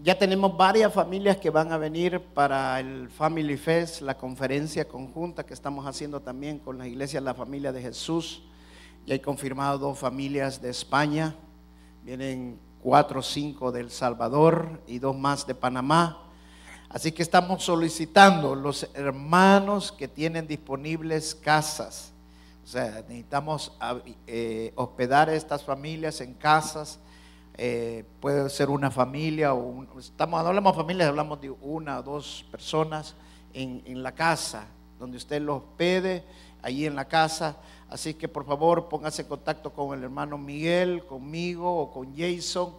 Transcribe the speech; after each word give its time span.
ya 0.00 0.16
tenemos 0.16 0.56
varias 0.56 0.92
familias 0.92 1.38
que 1.38 1.50
van 1.50 1.72
a 1.72 1.76
venir 1.76 2.20
para 2.20 2.78
el 2.78 3.08
Family 3.08 3.56
Fest, 3.56 4.00
la 4.00 4.16
conferencia 4.16 4.86
conjunta 4.86 5.44
que 5.44 5.54
estamos 5.54 5.86
haciendo 5.86 6.20
también 6.20 6.60
con 6.60 6.78
la 6.78 6.86
iglesia 6.86 7.20
La 7.20 7.34
Familia 7.34 7.72
de 7.72 7.82
Jesús. 7.82 8.44
Ya 9.06 9.14
hay 9.14 9.20
confirmado 9.20 9.78
dos 9.78 9.98
familias 9.98 10.62
de 10.62 10.70
España, 10.70 11.34
vienen 12.04 12.60
cuatro 12.80 13.20
o 13.20 13.22
cinco 13.22 13.72
de 13.72 13.80
El 13.80 13.90
Salvador 13.90 14.80
y 14.86 15.00
dos 15.00 15.16
más 15.16 15.46
de 15.48 15.56
Panamá. 15.56 16.22
Así 16.88 17.10
que 17.10 17.22
estamos 17.22 17.64
solicitando 17.64 18.54
los 18.54 18.88
hermanos 18.94 19.90
que 19.90 20.06
tienen 20.06 20.46
disponibles 20.46 21.34
casas. 21.34 22.12
O 22.62 22.68
sea, 22.68 23.02
necesitamos 23.08 23.72
eh, 24.28 24.72
hospedar 24.76 25.28
a 25.28 25.34
estas 25.34 25.64
familias 25.64 26.20
en 26.20 26.34
casas 26.34 27.00
eh, 27.60 28.04
puede 28.20 28.48
ser 28.50 28.70
una 28.70 28.88
familia, 28.88 29.52
o 29.52 29.84
estamos, 29.98 30.40
no 30.40 30.48
hablamos 30.48 30.74
de 30.74 30.76
familias, 30.76 31.08
hablamos 31.08 31.40
de 31.40 31.50
una 31.50 31.98
o 31.98 32.02
dos 32.04 32.46
personas 32.52 33.16
en, 33.52 33.82
en 33.84 34.04
la 34.04 34.12
casa, 34.12 34.68
donde 34.96 35.16
usted 35.16 35.42
los 35.42 35.62
pede, 35.76 36.24
ahí 36.62 36.86
en 36.86 36.94
la 36.94 37.06
casa. 37.06 37.56
Así 37.90 38.14
que 38.14 38.28
por 38.28 38.46
favor 38.46 38.88
póngase 38.88 39.22
en 39.22 39.28
contacto 39.28 39.72
con 39.72 39.98
el 39.98 40.04
hermano 40.04 40.38
Miguel, 40.38 41.04
conmigo 41.04 41.80
o 41.80 41.90
con 41.90 42.16
Jason. 42.16 42.72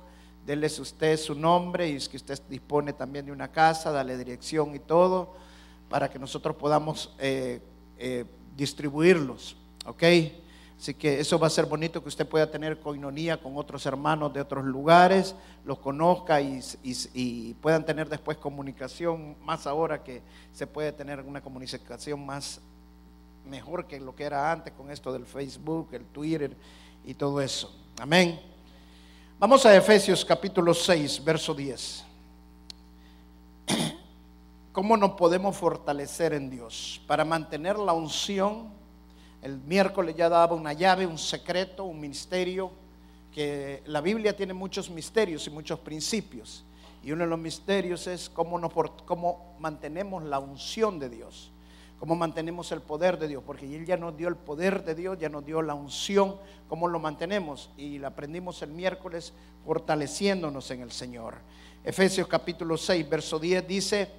Déles 0.45 0.79
usted 0.79 1.17
su 1.17 1.35
nombre 1.35 1.89
y 1.89 1.95
es 1.95 2.07
que 2.07 2.15
usted 2.15 2.39
dispone 2.49 2.93
también 2.93 3.25
de 3.25 3.33
una 3.33 3.51
casa, 3.51 3.91
dale 3.91 4.17
dirección 4.17 4.73
y 4.75 4.79
todo, 4.79 5.33
para 5.89 6.09
que 6.09 6.17
nosotros 6.17 6.55
podamos 6.55 7.13
eh, 7.19 7.59
eh, 7.97 8.23
distribuirlos. 8.55 9.57
¿Ok? 9.85 10.03
Así 10.79 10.93
que 10.93 11.19
eso 11.19 11.37
va 11.37 11.47
a 11.47 11.49
ser 11.49 11.65
bonito 11.65 12.01
que 12.01 12.07
usted 12.07 12.25
pueda 12.25 12.49
tener 12.49 12.79
coinonía 12.79 13.35
con 13.35 13.57
otros 13.57 13.85
hermanos 13.85 14.31
de 14.33 14.39
otros 14.39 14.63
lugares, 14.63 15.35
los 15.65 15.77
conozca 15.79 16.39
y, 16.39 17.53
puedan 17.61 17.85
tener 17.85 18.07
después 18.07 18.37
comunicación, 18.37 19.35
más 19.43 19.67
ahora 19.67 20.01
que 20.01 20.21
se 20.53 20.65
puede 20.65 20.93
tener 20.93 21.19
una 21.19 21.41
comunicación 21.41 22.25
más 22.25 22.61
mejor 23.45 23.87
que 23.87 23.99
lo 23.99 24.15
que 24.15 24.23
era 24.23 24.49
antes 24.49 24.71
con 24.71 24.89
esto 24.89 25.11
del 25.11 25.25
Facebook, 25.25 25.89
el 25.91 26.05
Twitter 26.05 26.55
y 27.03 27.13
todo 27.13 27.41
eso. 27.41 27.75
Amén. 27.99 28.39
Vamos 29.37 29.65
a 29.65 29.75
Efesios 29.75 30.23
capítulo 30.23 30.73
6, 30.73 31.21
verso 31.25 31.53
10. 31.53 32.05
¿Cómo 34.71 34.95
nos 34.95 35.11
podemos 35.11 35.57
fortalecer 35.57 36.31
en 36.31 36.49
Dios 36.49 37.01
para 37.05 37.25
mantener 37.25 37.77
la 37.77 37.91
unción? 37.91 38.78
El 39.41 39.57
miércoles 39.59 40.15
ya 40.17 40.27
daba 40.27 40.55
una 40.55 40.73
llave, 40.73 41.07
un 41.07 41.17
secreto, 41.17 41.85
un 41.85 41.99
misterio, 41.99 42.71
que 43.33 43.81
la 43.85 44.01
Biblia 44.01 44.35
tiene 44.35 44.53
muchos 44.53 44.89
misterios 44.89 45.47
y 45.47 45.49
muchos 45.49 45.79
principios. 45.79 46.65
Y 47.03 47.11
uno 47.11 47.23
de 47.23 47.29
los 47.29 47.39
misterios 47.39 48.07
es 48.07 48.29
cómo, 48.29 48.59
nos, 48.59 48.73
cómo 49.05 49.55
mantenemos 49.59 50.23
la 50.23 50.39
unción 50.39 50.99
de 50.99 51.09
Dios, 51.09 51.51
cómo 51.99 52.15
mantenemos 52.15 52.71
el 52.73 52.81
poder 52.81 53.17
de 53.17 53.29
Dios, 53.29 53.41
porque 53.45 53.73
Él 53.73 53.85
ya 53.85 53.95
nos 53.95 54.17
dio 54.17 54.27
el 54.27 54.35
poder 54.35 54.83
de 54.83 54.95
Dios, 54.95 55.17
ya 55.17 55.29
nos 55.29 55.45
dio 55.45 55.61
la 55.61 55.73
unción, 55.73 56.35
cómo 56.67 56.89
lo 56.89 56.99
mantenemos. 56.99 57.69
Y 57.77 57.99
la 57.99 58.09
aprendimos 58.09 58.61
el 58.61 58.71
miércoles 58.71 59.31
fortaleciéndonos 59.65 60.69
en 60.71 60.81
el 60.81 60.91
Señor. 60.91 61.35
Efesios 61.85 62.27
capítulo 62.27 62.75
6, 62.75 63.09
verso 63.09 63.39
10 63.39 63.65
dice, 63.65 64.11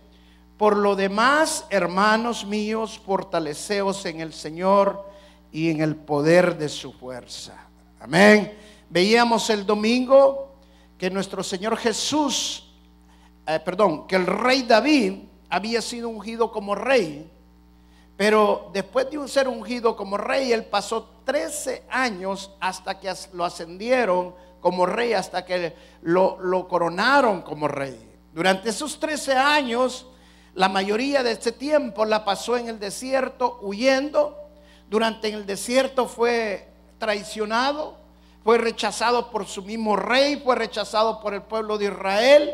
por 0.56 0.76
lo 0.76 0.96
demás, 0.96 1.66
hermanos 1.68 2.46
míos, 2.46 2.98
fortaleceos 3.04 4.06
en 4.06 4.20
el 4.20 4.32
Señor 4.32 5.09
y 5.52 5.70
en 5.70 5.80
el 5.80 5.96
poder 5.96 6.56
de 6.56 6.68
su 6.68 6.92
fuerza. 6.92 7.54
Amén. 8.00 8.56
Veíamos 8.88 9.50
el 9.50 9.66
domingo 9.66 10.56
que 10.96 11.10
nuestro 11.10 11.42
Señor 11.42 11.76
Jesús, 11.76 12.72
eh, 13.46 13.60
perdón, 13.64 14.06
que 14.06 14.16
el 14.16 14.26
rey 14.26 14.62
David 14.62 15.24
había 15.48 15.82
sido 15.82 16.08
ungido 16.08 16.52
como 16.52 16.74
rey, 16.74 17.30
pero 18.16 18.70
después 18.72 19.10
de 19.10 19.28
ser 19.28 19.48
ungido 19.48 19.96
como 19.96 20.16
rey, 20.16 20.52
él 20.52 20.64
pasó 20.64 21.22
13 21.24 21.84
años 21.88 22.50
hasta 22.60 22.98
que 22.98 23.12
lo 23.32 23.44
ascendieron 23.44 24.34
como 24.60 24.84
rey, 24.84 25.14
hasta 25.14 25.44
que 25.44 25.74
lo, 26.02 26.38
lo 26.40 26.68
coronaron 26.68 27.42
como 27.42 27.66
rey. 27.66 28.10
Durante 28.32 28.68
esos 28.68 29.00
13 29.00 29.32
años, 29.34 30.06
la 30.54 30.68
mayoría 30.68 31.22
de 31.22 31.32
ese 31.32 31.52
tiempo 31.52 32.04
la 32.04 32.24
pasó 32.24 32.56
en 32.56 32.68
el 32.68 32.78
desierto 32.78 33.58
huyendo 33.62 34.39
durante 34.90 35.28
el 35.28 35.46
desierto 35.46 36.06
fue 36.08 36.68
traicionado, 36.98 37.96
fue 38.42 38.58
rechazado 38.58 39.30
por 39.30 39.46
su 39.46 39.62
mismo 39.62 39.94
rey, 39.94 40.42
fue 40.44 40.56
rechazado 40.56 41.20
por 41.20 41.32
el 41.32 41.42
pueblo 41.42 41.78
de 41.78 41.86
Israel, 41.86 42.50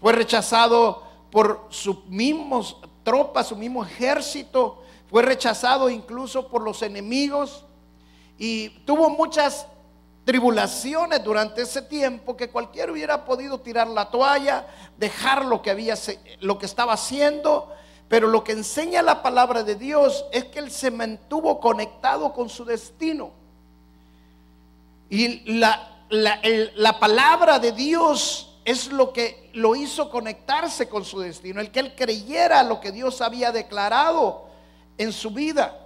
fue 0.00 0.12
rechazado 0.12 1.02
por 1.32 1.66
sus 1.70 2.06
mismos 2.06 2.76
tropas, 3.02 3.48
su 3.48 3.56
mismo 3.56 3.84
ejército, 3.84 4.84
fue 5.10 5.22
rechazado 5.22 5.90
incluso 5.90 6.46
por 6.48 6.62
los 6.62 6.80
enemigos. 6.82 7.64
Y 8.38 8.68
tuvo 8.84 9.10
muchas 9.10 9.66
tribulaciones 10.24 11.24
durante 11.24 11.62
ese 11.62 11.82
tiempo 11.82 12.36
que 12.36 12.50
cualquiera 12.50 12.92
hubiera 12.92 13.24
podido 13.24 13.58
tirar 13.60 13.88
la 13.88 14.10
toalla, 14.10 14.66
dejar 14.96 15.44
lo 15.44 15.60
que 15.60 15.70
había 15.70 15.96
lo 16.38 16.56
que 16.56 16.66
estaba 16.66 16.92
haciendo 16.92 17.73
pero 18.08 18.28
lo 18.28 18.44
que 18.44 18.52
enseña 18.52 19.02
la 19.02 19.22
palabra 19.22 19.62
de 19.62 19.74
Dios 19.74 20.24
es 20.32 20.44
que 20.44 20.58
él 20.58 20.70
se 20.70 20.90
mantuvo 20.90 21.58
conectado 21.60 22.32
con 22.32 22.48
su 22.48 22.64
destino. 22.64 23.32
Y 25.08 25.58
la, 25.58 26.06
la, 26.10 26.98
palabra 26.98 27.58
de 27.58 27.72
Dios 27.72 28.56
es 28.64 28.88
lo 28.88 29.12
que 29.12 29.50
lo 29.54 29.74
hizo 29.76 30.10
conectarse 30.10 30.88
con 30.88 31.04
su 31.04 31.20
destino, 31.20 31.60
el 31.60 31.70
que 31.70 31.80
él 31.80 31.94
creyera 31.94 32.62
lo 32.62 32.80
que 32.80 32.92
Dios 32.92 33.20
había 33.20 33.52
declarado 33.52 34.46
en 34.98 35.12
su 35.12 35.30
vida. 35.30 35.80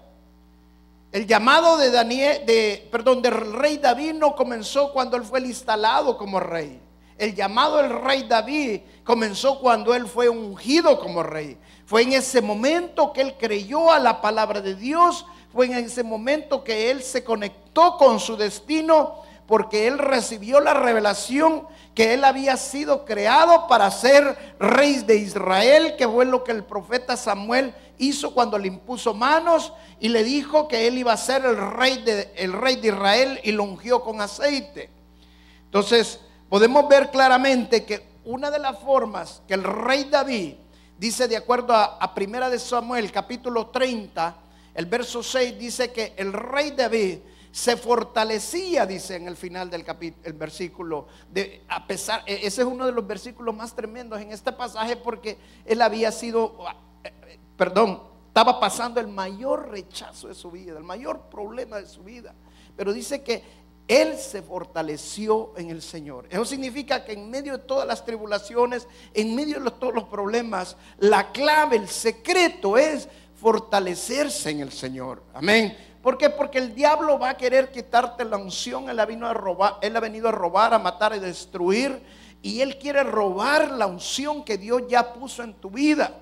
El 1.11 1.27
llamado 1.27 1.79
de 1.79 1.91
Daniel, 1.91 2.45
de, 2.45 2.87
perdón, 2.91 3.23
del 3.23 3.35
rey 3.35 3.79
David 3.79 4.15
no 4.15 4.35
comenzó 4.35 4.93
cuando 4.93 5.17
él 5.17 5.25
fue 5.25 5.41
instalado 5.41 6.19
como 6.19 6.39
rey. 6.39 6.81
El 7.17 7.35
llamado 7.35 7.79
del 7.79 7.91
rey 7.91 8.25
David 8.29 8.81
comenzó 9.05 9.59
cuando 9.59 9.95
él 9.95 10.07
fue 10.07 10.29
ungido 10.29 11.01
como 11.01 11.23
rey. 11.23 11.59
Fue 11.89 12.03
en 12.03 12.13
ese 12.13 12.43
momento 12.43 13.15
que 13.15 13.23
él 13.23 13.37
creyó 13.39 13.91
a 13.91 13.99
la 13.99 14.21
palabra 14.21 14.61
de 14.61 14.75
Dios. 14.75 15.25
Fue 15.51 15.65
en 15.65 15.73
ese 15.73 16.03
momento 16.03 16.63
que 16.63 16.91
él 16.91 17.03
se 17.03 17.25
conectó 17.25 17.97
con 17.97 18.21
su 18.21 18.37
destino 18.37 19.23
porque 19.47 19.87
él 19.87 19.97
recibió 19.97 20.61
la 20.61 20.75
revelación 20.75 21.67
que 21.95 22.13
él 22.13 22.25
había 22.25 22.59
sido 22.59 23.07
creado 23.07 23.69
para 23.69 23.91
ser 23.91 24.37
rey 24.59 24.97
de 24.97 25.17
Israel, 25.17 25.95
que 25.97 26.07
fue 26.07 26.27
lo 26.27 26.45
que 26.45 26.53
el 26.53 26.63
profeta 26.63 27.17
Samuel 27.17 27.75
hizo 27.97 28.35
cuando 28.35 28.59
le 28.59 28.69
impuso 28.69 29.15
manos 29.15 29.73
y 29.99 30.11
le 30.11 30.25
dijo 30.25 30.69
que 30.69 30.89
él 30.89 30.99
iba 30.99 31.15
a 31.15 31.17
ser 31.17 31.47
el 31.47 31.57
rey 31.57 32.03
de, 32.03 32.31
el 32.37 32.53
rey 32.53 32.77
de 32.77 32.89
Israel 32.89 33.41
y 33.43 33.53
lo 33.53 33.65
ungió 33.65 34.03
con 34.03 34.21
aceite. 34.21 34.91
Entonces, 35.65 36.21
podemos 36.51 36.87
ver 36.87 37.11
claramente 37.11 37.87
que 37.87 38.07
una 38.27 38.51
de 38.51 38.59
las 38.59 38.79
formas 38.79 39.41
que 39.49 39.55
el 39.55 39.65
rey 39.65 40.05
David 40.05 40.57
dice 40.99 41.29
de 41.29 41.37
acuerdo 41.37 41.75
a, 41.75 42.15
Primera 42.15 42.51
de 42.51 42.59
Samuel, 42.59 43.11
capítulo 43.13 43.69
30, 43.69 44.37
el 44.75 44.87
verso 44.87 45.23
6 45.23 45.59
dice 45.59 45.93
que 45.93 46.13
el 46.17 46.33
rey 46.33 46.73
David 46.73 47.19
se 47.51 47.77
fortalecía, 47.77 48.85
dice 48.85 49.17
en 49.17 49.27
el 49.29 49.37
final 49.37 49.71
del 49.71 49.85
capítulo, 49.85 50.27
el 50.27 50.33
versículo, 50.35 51.07
de, 51.31 51.65
a 51.69 51.87
pesar, 51.87 52.23
e, 52.27 52.47
ese 52.47 52.63
es 52.63 52.69
uno 52.69 52.85
de 52.85 52.93
los 52.93 53.07
versículos 53.07 53.55
más 53.55 53.75
tremendos 53.75 54.21
en 54.21 54.33
este 54.33 54.53
pasaje 54.53 54.97
porque 54.97 55.39
él 55.65 55.81
había 55.81 56.13
sido, 56.13 56.57
eh, 57.05 57.13
eh, 57.27 57.39
perdón, 57.57 58.03
estaba 58.27 58.61
pasando 58.61 59.01
el 59.01 59.09
mayor 59.09 59.71
rechazo 59.71 60.29
de 60.29 60.35
su 60.35 60.51
vida, 60.51 60.77
el 60.77 60.85
mayor 60.85 61.23
problema 61.31 61.79
de 61.79 61.87
su 61.87 62.03
vida. 62.03 62.35
Pero 62.77 62.93
dice 62.93 63.23
que 63.23 63.43
él 63.89 64.19
se 64.19 64.43
fortaleció 64.43 65.55
en 65.57 65.71
el 65.71 65.81
Señor. 65.81 66.27
Eso 66.31 66.45
significa 66.45 67.05
que 67.05 67.15
en 67.15 67.31
medio 67.31 67.57
de 67.57 67.65
todas 67.65 67.89
las 67.89 68.05
tribulaciones, 68.05 68.87
en 69.15 69.35
medio 69.35 69.59
de 69.61 69.71
todos 69.71 69.95
los 69.95 70.05
problemas, 70.05 70.77
la 70.99 71.33
clave, 71.33 71.77
el 71.77 71.89
secreto 71.89 72.77
es 72.77 73.09
fortalecerse 73.35 74.51
en 74.51 74.61
el 74.61 74.73
Señor. 74.73 75.23
Amén. 75.33 75.75
¿Por 76.03 76.19
qué? 76.19 76.29
Porque 76.29 76.59
el 76.59 76.75
diablo 76.75 77.19
va 77.19 77.31
a 77.31 77.37
querer 77.39 77.71
quitarte 77.71 78.27
la 78.27 78.37
unción. 78.37 78.91
Él 78.91 79.01
ha, 79.01 79.07
venido 79.07 79.27
a 79.27 79.35
robar, 79.35 79.79
él 79.81 79.97
ha 79.97 80.01
venido 80.01 80.29
a 80.29 80.33
robar, 80.33 80.75
a 80.75 80.79
matar 80.79 81.17
y 81.17 81.19
destruir. 81.19 82.03
y 82.41 82.61
él 82.61 82.79
quiere 82.79 83.03
robar 83.03 83.73
la 83.73 83.87
unción 83.87 84.45
que 84.45 84.59
Dios 84.59 84.83
ya 84.89 85.13
puso 85.13 85.43
en 85.43 85.55
tu 85.55 85.71
vida. 85.71 86.13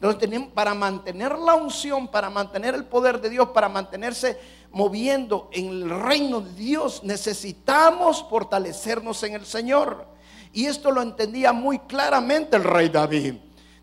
Entonces, 0.00 0.40
para 0.54 0.74
mantener 0.74 1.36
la 1.38 1.54
unción, 1.54 2.08
para 2.08 2.28
mantener 2.28 2.74
el 2.74 2.84
poder 2.84 3.20
de 3.20 3.30
Dios, 3.30 3.48
para 3.48 3.68
mantenerse 3.68 4.38
moviendo 4.70 5.48
en 5.52 5.68
el 5.68 5.90
reino 5.90 6.40
de 6.40 6.52
Dios, 6.52 7.02
necesitamos 7.04 8.24
fortalecernos 8.28 9.22
en 9.22 9.34
el 9.34 9.46
Señor. 9.46 10.06
Y 10.52 10.66
esto 10.66 10.90
lo 10.90 11.02
entendía 11.02 11.52
muy 11.52 11.78
claramente 11.80 12.56
el 12.56 12.64
rey 12.64 12.88
David. 12.88 13.34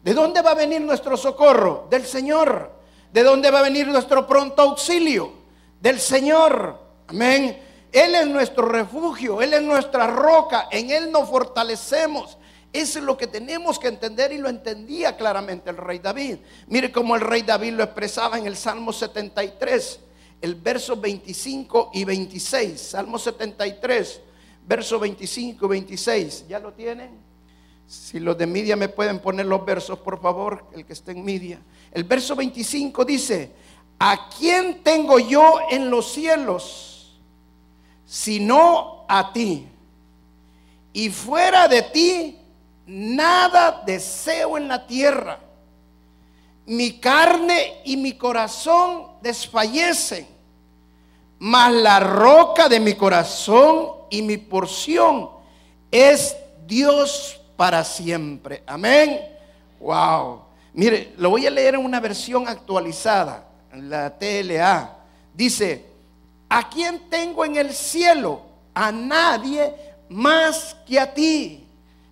¿De 0.04 0.14
dónde 0.14 0.42
va 0.42 0.52
a 0.52 0.56
venir 0.56 0.82
nuestro 0.82 1.16
socorro? 1.16 1.88
Del 1.90 2.06
Señor. 2.06 2.72
¿De 3.12 3.24
dónde 3.24 3.52
va 3.52 3.60
a 3.60 3.64
venir 3.64 3.88
nuestro 3.88 4.28
pronto 4.28 4.62
auxilio? 4.62 5.34
Del 5.80 6.00
Señor. 6.00 6.80
Amén. 7.08 7.62
Él 7.94 8.16
es 8.16 8.26
nuestro 8.26 8.66
refugio, 8.66 9.40
Él 9.40 9.54
es 9.54 9.62
nuestra 9.62 10.08
roca, 10.08 10.68
en 10.72 10.90
Él 10.90 11.12
nos 11.12 11.30
fortalecemos. 11.30 12.40
Eso 12.74 12.98
es 12.98 13.06
lo 13.06 13.16
que 13.16 13.28
tenemos 13.28 13.78
que 13.78 13.88
entender 13.88 14.32
y 14.32 14.40
lo 14.40 14.50
entendía 14.50 15.16
claramente 15.16 15.70
el 15.70 15.78
rey 15.78 16.00
David. 16.00 16.38
Mire 16.66 16.92
cómo 16.92 17.16
el 17.16 17.22
rey 17.22 17.44
David 17.44 17.74
lo 17.74 17.84
expresaba 17.84 18.40
en 18.40 18.48
el 18.48 18.58
Salmo 18.58 18.92
73, 18.92 20.00
el 20.44 20.56
verso 20.56 20.98
25 20.98 21.92
y 21.94 22.04
26. 22.04 22.78
Salmo 22.78 23.18
73, 23.18 24.22
verso 24.68 25.00
25 25.00 25.66
y 25.66 25.70
26. 25.70 26.46
¿Ya 26.50 26.60
lo 26.60 26.74
tienen? 26.74 27.12
Si 27.88 28.20
los 28.20 28.38
de 28.38 28.46
media 28.46 28.76
me 28.76 28.90
pueden 28.90 29.20
poner 29.20 29.46
los 29.46 29.64
versos, 29.64 30.00
por 30.00 30.22
favor, 30.22 30.66
el 30.74 30.86
que 30.86 30.92
esté 30.92 31.14
en 31.14 31.24
media. 31.24 31.62
El 31.94 32.04
verso 32.04 32.36
25 32.36 33.06
dice, 33.06 33.54
¿a 33.98 34.28
quién 34.38 34.84
tengo 34.84 35.18
yo 35.18 35.60
en 35.72 35.90
los 35.90 36.12
cielos? 36.12 37.22
Sino 38.06 39.06
a 39.08 39.32
ti. 39.32 39.66
Y 40.92 41.10
fuera 41.10 41.70
de 41.70 41.84
ti, 41.84 42.38
nada 42.86 43.82
deseo 43.86 44.58
en 44.58 44.68
la 44.68 44.86
tierra. 44.86 45.40
Mi 46.66 47.00
carne 47.00 47.82
y 47.86 47.96
mi 47.96 48.18
corazón 48.18 49.08
desfallecen, 49.22 50.33
mas 51.44 51.74
la 51.74 52.00
roca 52.00 52.70
de 52.70 52.80
mi 52.80 52.94
corazón 52.94 53.90
y 54.10 54.22
mi 54.22 54.38
porción 54.38 55.30
es 55.92 56.38
Dios 56.66 57.38
para 57.58 57.84
siempre. 57.84 58.64
Amén. 58.66 59.20
Wow. 59.78 60.40
Mire, 60.74 61.12
lo 61.18 61.32
voy 61.32 61.46
a 61.46 61.52
leer 61.52 61.76
en 61.76 61.84
una 61.84 62.00
versión 62.00 62.48
actualizada, 62.48 63.44
la 63.74 64.18
TLA. 64.18 64.96
Dice, 65.34 65.86
¿a 66.48 66.70
quién 66.70 67.10
tengo 67.10 67.44
en 67.44 67.58
el 67.58 67.74
cielo? 67.74 68.40
A 68.74 68.94
nadie 68.94 69.76
más 70.08 70.78
que 70.88 70.98
a 70.98 71.14
ti. 71.14 71.63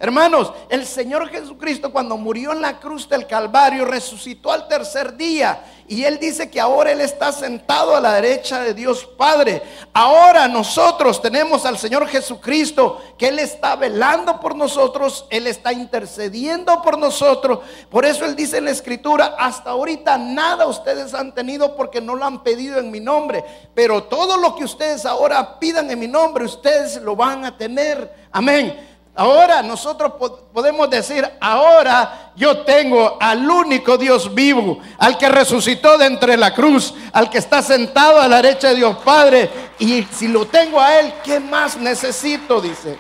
Hermanos, 0.02 0.52
el 0.68 0.88
Señor 0.88 1.30
Jesucristo 1.30 1.92
cuando 1.92 2.18
murió 2.18 2.54
en 2.54 2.62
la 2.64 2.80
cruz 2.80 3.08
del 3.08 3.28
Calvario 3.28 3.86
resucitó 3.86 4.52
al 4.52 4.68
tercer 4.68 5.16
día 5.16 5.64
y 5.88 6.06
Él 6.06 6.18
dice 6.18 6.50
que 6.50 6.60
ahora 6.60 6.92
Él 6.92 7.02
está 7.02 7.32
sentado 7.32 7.96
a 7.96 8.02
la 8.02 8.14
derecha 8.14 8.62
de 8.62 8.74
Dios 8.74 9.06
Padre. 9.06 9.62
Ahora 9.94 10.48
nosotros 10.48 11.22
tenemos 11.22 11.68
al 11.68 11.78
Señor 11.78 12.08
Jesucristo 12.08 13.00
que 13.16 13.28
Él 13.28 13.38
está 13.38 13.76
velando 13.76 14.40
por 14.40 14.56
nosotros, 14.56 15.28
Él 15.30 15.46
está 15.46 15.72
intercediendo 15.72 16.82
por 16.82 16.98
nosotros. 16.98 17.60
Por 17.92 18.04
eso 18.04 18.26
Él 18.26 18.36
dice 18.36 18.58
en 18.58 18.66
la 18.66 18.72
Escritura, 18.72 19.36
hasta 19.38 19.70
ahorita 19.70 20.18
nada 20.18 20.66
ustedes 20.66 21.14
han 21.14 21.36
tenido 21.36 21.76
porque 21.76 22.02
no 22.02 22.16
lo 22.16 22.26
han 22.26 22.42
pedido 22.42 22.80
en 22.80 22.90
mi 22.90 23.00
nombre. 23.00 23.46
Pero 23.76 24.06
todo 24.06 24.36
lo 24.38 24.56
que 24.56 24.64
ustedes 24.64 25.06
ahora 25.06 25.60
pidan 25.60 25.92
en 25.92 26.00
mi 26.00 26.08
nombre, 26.08 26.46
ustedes 26.46 27.00
lo 27.04 27.16
van 27.16 27.46
a 27.46 27.56
tener. 27.56 28.12
Amén. 28.32 28.91
Ahora 29.22 29.62
nosotros 29.62 30.14
podemos 30.52 30.90
decir, 30.90 31.24
ahora 31.40 32.32
yo 32.36 32.62
tengo 32.62 33.20
al 33.22 33.48
único 33.48 33.96
Dios 33.96 34.34
vivo, 34.34 34.80
al 34.98 35.16
que 35.20 35.30
resucitó 35.30 35.96
de 36.00 36.08
entre 36.08 36.36
la 36.38 36.56
cruz, 36.56 36.96
al 37.14 37.30
que 37.30 37.38
está 37.38 37.62
sentado 37.62 38.20
a 38.20 38.28
la 38.28 38.42
derecha 38.42 38.70
de 38.70 38.78
Dios 38.78 38.98
Padre. 39.06 39.48
Y 39.78 40.02
si 40.06 40.28
lo 40.28 40.48
tengo 40.48 40.82
a 40.82 41.00
Él, 41.00 41.14
¿qué 41.24 41.40
más 41.40 41.78
necesito? 41.78 42.60
Dice. 42.60 42.98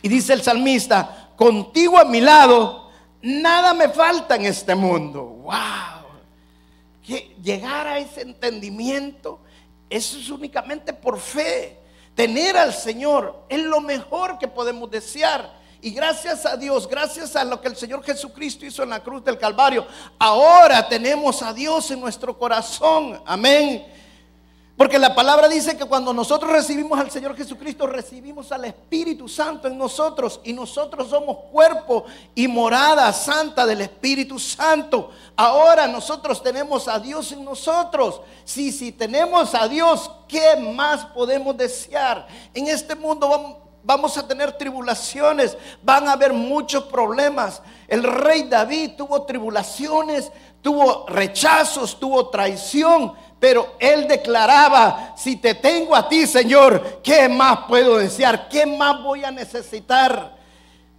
Y 0.00 0.08
dice 0.08 0.32
el 0.32 0.40
salmista, 0.40 1.28
contigo 1.36 1.98
a 1.98 2.06
mi 2.06 2.22
lado, 2.22 2.88
nada 3.20 3.74
me 3.74 3.90
falta 3.90 4.36
en 4.36 4.46
este 4.46 4.74
mundo. 4.74 5.22
¡Wow! 5.22 6.06
Que 7.06 7.36
llegar 7.42 7.88
a 7.88 7.98
ese 7.98 8.22
entendimiento, 8.22 9.38
eso 9.90 10.16
es 10.16 10.30
únicamente 10.30 10.94
por 10.94 11.20
fe. 11.20 11.81
Tener 12.14 12.56
al 12.56 12.74
Señor 12.74 13.44
es 13.48 13.60
lo 13.60 13.80
mejor 13.80 14.38
que 14.38 14.48
podemos 14.48 14.90
desear. 14.90 15.62
Y 15.80 15.90
gracias 15.90 16.46
a 16.46 16.56
Dios, 16.56 16.86
gracias 16.86 17.34
a 17.34 17.44
lo 17.44 17.60
que 17.60 17.68
el 17.68 17.76
Señor 17.76 18.04
Jesucristo 18.04 18.64
hizo 18.64 18.84
en 18.84 18.90
la 18.90 19.02
cruz 19.02 19.24
del 19.24 19.36
Calvario, 19.36 19.84
ahora 20.16 20.88
tenemos 20.88 21.42
a 21.42 21.52
Dios 21.52 21.90
en 21.90 22.00
nuestro 22.00 22.38
corazón. 22.38 23.20
Amén. 23.26 23.84
Porque 24.76 24.98
la 24.98 25.14
palabra 25.14 25.48
dice 25.48 25.76
que 25.76 25.84
cuando 25.84 26.14
nosotros 26.14 26.50
recibimos 26.50 26.98
al 26.98 27.10
Señor 27.10 27.36
Jesucristo, 27.36 27.86
recibimos 27.86 28.50
al 28.52 28.64
Espíritu 28.64 29.28
Santo 29.28 29.68
en 29.68 29.76
nosotros 29.76 30.40
y 30.44 30.52
nosotros 30.54 31.08
somos 31.08 31.36
cuerpo 31.52 32.04
y 32.34 32.48
morada 32.48 33.12
santa 33.12 33.66
del 33.66 33.82
Espíritu 33.82 34.38
Santo. 34.38 35.10
Ahora 35.36 35.86
nosotros 35.86 36.42
tenemos 36.42 36.88
a 36.88 36.98
Dios 36.98 37.32
en 37.32 37.44
nosotros. 37.44 38.22
Si, 38.44 38.72
si 38.72 38.92
tenemos 38.92 39.54
a 39.54 39.68
Dios, 39.68 40.10
¿qué 40.26 40.56
más 40.56 41.04
podemos 41.04 41.54
desear? 41.56 42.26
En 42.54 42.66
este 42.66 42.94
mundo 42.94 43.28
vamos, 43.28 43.56
vamos 43.84 44.16
a 44.16 44.26
tener 44.26 44.52
tribulaciones, 44.52 45.56
van 45.82 46.08
a 46.08 46.12
haber 46.12 46.32
muchos 46.32 46.84
problemas. 46.84 47.62
El 47.88 48.02
rey 48.02 48.44
David 48.44 48.92
tuvo 48.96 49.22
tribulaciones, 49.24 50.32
tuvo 50.62 51.04
rechazos, 51.08 51.98
tuvo 51.98 52.28
traición, 52.30 53.12
pero 53.42 53.74
él 53.80 54.06
declaraba, 54.06 55.14
si 55.16 55.34
te 55.34 55.56
tengo 55.56 55.96
a 55.96 56.08
ti, 56.08 56.28
Señor, 56.28 57.00
¿qué 57.02 57.28
más 57.28 57.66
puedo 57.66 57.96
desear? 57.96 58.48
¿Qué 58.48 58.64
más 58.64 59.02
voy 59.02 59.24
a 59.24 59.32
necesitar? 59.32 60.36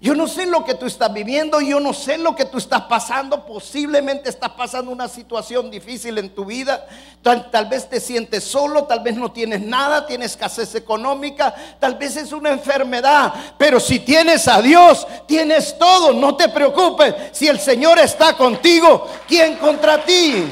Yo 0.02 0.14
no 0.14 0.28
sé 0.28 0.46
lo 0.46 0.66
que 0.66 0.74
tú 0.74 0.86
estás 0.86 1.14
viviendo, 1.14 1.62
yo 1.62 1.80
no 1.80 1.94
sé 1.94 2.18
lo 2.18 2.36
que 2.36 2.44
tú 2.44 2.58
estás 2.58 2.82
pasando. 2.82 3.46
Posiblemente 3.46 4.30
estás 4.30 4.50
pasando 4.50 4.92
una 4.92 5.08
situación 5.08 5.72
difícil 5.72 6.18
en 6.18 6.36
tu 6.36 6.44
vida. 6.44 6.86
Tal, 7.22 7.50
tal, 7.50 7.68
vez 7.68 7.90
te 7.90 8.02
sientes 8.02 8.44
solo, 8.44 8.84
tal 8.84 9.00
vez 9.00 9.16
no 9.16 9.32
tienes 9.32 9.62
nada, 9.62 10.06
tienes 10.06 10.32
escasez 10.32 10.76
económica, 10.76 11.56
tal 11.80 11.96
vez 11.96 12.18
es 12.18 12.34
una 12.34 12.50
enfermedad. 12.50 13.34
Pero 13.58 13.80
si 13.80 14.00
tienes 14.00 14.50
a 14.50 14.62
Dios, 14.62 15.08
tienes 15.26 15.78
todo. 15.80 16.12
No 16.12 16.36
te 16.36 16.50
preocupes. 16.50 17.16
Si 17.32 17.48
el 17.48 17.62
Señor 17.62 18.00
está 18.00 18.36
contigo, 18.36 19.08
¿quién 19.30 19.56
contra 19.56 20.04
ti? 20.04 20.46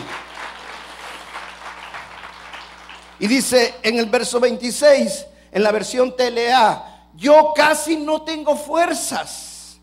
Y 3.21 3.27
dice 3.27 3.75
en 3.83 3.99
el 3.99 4.07
verso 4.07 4.39
26, 4.39 5.27
en 5.51 5.61
la 5.61 5.71
versión 5.71 6.15
TLA, 6.15 7.09
yo 7.13 7.53
casi 7.55 7.95
no 7.95 8.23
tengo 8.23 8.55
fuerzas, 8.55 9.79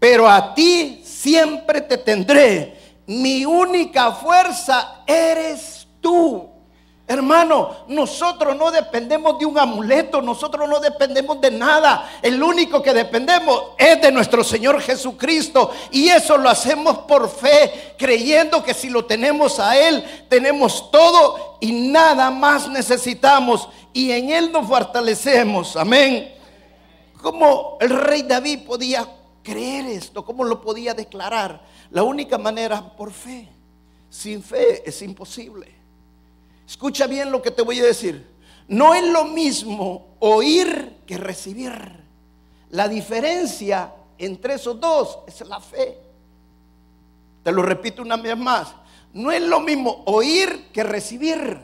pero 0.00 0.28
a 0.28 0.52
ti 0.52 1.00
siempre 1.04 1.82
te 1.82 1.98
tendré. 1.98 2.76
Mi 3.06 3.44
única 3.44 4.10
fuerza 4.10 5.04
eres 5.06 5.86
tú. 6.00 6.49
Hermano, 7.10 7.74
nosotros 7.88 8.56
no 8.56 8.70
dependemos 8.70 9.36
de 9.36 9.44
un 9.44 9.58
amuleto, 9.58 10.22
nosotros 10.22 10.68
no 10.68 10.78
dependemos 10.78 11.40
de 11.40 11.50
nada. 11.50 12.08
El 12.22 12.40
único 12.40 12.80
que 12.80 12.94
dependemos 12.94 13.70
es 13.76 14.00
de 14.00 14.12
nuestro 14.12 14.44
Señor 14.44 14.80
Jesucristo. 14.80 15.72
Y 15.90 16.08
eso 16.08 16.38
lo 16.38 16.48
hacemos 16.48 16.98
por 16.98 17.28
fe, 17.28 17.96
creyendo 17.98 18.62
que 18.62 18.74
si 18.74 18.88
lo 18.88 19.06
tenemos 19.06 19.58
a 19.58 19.76
Él, 19.76 20.04
tenemos 20.28 20.88
todo 20.92 21.56
y 21.58 21.72
nada 21.72 22.30
más 22.30 22.68
necesitamos. 22.68 23.68
Y 23.92 24.12
en 24.12 24.30
Él 24.30 24.52
nos 24.52 24.68
fortalecemos. 24.68 25.74
Amén. 25.74 26.32
¿Cómo 27.20 27.76
el 27.80 27.90
rey 27.90 28.22
David 28.22 28.60
podía 28.64 29.04
creer 29.42 29.86
esto? 29.86 30.24
¿Cómo 30.24 30.44
lo 30.44 30.60
podía 30.60 30.94
declarar? 30.94 31.60
La 31.90 32.04
única 32.04 32.38
manera 32.38 32.94
por 32.96 33.10
fe. 33.10 33.48
Sin 34.08 34.44
fe 34.44 34.88
es 34.88 35.02
imposible. 35.02 35.79
Escucha 36.70 37.08
bien 37.08 37.32
lo 37.32 37.42
que 37.42 37.50
te 37.50 37.62
voy 37.62 37.80
a 37.80 37.84
decir. 37.84 38.30
No 38.68 38.94
es 38.94 39.04
lo 39.04 39.24
mismo 39.24 40.14
oír 40.20 40.98
que 41.04 41.18
recibir. 41.18 41.72
La 42.70 42.86
diferencia 42.86 43.92
entre 44.16 44.54
esos 44.54 44.78
dos 44.78 45.18
es 45.26 45.40
la 45.48 45.58
fe. 45.58 45.98
Te 47.42 47.50
lo 47.50 47.62
repito 47.62 48.02
una 48.02 48.16
vez 48.16 48.36
más. 48.36 48.68
No 49.12 49.32
es 49.32 49.42
lo 49.42 49.58
mismo 49.58 50.04
oír 50.06 50.68
que 50.72 50.84
recibir. 50.84 51.58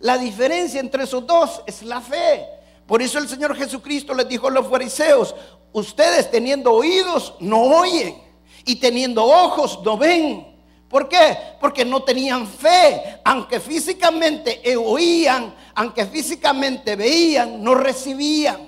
La 0.00 0.18
diferencia 0.18 0.78
entre 0.78 1.04
esos 1.04 1.26
dos 1.26 1.62
es 1.66 1.82
la 1.82 2.02
fe. 2.02 2.44
Por 2.86 3.00
eso 3.00 3.18
el 3.18 3.26
Señor 3.26 3.56
Jesucristo 3.56 4.12
les 4.12 4.28
dijo 4.28 4.48
a 4.48 4.50
los 4.50 4.68
fariseos, 4.68 5.34
ustedes 5.72 6.30
teniendo 6.30 6.70
oídos 6.70 7.32
no 7.40 7.62
oyen 7.62 8.22
y 8.66 8.76
teniendo 8.76 9.24
ojos 9.24 9.80
no 9.82 9.96
ven. 9.96 10.53
¿Por 10.94 11.08
qué? 11.08 11.36
Porque 11.58 11.84
no 11.84 12.04
tenían 12.04 12.46
fe. 12.46 13.18
Aunque 13.24 13.58
físicamente 13.58 14.62
oían, 14.76 15.52
aunque 15.74 16.06
físicamente 16.06 16.94
veían, 16.94 17.60
no 17.64 17.74
recibían. 17.74 18.60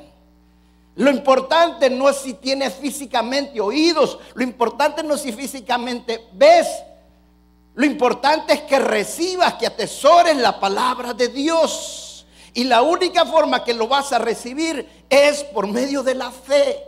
Lo 0.97 1.09
importante 1.09 1.89
no 1.89 2.09
es 2.09 2.17
si 2.17 2.35
tienes 2.35 2.75
físicamente 2.75 3.61
oídos, 3.61 4.19
lo 4.35 4.43
importante 4.43 5.05
no 5.05 5.15
es 5.15 5.21
si 5.21 5.31
físicamente 5.31 6.27
ves. 6.33 6.67
Lo 7.77 7.87
importante 7.87 8.55
es 8.55 8.63
que 8.63 8.81
recibas, 8.81 9.55
que 9.55 9.69
atesores 9.69 10.37
la 10.37 10.59
palabra 10.59 11.15
de 11.15 11.29
Dios. 11.29 12.27
Y 12.55 12.65
la 12.65 12.83
única 12.83 13.25
forma 13.25 13.63
que 13.63 13.73
lo 13.73 13.87
vas 13.87 14.13
a 14.13 14.19
recibir 14.19 15.05
es 15.09 15.45
por 15.45 15.69
medio 15.69 16.03
de 16.03 16.17
la 16.17 16.33
fe. 16.33 16.83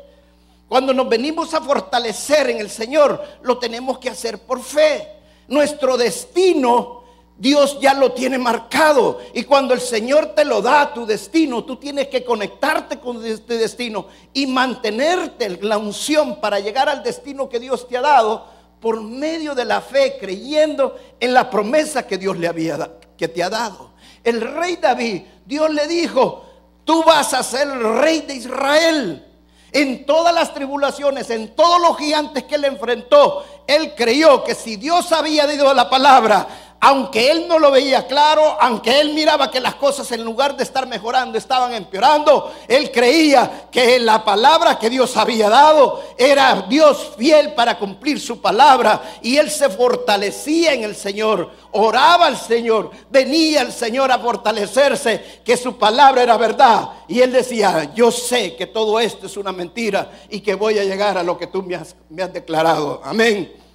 Cuando 0.66 0.92
nos 0.92 1.08
venimos 1.08 1.54
a 1.54 1.60
fortalecer 1.60 2.50
en 2.50 2.58
el 2.58 2.70
Señor, 2.70 3.24
lo 3.42 3.56
tenemos 3.58 4.00
que 4.00 4.10
hacer 4.10 4.40
por 4.40 4.60
fe. 4.60 5.17
Nuestro 5.48 5.96
destino 5.96 6.98
Dios 7.38 7.78
ya 7.80 7.94
lo 7.94 8.12
tiene 8.12 8.36
marcado. 8.36 9.20
Y 9.32 9.44
cuando 9.44 9.72
el 9.72 9.80
Señor 9.80 10.34
te 10.34 10.44
lo 10.44 10.60
da, 10.60 10.92
tu 10.92 11.06
destino, 11.06 11.64
tú 11.64 11.76
tienes 11.76 12.08
que 12.08 12.24
conectarte 12.24 12.98
con 12.98 13.24
este 13.24 13.56
destino 13.56 14.06
y 14.32 14.46
mantenerte 14.48 15.48
la 15.62 15.78
unción 15.78 16.40
para 16.40 16.58
llegar 16.58 16.88
al 16.88 17.02
destino 17.04 17.48
que 17.48 17.60
Dios 17.60 17.86
te 17.86 17.96
ha 17.96 18.02
dado 18.02 18.44
por 18.80 19.00
medio 19.00 19.54
de 19.54 19.64
la 19.64 19.80
fe, 19.80 20.16
creyendo 20.20 20.96
en 21.20 21.32
la 21.32 21.48
promesa 21.48 22.06
que 22.06 22.18
Dios 22.18 22.36
le 22.36 22.48
había 22.48 22.98
que 23.16 23.28
te 23.28 23.42
ha 23.42 23.50
dado. 23.50 23.92
El 24.24 24.40
rey 24.40 24.76
David, 24.76 25.22
Dios 25.46 25.70
le 25.70 25.86
dijo, 25.86 26.44
tú 26.84 27.04
vas 27.04 27.34
a 27.34 27.42
ser 27.42 27.68
el 27.68 27.98
rey 27.98 28.20
de 28.22 28.34
Israel. 28.34 29.24
En 29.72 30.06
todas 30.06 30.34
las 30.34 30.54
tribulaciones, 30.54 31.28
en 31.30 31.54
todos 31.54 31.80
los 31.80 31.98
gigantes 31.98 32.44
que 32.44 32.54
él 32.54 32.64
enfrentó, 32.64 33.44
él 33.66 33.94
creyó 33.94 34.42
que 34.42 34.54
si 34.54 34.76
Dios 34.76 35.12
había 35.12 35.46
dado 35.46 35.74
la 35.74 35.90
palabra, 35.90 36.48
aunque 36.80 37.30
él 37.30 37.46
no 37.48 37.58
lo 37.58 37.72
veía 37.72 38.06
claro, 38.06 38.56
aunque 38.60 39.00
él 39.00 39.12
miraba 39.12 39.50
que 39.50 39.60
las 39.60 39.74
cosas 39.74 40.10
en 40.12 40.22
lugar 40.22 40.56
de 40.56 40.62
estar 40.62 40.86
mejorando 40.86 41.36
estaban 41.36 41.74
empeorando, 41.74 42.54
él 42.68 42.92
creía 42.92 43.68
que 43.70 43.98
la 43.98 44.24
palabra 44.24 44.78
que 44.78 44.88
Dios 44.88 45.16
había 45.16 45.48
dado 45.48 46.00
era 46.16 46.66
Dios 46.68 47.14
fiel 47.16 47.54
para 47.54 47.78
cumplir 47.78 48.20
su 48.20 48.40
palabra 48.40 49.02
y 49.22 49.36
él 49.36 49.50
se 49.50 49.68
fortalecía 49.68 50.72
en 50.72 50.84
el 50.84 50.94
Señor, 50.94 51.50
oraba 51.72 52.26
al 52.26 52.36
Señor, 52.36 52.92
venía 53.10 53.62
el 53.62 53.72
Señor 53.72 54.12
a 54.12 54.18
fortalecerse, 54.18 55.40
que 55.44 55.56
su 55.56 55.76
palabra 55.76 56.22
era 56.22 56.36
verdad 56.36 56.90
y 57.08 57.20
él 57.20 57.32
decía, 57.32 57.92
yo 57.94 58.12
sé 58.12 58.54
que 58.54 58.66
todo 58.66 59.00
esto 59.00 59.26
es 59.26 59.36
una 59.36 59.50
mentira 59.50 60.12
y 60.30 60.40
que 60.40 60.54
voy 60.54 60.78
a 60.78 60.84
llegar 60.84 61.18
a 61.18 61.24
lo 61.24 61.36
que 61.36 61.48
tú 61.48 61.60
me 61.62 61.74
has, 61.74 61.96
me 62.08 62.22
has 62.22 62.32
declarado. 62.32 63.00
Amén. 63.04 63.67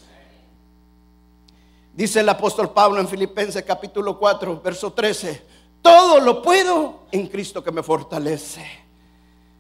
Dice 1.94 2.22
el 2.22 2.30
apóstol 2.30 2.72
Pablo 2.72 3.00
en 3.00 3.08
Filipenses 3.08 3.64
capítulo 3.64 4.18
4, 4.18 4.62
verso 4.62 4.92
13, 4.94 5.46
todo 5.80 6.20
lo 6.20 6.42
puedo 6.42 7.02
en 7.12 7.28
Cristo 7.28 7.64
que 7.64 7.72
me 7.72 7.84
fortalece. 7.84 8.66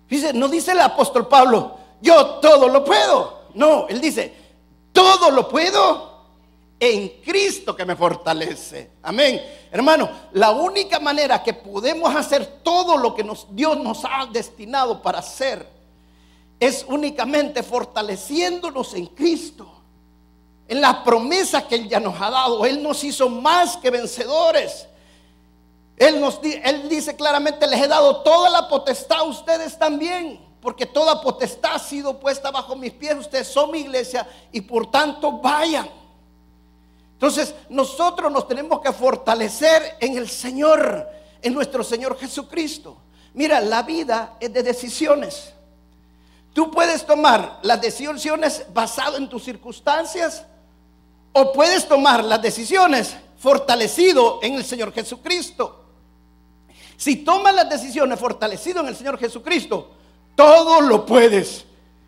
Dice, 0.10 0.34
no 0.34 0.48
dice 0.48 0.72
el 0.72 0.80
apóstol 0.80 1.28
Pablo, 1.28 1.78
yo 2.02 2.40
todo 2.40 2.68
lo 2.70 2.84
puedo. 2.84 3.44
No, 3.54 3.88
él 3.88 4.02
dice, 4.02 4.34
todo 4.92 5.30
lo 5.30 5.48
puedo 5.48 6.12
en 6.80 7.22
Cristo 7.24 7.75
que 7.75 7.86
me 7.86 7.96
fortalece. 7.96 8.92
Amén. 9.04 9.40
Hermano, 9.72 10.10
la 10.32 10.50
única 10.52 11.00
manera 11.00 11.44
que 11.44 11.54
podemos 11.54 12.16
hacer 12.16 12.62
todo 12.63 12.98
lo 12.98 13.13
que 13.13 13.24
Dios 13.52 13.78
nos 13.78 14.04
ha 14.06 14.25
destinado 14.25 15.04
para 15.04 15.20
hacer 15.20 15.68
es 16.60 16.84
únicamente 16.88 17.62
fortaleciéndonos 17.62 18.96
en 18.96 19.06
Cristo 19.06 19.73
en 20.67 20.82
las 20.82 20.98
promesas 20.98 21.63
que 21.63 21.75
Él 21.75 21.89
ya 21.89 22.00
nos 22.00 22.20
ha 22.20 22.29
dado. 22.29 22.65
Él 22.65 22.82
nos 22.82 23.03
hizo 23.03 23.29
más 23.29 23.77
que 23.77 23.89
vencedores. 23.89 24.88
Él, 25.98 26.20
nos, 26.20 26.39
él 26.41 26.89
dice 26.89 27.15
claramente, 27.15 27.67
les 27.67 27.82
he 27.82 27.88
dado 27.88 28.22
toda 28.24 28.50
la 28.50 28.67
potestad 28.67 29.20
a 29.20 29.24
ustedes 29.24 29.77
también, 29.77 30.39
porque 30.60 30.86
toda 30.86 31.22
potestad 31.22 31.75
ha 31.75 31.79
sido 31.79 32.20
puesta 32.20 32.50
bajo 32.50 32.75
mis 32.75 32.91
pies. 32.91 33.15
Ustedes 33.15 33.48
son 33.48 33.72
mi 33.72 33.79
iglesia 33.79 34.27
y 34.51 34.62
por 34.62 34.89
tanto 34.89 35.34
vayan. 35.34 35.89
Entonces 37.13 37.53
nosotros 37.70 38.32
nos 38.32 38.48
tenemos 38.48 38.82
que 38.82 38.91
fortalecer 38.91 39.98
en 40.00 40.17
el 40.17 40.27
Señor, 40.27 41.08
en 41.41 41.53
nuestro 41.53 41.84
Señor 41.84 42.17
Jesucristo. 42.17 42.98
Mira, 43.34 43.62
la 43.62 43.84
vida 43.84 44.36
es 44.39 44.51
de 44.51 44.63
decisiones. 44.63 45.53
Tú 46.53 46.70
puedes 46.70 47.05
tomar 47.05 47.60
las 47.63 47.82
decisiones 47.82 48.65
basado 48.74 49.17
en 49.17 49.29
tus 49.29 49.43
circunstancias 49.43 50.46
o 51.34 51.52
puedes 51.52 51.88
tomar 51.88 52.24
las 52.24 52.42
decisiones 52.42 53.16
fortalecido 53.38 54.40
en 54.42 54.54
el 54.54 54.63
Señor 54.63 54.94
Jesucristo. 54.94 55.84
Si 56.96 57.18
tomas 57.18 57.54
las 57.54 57.70
decisiones 57.70 58.20
fortalecido 58.20 58.80
en 58.82 58.88
el 58.88 58.96
Señor 58.96 59.18
Jesucristo, 59.18 59.92
todo 60.36 60.80
lo 60.80 61.06
puedes. 61.06 61.66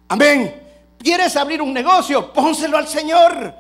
Amén. 0.08 0.64
¿Quieres 0.98 1.36
abrir 1.36 1.62
un 1.62 1.74
negocio? 1.74 2.32
Pónselo 2.32 2.78
al 2.78 2.88
Señor. 2.88 3.54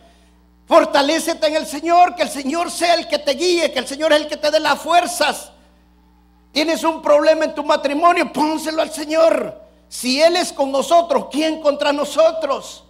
Fortalécete 0.67 1.47
en 1.47 1.55
el 1.57 1.67
Señor, 1.67 2.15
que 2.15 2.23
el 2.23 2.29
Señor 2.29 2.71
sea 2.71 2.95
el 2.95 3.07
que 3.07 3.19
te 3.19 3.33
guíe, 3.33 3.71
que 3.71 3.79
el 3.79 3.87
Señor 3.87 4.13
es 4.13 4.21
el 4.21 4.27
que 4.27 4.37
te 4.37 4.49
dé 4.49 4.59
las 4.59 4.79
fuerzas. 4.79 5.51
Tienes 6.51 6.83
un 6.83 7.01
problema 7.01 7.45
en 7.45 7.53
tu 7.53 7.63
matrimonio, 7.63 8.31
pónselo 8.31 8.81
al 8.81 8.91
Señor. 8.91 9.61
Si 9.89 10.21
Él 10.21 10.37
es 10.37 10.53
con 10.53 10.71
nosotros, 10.71 11.27
¿quién 11.31 11.61
contra 11.61 11.91
nosotros? 11.91 12.83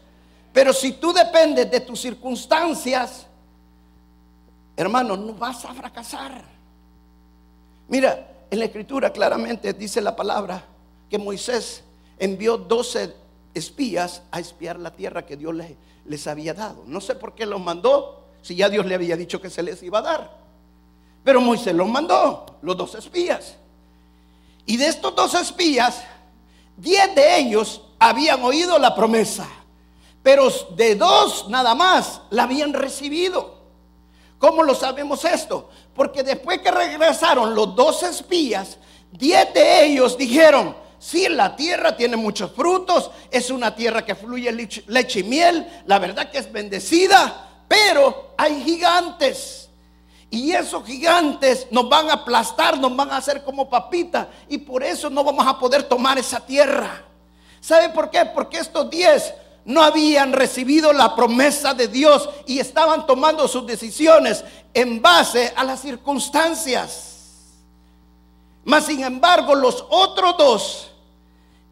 Pero 0.55 0.71
si 0.71 0.93
tú 0.93 1.11
dependes 1.11 1.69
de 1.69 1.81
tus 1.81 1.99
circunstancias, 1.99 3.27
hermano, 4.77 5.17
no 5.17 5.33
vas 5.33 5.65
a 5.65 5.73
fracasar. 5.73 6.45
Mira, 7.89 8.45
en 8.49 8.59
la 8.59 8.63
escritura 8.63 9.11
claramente 9.11 9.73
dice 9.73 9.99
la 9.99 10.15
palabra 10.15 10.63
que 11.09 11.17
Moisés 11.17 11.83
envió 12.17 12.55
12 12.55 13.13
espías 13.53 14.21
a 14.31 14.39
espiar 14.39 14.79
la 14.79 14.91
tierra 14.91 15.25
que 15.25 15.35
Dios 15.35 15.53
les, 16.05 16.25
había 16.25 16.53
dado. 16.53 16.85
No 16.87 17.01
sé 17.01 17.15
por 17.15 17.35
qué 17.35 17.45
los 17.45 17.59
mandó, 17.59 18.23
si 18.41 18.55
ya 18.55 18.69
Dios 18.69 18.85
le 18.85 18.95
había 18.95 19.17
dicho 19.17 19.41
que 19.41 19.49
se 19.49 19.61
les 19.61 19.83
iba 19.83 19.99
a 19.99 20.03
dar. 20.03 20.37
Pero 21.25 21.41
Moisés 21.41 21.75
los 21.75 21.89
mandó, 21.89 22.45
los 22.61 22.77
dos 22.77 22.95
espías. 22.95 23.57
Y 24.65 24.77
de 24.77 24.87
estos 24.87 25.13
dos 25.17 25.33
espías, 25.33 26.01
diez 26.77 27.13
de 27.13 27.39
ellos 27.39 27.81
habían 27.99 28.41
oído 28.41 28.79
la 28.79 28.95
promesa 28.95 29.45
pero 30.25 30.49
de 30.71 30.95
dos 30.95 31.49
nada 31.49 31.75
más 31.75 32.19
la 32.31 32.43
habían 32.45 32.73
recibido. 32.73 33.59
¿Cómo 34.39 34.63
lo 34.63 34.73
sabemos 34.73 35.23
esto? 35.23 35.69
Porque 35.93 36.23
después 36.23 36.61
que 36.61 36.71
regresaron 36.71 37.53
los 37.53 37.75
dos 37.75 38.01
espías, 38.01 38.79
diez 39.11 39.53
de 39.53 39.85
ellos 39.85 40.17
dijeron, 40.17 40.75
sí, 40.97 41.29
la 41.29 41.55
tierra 41.55 41.95
tiene 41.95 42.17
muchos 42.17 42.51
frutos, 42.53 43.11
es 43.29 43.51
una 43.51 43.75
tierra 43.75 44.03
que 44.03 44.15
fluye 44.15 44.51
leche 44.87 45.19
y 45.19 45.23
miel, 45.23 45.83
la 45.85 45.99
verdad 45.99 46.31
que 46.31 46.39
es 46.39 46.51
bendecida, 46.51 47.63
pero 47.67 48.33
hay 48.35 48.63
gigantes. 48.63 49.69
Y 50.31 50.53
esos 50.53 50.83
gigantes 50.87 51.67
nos 51.69 51.87
van 51.87 52.09
a 52.09 52.13
aplastar, 52.13 52.79
nos 52.79 52.95
van 52.95 53.11
a 53.11 53.17
hacer 53.17 53.43
como 53.43 53.69
papita. 53.69 54.27
Y 54.49 54.57
por 54.57 54.81
eso 54.81 55.07
no 55.07 55.23
vamos 55.23 55.45
a 55.45 55.59
poder 55.59 55.83
tomar 55.83 56.17
esa 56.17 56.39
tierra. 56.39 57.03
¿Sabe 57.61 57.89
por 57.89 58.09
qué? 58.09 58.25
Porque 58.25 58.57
estos 58.57 58.89
diez 58.89 59.31
no 59.65 59.83
habían 59.83 60.31
recibido 60.31 60.93
la 60.93 61.15
promesa 61.15 61.73
de 61.73 61.87
Dios 61.87 62.29
y 62.45 62.59
estaban 62.59 63.05
tomando 63.05 63.47
sus 63.47 63.65
decisiones 63.65 64.43
en 64.73 65.01
base 65.01 65.51
a 65.55 65.63
las 65.63 65.81
circunstancias. 65.81 67.15
Mas 68.63 68.85
sin 68.85 69.03
embargo, 69.03 69.55
los 69.55 69.85
otros 69.89 70.37
dos, 70.37 70.91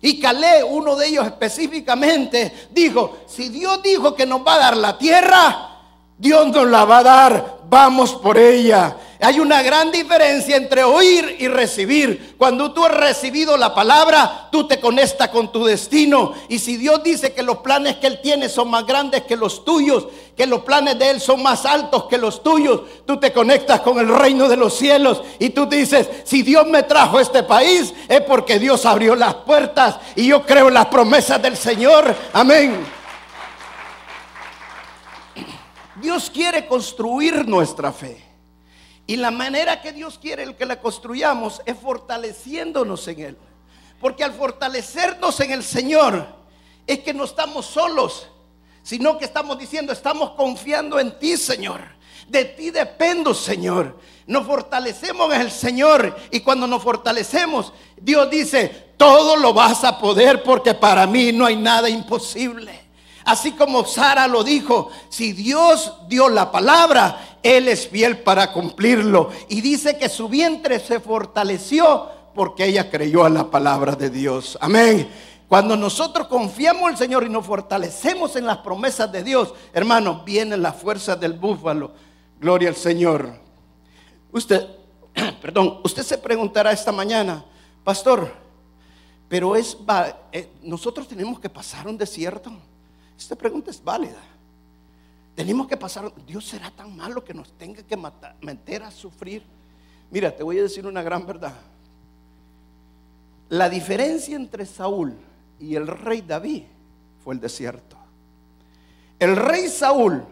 y 0.02 0.20
Calé, 0.20 0.64
uno 0.64 0.96
de 0.96 1.08
ellos 1.08 1.26
específicamente, 1.26 2.68
dijo, 2.72 3.20
si 3.28 3.50
Dios 3.50 3.82
dijo 3.82 4.16
que 4.16 4.26
nos 4.26 4.46
va 4.46 4.56
a 4.56 4.60
dar 4.60 4.78
la 4.78 4.98
tierra, 4.98 5.70
Dios 6.18 6.48
nos 6.48 6.68
la 6.68 6.86
va 6.86 6.98
a 6.98 7.04
dar, 7.04 7.60
vamos 7.74 8.13
por 8.13 8.38
ella. 8.38 8.96
Hay 9.20 9.39
una 9.39 9.63
gran 9.63 9.92
diferencia 9.92 10.58
entre 10.58 10.84
oír 10.84 11.38
y 11.39 11.48
recibir. 11.48 12.36
Cuando 12.38 12.72
tú 12.72 12.86
has 12.86 12.96
recibido 12.96 13.58
la 13.58 13.74
palabra, 13.74 14.50
tú 14.51 14.68
te 14.68 14.80
conectas 14.80 15.30
con 15.30 15.51
tu 15.51 15.65
destino. 15.65 16.34
Y 16.50 16.60
si 16.60 16.77
Dios 16.77 17.01
dice 17.03 17.34
que 17.34 17.42
los 17.42 17.58
planes 17.60 17.96
que 17.96 18.08
Él 18.08 18.20
tiene 18.22 18.48
son 18.48 18.70
más 18.70 18.86
grandes 18.86 19.24
que 19.24 19.36
los 19.36 19.65
tuyos, 19.65 20.08
que 20.38 20.46
los 20.46 20.62
planes 20.62 21.00
de 21.00 21.10
Él 21.10 21.20
son 21.20 21.42
más 21.42 21.65
altos 21.65 22.03
que 22.03 22.20
los 22.20 22.44
tuyos, 22.44 22.82
tú 23.08 23.18
te 23.20 23.34
conectas 23.34 23.82
con 23.82 23.98
el 23.98 24.10
reino 24.10 24.48
de 24.48 24.58
los 24.58 24.77
cielos 24.77 25.24
y 25.39 25.50
tú 25.50 25.65
dices, 25.65 26.08
si 26.25 26.44
Dios 26.44 26.68
me 26.68 26.84
trajo 26.84 27.18
a 27.18 27.22
este 27.24 27.42
país, 27.42 27.92
es 28.08 28.22
porque 28.22 28.60
Dios 28.60 28.86
abrió 28.86 29.15
las 29.15 29.34
puertas 29.34 29.96
y 30.15 30.27
yo 30.27 30.46
creo 30.46 30.68
en 30.68 30.75
las 30.75 30.88
promesas 30.88 31.42
del 31.42 31.58
Señor. 31.58 32.13
Amén. 32.34 33.03
Dios 36.04 36.30
quiere 36.30 36.68
construir 36.68 37.48
nuestra 37.48 37.94
fe. 37.94 38.22
Y 39.08 39.16
la 39.16 39.32
manera 39.32 39.82
que 39.82 39.94
Dios 39.94 40.20
quiere 40.20 40.54
que 40.56 40.66
la 40.66 40.80
construyamos 40.80 41.62
es 41.66 41.78
fortaleciéndonos 41.78 43.08
en 43.08 43.20
Él. 43.22 43.38
Porque 44.02 44.24
al 44.24 44.34
fortalecernos 44.34 45.40
en 45.40 45.52
el 45.52 45.64
Señor 45.64 46.28
es 46.86 47.00
que 47.00 47.14
no 47.14 47.24
estamos 47.24 47.66
solos, 47.66 48.28
sino 48.84 49.18
que 49.18 49.24
estamos 49.24 49.58
diciendo, 49.58 49.94
estamos 49.94 50.32
confiando 50.32 51.00
en 51.00 51.18
ti, 51.18 51.38
Señor. 51.38 51.82
De 52.28 52.44
ti 52.46 52.70
dependo, 52.70 53.34
Señor. 53.34 53.98
Nos 54.28 54.46
fortalecemos 54.46 55.34
en 55.34 55.42
el 55.42 55.52
Señor 55.52 56.18
y 56.32 56.42
cuando 56.42 56.68
nos 56.68 56.84
fortalecemos, 56.84 57.72
Dios 57.96 58.30
dice, 58.30 58.94
todo 58.98 59.38
lo 59.38 59.54
vas 59.54 59.86
a 59.86 59.98
poder 60.00 60.44
porque 60.44 60.74
para 60.74 61.08
mí 61.08 61.32
no 61.32 61.46
hay 61.46 61.56
nada 61.56 61.90
imposible. 61.90 62.83
Así 63.25 63.53
como 63.53 63.86
Sara 63.86 64.27
lo 64.27 64.44
dijo, 64.44 64.89
si 65.10 65.32
Dios 65.32 65.94
dio 66.08 66.30
la 66.30 66.51
palabra, 66.51 67.38
Él 67.42 67.68
es 67.68 67.88
fiel 67.88 68.20
para 68.20 68.51
cumplirlo. 68.51 69.30
Y 69.50 69.62
dice 69.62 69.98
que 69.98 70.10
su 70.10 70.27
vientre 70.27 70.80
se 70.80 71.00
fortaleció 71.00 72.10
porque 72.36 72.65
ella 72.65 72.89
creyó 72.89 73.24
a 73.24 73.30
la 73.30 73.50
palabra 73.50 73.96
de 73.96 74.10
Dios. 74.10 74.58
Amén. 74.60 75.10
Cuando 75.48 75.77
nosotros 75.77 76.27
confiamos 76.27 76.84
en 76.84 76.89
el 76.89 76.98
Señor 76.98 77.24
y 77.24 77.30
nos 77.30 77.46
fortalecemos 77.46 78.36
en 78.36 78.46
las 78.46 78.58
promesas 78.58 79.12
de 79.12 79.24
Dios, 79.24 79.53
hermanos, 79.72 80.25
viene 80.25 80.58
la 80.58 80.74
fuerza 80.74 81.15
del 81.15 81.34
búfalo. 81.34 81.92
Gloria 82.39 82.70
al 82.70 82.75
Señor. 82.75 83.38
Usted, 84.32 84.68
perdón, 85.42 85.80
usted 85.84 86.03
se 86.03 86.18
preguntará 86.18 86.72
esta 86.72 86.92
mañana, 86.92 87.46
pastor, 87.84 88.34
pero 89.30 89.56
es 89.56 89.77
eh, 90.32 90.50
nosotros 90.63 91.08
tenemos 91.08 91.39
que 91.39 91.50
pasar 91.50 91.88
un 91.88 91.98
desierto. 91.98 92.51
Esta 93.24 93.38
pregunta 93.38 93.72
es 93.72 93.82
válida. 93.82 94.22
Tenemos 95.34 95.65
que 95.65 95.77
pasar, 95.77 96.12
Dios 96.27 96.46
será 96.46 96.70
tan 96.70 96.94
malo 96.94 97.24
que 97.24 97.34
nos 97.34 97.53
tenga 97.53 97.82
que 97.82 97.96
matar, 97.96 98.36
meter 98.42 98.84
a 98.84 98.92
sufrir. 98.92 99.42
Mira, 100.12 100.36
te 100.36 100.44
voy 100.44 100.60
a 100.60 100.63
decir 100.63 100.86
una 100.86 101.01
gran 101.01 101.25
verdad. 101.25 101.53
La 103.48 103.70
diferencia 103.70 104.36
entre 104.36 104.65
Saúl 104.65 105.15
y 105.58 105.74
el 105.75 105.88
rey 105.88 106.22
David 106.22 106.63
fue 107.24 107.36
el 107.36 107.39
desierto. 107.39 107.96
El 109.18 109.38
rey 109.38 109.70
Saúl 109.70 110.25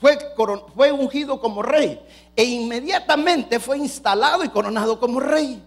fue, 0.00 0.18
fue 0.74 0.90
ungido 0.90 1.38
como 1.42 1.62
rey 1.62 2.00
e 2.34 2.44
inmediatamente 2.44 3.60
fue 3.60 3.76
instalado 3.76 4.42
y 4.42 4.48
coronado 4.48 4.98
como 4.98 5.20
rey. 5.20 5.62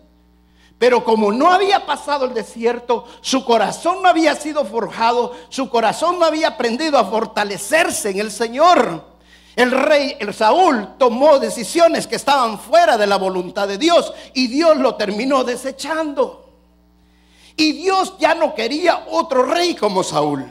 Pero 0.81 1.03
como 1.03 1.31
no 1.31 1.51
había 1.51 1.85
pasado 1.85 2.25
el 2.25 2.33
desierto, 2.33 3.05
su 3.21 3.45
corazón 3.45 4.01
no 4.01 4.09
había 4.09 4.33
sido 4.33 4.65
forjado, 4.65 5.31
su 5.49 5.69
corazón 5.69 6.17
no 6.17 6.25
había 6.25 6.47
aprendido 6.47 6.97
a 6.97 7.05
fortalecerse 7.05 8.09
en 8.09 8.19
el 8.19 8.31
Señor. 8.31 9.05
El 9.55 9.69
rey, 9.69 10.17
el 10.17 10.33
Saúl, 10.33 10.95
tomó 10.97 11.37
decisiones 11.37 12.07
que 12.07 12.15
estaban 12.15 12.57
fuera 12.57 12.97
de 12.97 13.05
la 13.05 13.17
voluntad 13.17 13.67
de 13.67 13.77
Dios 13.77 14.11
y 14.33 14.47
Dios 14.47 14.75
lo 14.77 14.95
terminó 14.95 15.43
desechando. 15.43 16.49
Y 17.55 17.73
Dios 17.73 18.15
ya 18.17 18.33
no 18.33 18.55
quería 18.55 19.05
otro 19.11 19.43
rey 19.43 19.75
como 19.75 20.01
Saúl. 20.03 20.49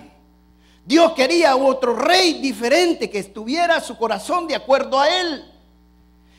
Dios 0.85 1.11
quería 1.15 1.57
otro 1.57 1.97
rey 1.97 2.35
diferente 2.35 3.11
que 3.11 3.19
estuviera 3.19 3.81
su 3.81 3.97
corazón 3.99 4.47
de 4.47 4.55
acuerdo 4.55 5.01
a 5.01 5.09
él. 5.09 5.45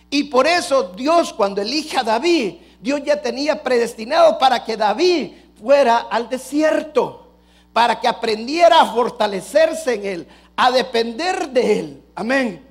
Y 0.09 0.23
por 0.23 0.47
eso 0.47 0.93
Dios 0.95 1.33
cuando 1.33 1.61
elige 1.61 1.97
a 1.97 2.03
David, 2.03 2.55
Dios 2.81 3.01
ya 3.03 3.21
tenía 3.21 3.61
predestinado 3.61 4.39
para 4.39 4.63
que 4.63 4.75
David 4.75 5.33
fuera 5.61 5.99
al 5.99 6.27
desierto, 6.27 7.31
para 7.71 7.99
que 7.99 8.07
aprendiera 8.07 8.81
a 8.81 8.91
fortalecerse 8.91 9.93
en 9.93 10.05
él, 10.05 10.27
a 10.55 10.71
depender 10.71 11.49
de 11.49 11.79
él. 11.79 12.03
Amén. 12.15 12.67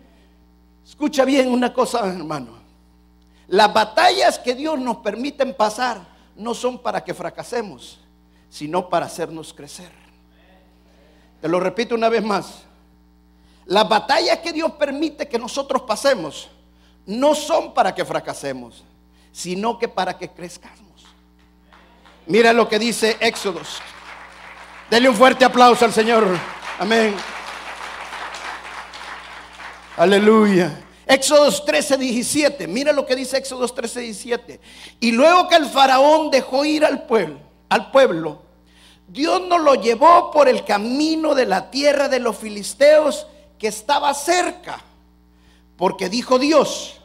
Escucha 0.85 1.25
bien 1.25 1.49
una 1.51 1.73
cosa, 1.73 2.01
hermano. 2.01 2.59
Las 3.47 3.73
batallas 3.73 4.39
que 4.39 4.55
Dios 4.55 4.79
nos 4.79 4.99
permiten 4.99 5.55
pasar 5.55 6.01
no 6.35 6.55
son 6.55 6.79
para 6.79 7.05
que 7.05 7.15
fracasemos, 7.15 8.01
sino 8.49 8.89
para 8.89 9.07
hacernos 9.07 9.55
crecer. 9.55 9.91
Te 11.41 11.49
lo 11.49 11.61
repito 11.61 11.95
una 11.95 12.09
vez 12.09 12.23
más. 12.23 12.63
Las 13.67 13.89
batallas 13.89 14.39
que 14.39 14.53
Dios 14.53 14.73
permite 14.73 15.29
que 15.29 15.39
nosotros 15.39 15.83
pasemos 15.83 16.49
no 17.07 17.35
son 17.35 17.73
para 17.73 17.95
que 17.95 18.05
fracasemos, 18.05 18.85
sino 19.33 19.79
que 19.79 19.89
para 19.89 20.19
que 20.19 20.29
crezcamos. 20.29 20.81
Mira 22.27 22.53
lo 22.53 22.69
que 22.69 22.79
dice 22.79 23.17
Éxodos. 23.21 23.81
Dele 24.91 25.09
un 25.09 25.17
fuerte 25.17 25.45
aplauso 25.45 25.85
al 25.85 25.93
Señor. 25.93 26.27
Amén. 26.79 27.15
Aleluya. 29.97 30.81
Éxodos 31.07 31.65
13, 31.65 31.97
17. 31.97 32.69
Mira 32.69 32.93
lo 32.93 33.05
que 33.05 33.17
dice 33.17 33.37
Éxodos 33.37 33.75
13, 33.75 34.01
17. 34.01 34.61
Y 35.01 35.13
luego 35.13 35.49
que 35.49 35.57
el 35.57 35.67
faraón 35.67 36.31
dejó 36.31 36.65
ir 36.65 36.85
al 36.85 37.07
pueblo, 37.07 37.41
al 37.69 37.91
pueblo, 37.91 38.43
Dios 39.09 39.43
nos 39.49 39.61
lo 39.61 39.75
llevó 39.75 40.31
por 40.31 40.49
el 40.49 40.65
camino 40.65 41.35
de 41.35 41.47
la 41.47 41.71
tierra 41.71 42.09
de 42.09 42.21
los 42.21 42.37
filisteos 42.37 43.27
que 43.59 43.67
estaba 43.67 44.15
cerca. 44.15 44.81
Porque 45.77 46.09
dijo 46.09 46.39
Dios, 46.39 47.00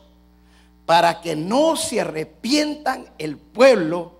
para 0.86 1.22
que 1.22 1.36
no 1.36 1.76
se 1.76 2.02
arrepientan 2.02 3.10
el 3.18 3.38
pueblo 3.38 4.14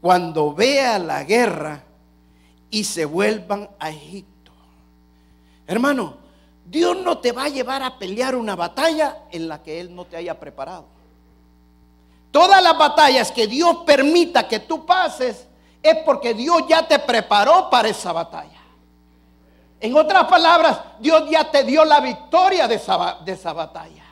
cuando 0.00 0.54
vea 0.54 0.98
la 0.98 1.24
guerra 1.24 1.82
y 2.70 2.84
se 2.84 3.04
vuelvan 3.04 3.68
a 3.78 3.90
Egipto. 3.90 4.52
Hermano, 5.66 6.16
Dios 6.64 6.96
no 6.96 7.18
te 7.18 7.32
va 7.32 7.44
a 7.44 7.48
llevar 7.48 7.82
a 7.82 7.98
pelear 7.98 8.34
una 8.34 8.56
batalla 8.56 9.24
en 9.30 9.48
la 9.48 9.62
que 9.62 9.80
Él 9.80 9.94
no 9.94 10.04
te 10.04 10.16
haya 10.16 10.38
preparado. 10.38 10.86
Todas 12.30 12.62
las 12.62 12.78
batallas 12.78 13.30
que 13.30 13.46
Dios 13.46 13.78
permita 13.84 14.48
que 14.48 14.60
tú 14.60 14.86
pases 14.86 15.46
es 15.82 15.96
porque 15.98 16.32
Dios 16.32 16.62
ya 16.68 16.86
te 16.86 16.98
preparó 16.98 17.68
para 17.68 17.88
esa 17.88 18.12
batalla. 18.12 18.60
En 19.80 19.96
otras 19.96 20.24
palabras, 20.24 20.80
Dios 21.00 21.28
ya 21.28 21.50
te 21.50 21.64
dio 21.64 21.84
la 21.84 22.00
victoria 22.00 22.68
de 22.68 22.76
esa, 22.76 23.18
de 23.24 23.32
esa 23.32 23.52
batalla. 23.52 24.04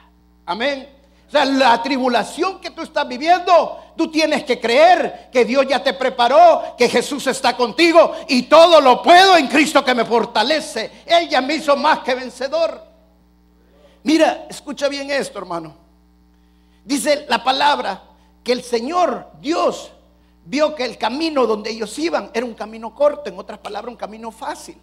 Amén. 0.45 1.00
O 1.31 1.33
sea, 1.33 1.45
la 1.45 1.81
tribulación 1.81 2.59
que 2.59 2.71
tú 2.71 2.83
estás 2.83 3.07
viviendo, 3.07 3.79
tú 3.97 4.11
tienes 4.11 4.43
que 4.43 4.59
creer 4.59 5.29
que 5.31 5.45
Dios 5.45 5.65
ya 5.65 5.81
te 5.81 5.95
preparó, 5.95 6.75
que 6.77 6.89
Jesús 6.89 7.25
está 7.29 7.57
contigo 7.57 8.17
y 8.27 8.43
todo 8.43 8.81
lo 8.81 9.01
puedo 9.01 9.37
en 9.37 9.47
Cristo 9.47 9.85
que 9.85 9.95
me 9.95 10.05
fortalece. 10.05 10.91
Él 11.07 11.29
ya 11.29 11.41
me 11.41 11.55
hizo 11.55 11.77
más 11.77 12.01
que 12.01 12.17
vencedor. 12.17 12.83
Mira, 14.03 14.47
escucha 14.51 14.89
bien 14.89 15.09
esto, 15.09 15.39
hermano. 15.39 15.73
Dice 16.85 17.27
la 17.29 17.45
palabra 17.45 18.03
que 18.43 18.51
el 18.51 18.65
Señor, 18.65 19.29
Dios, 19.41 19.93
vio 20.45 20.75
que 20.75 20.85
el 20.85 20.99
camino 20.99 21.47
donde 21.47 21.71
ellos 21.71 21.97
iban 22.01 22.33
era 22.35 22.45
un 22.45 22.55
camino 22.55 22.93
corto, 22.93 23.31
en 23.31 23.39
otras 23.39 23.61
palabras, 23.61 23.93
un 23.93 23.97
camino 23.97 24.33
fácil. 24.33 24.79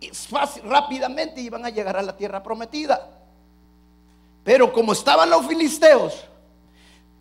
Y 0.00 0.08
fácil, 0.08 0.64
rápidamente 0.64 1.40
iban 1.40 1.64
a 1.64 1.70
llegar 1.70 1.96
a 1.96 2.02
la 2.02 2.14
tierra 2.14 2.42
prometida. 2.42 3.21
Pero 4.44 4.72
como 4.72 4.92
estaban 4.92 5.30
los 5.30 5.46
filisteos, 5.46 6.24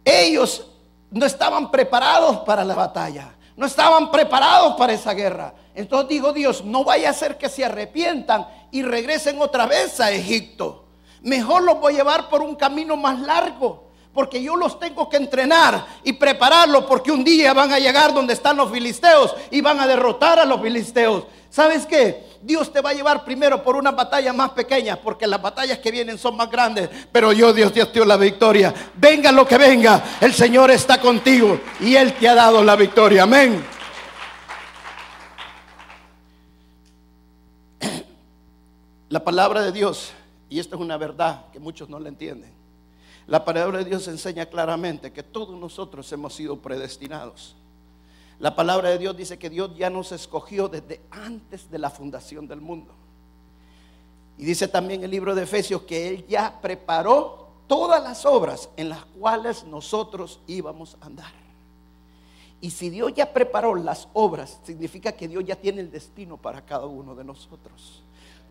ellos 0.04 0.68
no 1.12 1.26
estaban 1.26 1.70
preparados 1.70 2.38
para 2.40 2.64
la 2.64 2.74
batalla. 2.74 3.36
No 3.56 3.66
estaban 3.66 4.10
preparados 4.10 4.76
para 4.76 4.94
esa 4.94 5.14
guerra. 5.14 5.54
Entonces 5.76 6.10
dijo 6.10 6.34
Dios, 6.34 6.64
no 6.64 6.84
vaya 6.84 7.10
a 7.10 7.14
ser 7.14 7.38
que 7.38 7.50
se 7.50 7.64
arrepientan 7.64 8.48
y 8.72 8.82
regresen 8.82 9.42
otra 9.42 9.68
vez 9.68 10.00
a 10.00 10.12
Egipto. 10.12 10.86
Mejor 11.22 11.64
los 11.64 11.80
voy 11.80 11.94
a 11.94 11.98
llevar 11.98 12.30
por 12.30 12.42
un 12.42 12.56
camino 12.56 12.98
más 12.98 13.20
largo 13.20 13.91
porque 14.14 14.42
yo 14.44 14.56
los 14.56 14.80
tengo 14.80 15.08
que 15.10 15.18
entrenar 15.18 15.86
y 16.04 16.14
prepararlos 16.14 16.86
porque 16.86 17.12
un 17.12 17.24
día 17.24 17.54
van 17.54 17.72
a 17.72 17.80
llegar 17.80 18.14
donde 18.14 18.34
están 18.34 18.58
los 18.58 18.72
filisteos 18.72 19.34
y 19.50 19.62
van 19.62 19.80
a 19.80 19.88
derrotar 19.88 20.38
a 20.40 20.46
los 20.46 20.62
filisteos. 20.62 21.24
¿Sabes 21.50 21.86
qué? 21.86 22.30
Dios 22.42 22.74
te 22.74 22.82
va 22.82 22.90
a 22.90 22.94
llevar 22.94 23.24
primero 23.24 23.64
por 23.64 23.76
una 23.76 23.92
batalla 23.92 24.34
más 24.34 24.52
pequeña 24.52 24.96
porque 24.98 25.28
las 25.28 25.42
batallas 25.42 25.80
que 25.80 25.92
vienen 25.92 26.18
son 26.18 26.36
más 26.36 26.50
grandes, 26.50 26.90
pero 27.12 27.32
yo 27.32 27.54
Dios 27.54 27.74
Dios 27.74 27.88
te 27.90 28.00
dio 28.00 28.06
la 28.06 28.18
victoria. 28.18 28.74
Venga 28.96 29.32
lo 29.32 29.48
que 29.48 29.58
venga, 29.58 30.04
el 30.20 30.34
Señor 30.34 30.72
está 30.72 31.00
contigo 31.00 31.60
y 31.80 31.96
Él 31.96 32.14
te 32.14 32.28
ha 32.28 32.36
dado 32.36 32.64
la 32.64 32.76
victoria. 32.76 33.24
Amén. 33.24 33.64
La 39.10 39.24
palabra 39.24 39.62
de 39.62 39.72
Dios, 39.74 40.12
y 40.50 40.60
esta 40.60 40.76
es 40.76 40.82
una 40.82 40.96
verdad 40.96 41.46
que 41.52 41.60
muchos 41.60 41.90
no 41.90 42.00
la 42.00 42.08
entienden 42.08 42.61
la 43.28 43.46
palabra 43.46 43.80
de 43.80 43.86
Dios 43.86 44.08
enseña 44.08 44.46
claramente 44.48 45.12
que 45.12 45.24
todos 45.24 45.58
nosotros 45.60 46.12
hemos 46.12 46.34
sido 46.34 46.58
predestinados. 46.58 47.56
La 48.40 48.56
palabra 48.56 48.90
de 48.90 48.98
Dios 48.98 49.16
dice 49.16 49.38
que 49.38 49.50
Dios 49.50 49.72
ya 49.78 49.90
nos 49.90 50.12
escogió 50.12 50.68
desde 50.68 51.00
antes 51.12 51.70
de 51.70 51.78
la 51.78 51.92
fundación 51.92 52.48
del 52.48 52.60
mundo. 52.60 52.92
Y 54.38 54.46
dice 54.46 54.68
también 54.68 55.04
el 55.04 55.12
libro 55.12 55.36
de 55.36 55.44
Efesios 55.44 55.84
que 55.84 56.10
Él 56.10 56.26
ya 56.28 56.60
preparó 56.60 57.50
todas 57.68 58.04
las 58.04 58.26
obras 58.26 58.70
en 58.76 58.90
las 58.90 59.06
cuales 59.06 59.64
nosotros 59.64 60.40
íbamos 60.48 60.98
a 61.00 61.06
andar. 61.06 61.32
Y 62.60 62.72
si 62.72 62.90
Dios 62.90 63.14
ya 63.16 63.32
preparó 63.32 63.76
las 63.76 64.08
obras, 64.14 64.60
significa 64.64 65.12
que 65.12 65.28
Dios 65.28 65.44
ya 65.46 65.56
tiene 65.56 65.82
el 65.82 65.92
destino 65.92 66.38
para 66.38 66.66
cada 66.66 66.86
uno 66.86 67.16
de 67.16 67.24
nosotros. 67.24 68.04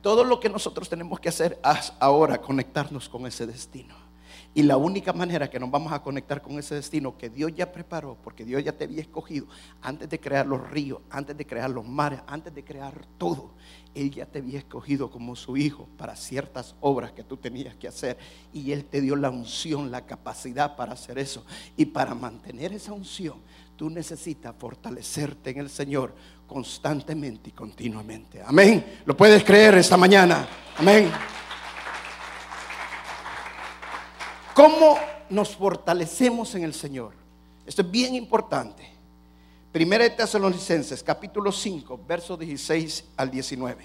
Todo 0.02 0.24
lo 0.24 0.40
que 0.40 0.48
nosotros 0.48 0.88
tenemos 0.88 1.20
que 1.20 1.28
hacer 1.28 1.61
es 1.64 1.92
ahora 1.98 2.40
conectarnos 2.40 3.09
con 3.09 3.26
ese 3.26 3.46
destino. 3.46 4.10
Y 4.52 4.64
la 4.64 4.76
única 4.76 5.12
manera 5.12 5.48
que 5.48 5.60
nos 5.60 5.70
vamos 5.70 5.92
a 5.92 6.02
conectar 6.02 6.42
con 6.42 6.58
ese 6.58 6.74
destino 6.74 7.16
que 7.16 7.30
Dios 7.30 7.54
ya 7.54 7.70
preparó, 7.70 8.16
porque 8.20 8.44
Dios 8.44 8.64
ya 8.64 8.72
te 8.72 8.84
había 8.84 9.00
escogido 9.00 9.46
antes 9.80 10.08
de 10.08 10.18
crear 10.18 10.44
los 10.44 10.68
ríos, 10.70 11.00
antes 11.08 11.36
de 11.36 11.46
crear 11.46 11.70
los 11.70 11.86
mares, 11.86 12.20
antes 12.26 12.52
de 12.52 12.64
crear 12.64 13.06
todo, 13.16 13.52
Él 13.94 14.10
ya 14.10 14.26
te 14.26 14.40
había 14.40 14.58
escogido 14.58 15.08
como 15.08 15.36
su 15.36 15.56
hijo 15.56 15.88
para 15.96 16.16
ciertas 16.16 16.74
obras 16.80 17.12
que 17.12 17.22
tú 17.22 17.36
tenías 17.36 17.76
que 17.76 17.86
hacer. 17.86 18.18
Y 18.52 18.72
Él 18.72 18.84
te 18.86 19.00
dio 19.00 19.14
la 19.14 19.30
unción, 19.30 19.92
la 19.92 20.04
capacidad 20.04 20.74
para 20.74 20.94
hacer 20.94 21.18
eso. 21.18 21.44
Y 21.76 21.86
para 21.86 22.14
mantener 22.16 22.72
esa 22.72 22.92
unción, 22.92 23.36
tú 23.76 23.88
necesitas 23.88 24.52
fortalecerte 24.58 25.50
en 25.50 25.58
el 25.58 25.70
Señor 25.70 26.12
constantemente 26.48 27.50
y 27.50 27.52
continuamente. 27.52 28.42
Amén. 28.44 28.98
¿Lo 29.04 29.16
puedes 29.16 29.44
creer 29.44 29.76
esta 29.76 29.96
mañana? 29.96 30.48
Amén. 30.76 31.08
¿Cómo 34.61 34.99
nos 35.31 35.57
fortalecemos 35.57 36.55
en 36.55 36.64
el 36.64 36.75
Señor? 36.75 37.14
Esto 37.64 37.81
es 37.81 37.90
bien 37.90 38.14
importante. 38.14 38.87
Primera 39.73 40.05
de 40.05 40.11
Tesalonicenses, 40.11 41.03
capítulo 41.03 41.51
5, 41.51 41.99
versos 42.07 42.38
16 42.38 43.07
al 43.16 43.31
19. 43.31 43.83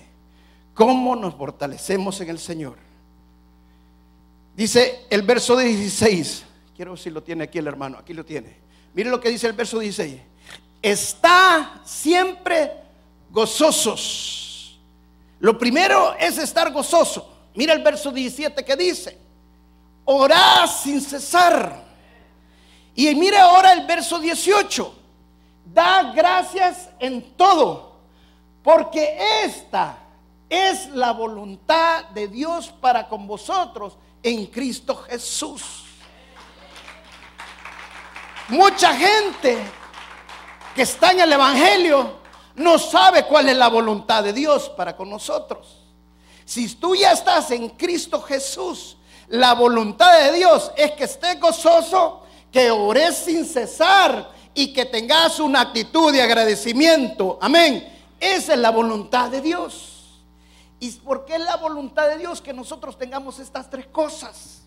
¿Cómo 0.73 1.15
nos 1.15 1.33
fortalecemos 1.35 2.19
en 2.19 2.29
el 2.29 2.39
Señor? 2.39 2.75
Dice 4.53 5.05
el 5.09 5.21
verso 5.21 5.55
16. 5.55 6.43
Quiero 6.75 6.91
ver 6.91 6.99
si 6.99 7.09
lo 7.09 7.23
tiene 7.23 7.45
aquí 7.45 7.57
el 7.57 7.67
hermano. 7.67 7.97
Aquí 7.97 8.13
lo 8.13 8.25
tiene. 8.25 8.57
Mire 8.93 9.09
lo 9.09 9.21
que 9.21 9.29
dice 9.29 9.47
el 9.47 9.53
verso 9.53 9.79
16. 9.79 10.19
Está 10.81 11.83
siempre 11.85 12.73
gozosos. 13.31 14.77
Lo 15.39 15.57
primero 15.57 16.17
es 16.19 16.37
estar 16.37 16.73
gozoso. 16.73 17.33
Mira 17.53 17.71
el 17.71 17.81
verso 17.81 18.11
17 18.11 18.65
que 18.65 18.75
dice. 18.75 19.24
Orá 20.05 20.67
sin 20.67 21.01
cesar. 21.01 21.83
Y 22.93 23.13
mire 23.15 23.37
ahora 23.37 23.73
el 23.73 23.85
verso 23.85 24.19
18 24.19 24.95
da 25.65 26.13
gracias 26.13 26.89
en 26.99 27.35
todo, 27.35 27.97
porque 28.63 29.17
esta 29.43 29.97
es 30.47 30.87
la 30.89 31.11
voluntad 31.11 32.05
de 32.09 32.27
Dios 32.27 32.69
para 32.79 33.09
con 33.09 33.27
vosotros 33.27 33.97
en 34.23 34.45
Cristo 34.45 34.95
Jesús. 35.09 35.83
Mucha 38.47 38.95
gente 38.95 39.57
que 40.75 40.83
está 40.83 41.11
en 41.11 41.21
el 41.21 41.33
Evangelio 41.33 42.19
no 42.55 42.77
sabe 42.77 43.25
cuál 43.25 43.49
es 43.49 43.57
la 43.57 43.67
voluntad 43.69 44.23
de 44.23 44.33
Dios 44.33 44.69
para 44.69 44.95
con 44.95 45.09
nosotros. 45.09 45.81
Si 46.45 46.73
tú 46.75 46.95
ya 46.95 47.11
estás 47.11 47.49
en 47.51 47.69
Cristo 47.69 48.21
Jesús, 48.21 48.97
la 49.27 49.53
voluntad 49.53 50.19
de 50.23 50.37
Dios 50.37 50.71
es 50.77 50.91
que 50.91 51.05
estés 51.05 51.39
gozoso, 51.39 52.23
que 52.51 52.71
ores 52.71 53.15
sin 53.17 53.45
cesar, 53.45 54.35
y 54.55 54.71
que 54.71 54.85
tengas 54.85 55.39
una 55.39 55.61
actitud 55.61 56.11
de 56.13 56.21
agradecimiento. 56.21 57.37
Amén. 57.41 57.85
Esa 58.19 58.53
es 58.53 58.59
la 58.59 58.71
voluntad 58.71 59.29
de 59.29 59.41
Dios. 59.41 60.23
¿Y 60.79 60.89
por 60.91 61.25
qué 61.25 61.35
es 61.35 61.41
la 61.41 61.57
voluntad 61.57 62.07
de 62.07 62.17
Dios 62.17 62.41
que 62.41 62.53
nosotros 62.53 62.97
tengamos 62.97 63.37
estas 63.39 63.69
tres 63.69 63.85
cosas? 63.87 64.63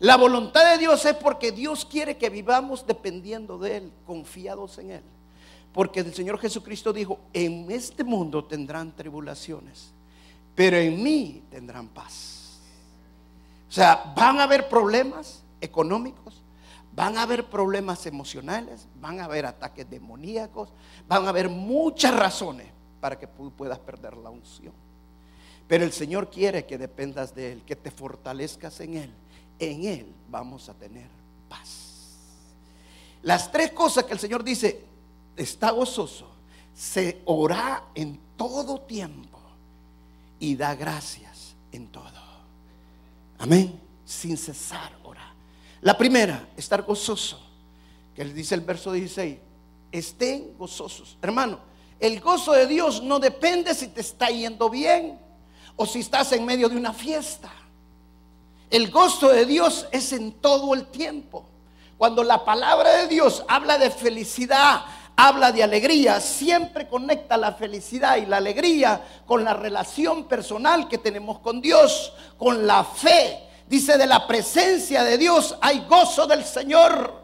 La 0.00 0.16
voluntad 0.16 0.72
de 0.72 0.78
Dios 0.78 1.04
es 1.04 1.14
porque 1.14 1.52
Dios 1.52 1.84
quiere 1.84 2.16
que 2.16 2.28
vivamos 2.28 2.84
dependiendo 2.84 3.56
de 3.58 3.76
Él, 3.76 3.92
confiados 4.04 4.78
en 4.78 4.90
Él. 4.90 5.02
Porque 5.72 6.00
el 6.00 6.12
Señor 6.12 6.38
Jesucristo 6.38 6.92
dijo, 6.92 7.20
en 7.32 7.70
este 7.70 8.02
mundo 8.02 8.44
tendrán 8.44 8.94
tribulaciones, 8.94 9.92
pero 10.54 10.76
en 10.76 11.02
mí 11.02 11.42
tendrán 11.50 11.88
paz. 11.88 12.43
O 13.74 13.76
sea, 13.76 14.12
van 14.14 14.38
a 14.38 14.44
haber 14.44 14.68
problemas 14.68 15.42
económicos, 15.60 16.44
Van 16.94 17.18
a 17.18 17.22
haber 17.22 17.50
problemas 17.50 18.06
emocionales, 18.06 18.86
van 19.00 19.18
a 19.18 19.24
haber 19.24 19.46
ataques 19.46 19.88
demoníacos, 19.90 20.72
van 21.08 21.26
a 21.26 21.30
haber 21.30 21.48
muchas 21.48 22.14
razones 22.14 22.68
para 23.00 23.18
que 23.18 23.26
puedas 23.26 23.80
perder 23.80 24.16
la 24.16 24.30
unción. 24.30 24.72
Pero 25.66 25.82
el 25.82 25.92
Señor 25.92 26.30
quiere 26.30 26.66
que 26.66 26.78
dependas 26.78 27.34
de 27.34 27.52
Él, 27.52 27.62
que 27.64 27.74
te 27.74 27.90
fortalezcas 27.90 28.78
en 28.78 28.96
Él. 28.96 29.14
En 29.58 29.84
Él 29.84 30.14
vamos 30.28 30.68
a 30.68 30.74
tener 30.74 31.08
paz. 31.48 32.12
Las 33.22 33.50
tres 33.50 33.72
cosas 33.72 34.04
que 34.04 34.12
el 34.12 34.20
Señor 34.20 34.44
dice, 34.44 34.84
está 35.36 35.70
gozoso, 35.70 36.30
se 36.72 37.22
ora 37.24 37.86
en 37.96 38.20
todo 38.36 38.82
tiempo 38.82 39.40
y 40.38 40.54
da 40.54 40.76
gracias 40.76 41.56
en 41.72 41.88
todo. 41.88 42.23
Amén. 43.38 43.80
Sin 44.04 44.36
cesar 44.36 45.04
la 45.84 45.98
primera, 45.98 46.48
estar 46.56 46.80
gozoso. 46.82 47.38
Que 48.16 48.24
dice 48.24 48.54
el 48.54 48.62
verso 48.62 48.90
16, 48.90 49.36
estén 49.92 50.56
gozosos. 50.56 51.18
Hermano, 51.20 51.60
el 52.00 52.20
gozo 52.20 52.52
de 52.52 52.66
Dios 52.66 53.02
no 53.02 53.20
depende 53.20 53.74
si 53.74 53.88
te 53.88 54.00
está 54.00 54.30
yendo 54.30 54.70
bien 54.70 55.18
o 55.76 55.84
si 55.84 56.00
estás 56.00 56.32
en 56.32 56.46
medio 56.46 56.70
de 56.70 56.78
una 56.78 56.94
fiesta. 56.94 57.52
El 58.70 58.90
gozo 58.90 59.28
de 59.28 59.44
Dios 59.44 59.86
es 59.92 60.14
en 60.14 60.32
todo 60.32 60.72
el 60.72 60.86
tiempo. 60.86 61.44
Cuando 61.98 62.24
la 62.24 62.46
palabra 62.46 63.02
de 63.02 63.08
Dios 63.08 63.44
habla 63.46 63.76
de 63.76 63.90
felicidad, 63.90 64.86
habla 65.16 65.52
de 65.52 65.62
alegría, 65.62 66.20
siempre 66.20 66.88
conecta 66.88 67.36
la 67.36 67.52
felicidad 67.52 68.16
y 68.16 68.26
la 68.26 68.38
alegría 68.38 69.00
con 69.26 69.44
la 69.44 69.54
relación 69.54 70.24
personal 70.24 70.88
que 70.88 70.98
tenemos 70.98 71.38
con 71.38 71.60
Dios, 71.60 72.12
con 72.36 72.66
la 72.66 72.84
fe, 72.84 73.44
Dice, 73.66 73.96
de 73.96 74.06
la 74.06 74.26
presencia 74.26 75.02
de 75.04 75.16
Dios 75.16 75.56
hay 75.60 75.86
gozo 75.88 76.26
del 76.26 76.44
Señor. 76.44 77.22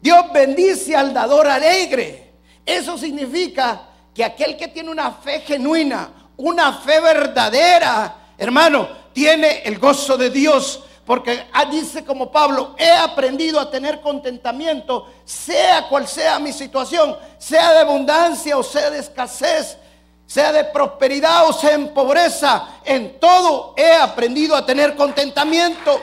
Dios 0.00 0.24
bendice 0.32 0.96
al 0.96 1.12
dador 1.12 1.46
alegre. 1.46 2.32
Eso 2.64 2.96
significa 2.96 3.82
que 4.14 4.24
aquel 4.24 4.56
que 4.56 4.68
tiene 4.68 4.90
una 4.90 5.12
fe 5.12 5.40
genuina, 5.40 6.10
una 6.36 6.72
fe 6.72 7.00
verdadera, 7.00 8.32
hermano, 8.38 8.88
tiene 9.12 9.62
el 9.64 9.78
gozo 9.78 10.16
de 10.16 10.30
Dios. 10.30 10.82
Porque 11.04 11.46
ah, 11.52 11.66
dice 11.66 12.04
como 12.04 12.30
Pablo, 12.30 12.74
he 12.78 12.90
aprendido 12.90 13.60
a 13.60 13.70
tener 13.70 14.00
contentamiento, 14.00 15.06
sea 15.24 15.86
cual 15.88 16.08
sea 16.08 16.38
mi 16.38 16.52
situación, 16.52 17.16
sea 17.38 17.72
de 17.72 17.80
abundancia 17.80 18.56
o 18.56 18.62
sea 18.62 18.90
de 18.90 19.00
escasez 19.00 19.78
sea 20.26 20.52
de 20.52 20.64
prosperidad 20.64 21.48
o 21.48 21.52
sea 21.52 21.74
en 21.74 21.92
pobreza, 21.92 22.68
en 22.84 23.18
todo 23.20 23.74
he 23.76 23.92
aprendido 23.94 24.56
a 24.56 24.64
tener 24.64 24.96
contentamiento. 24.96 26.00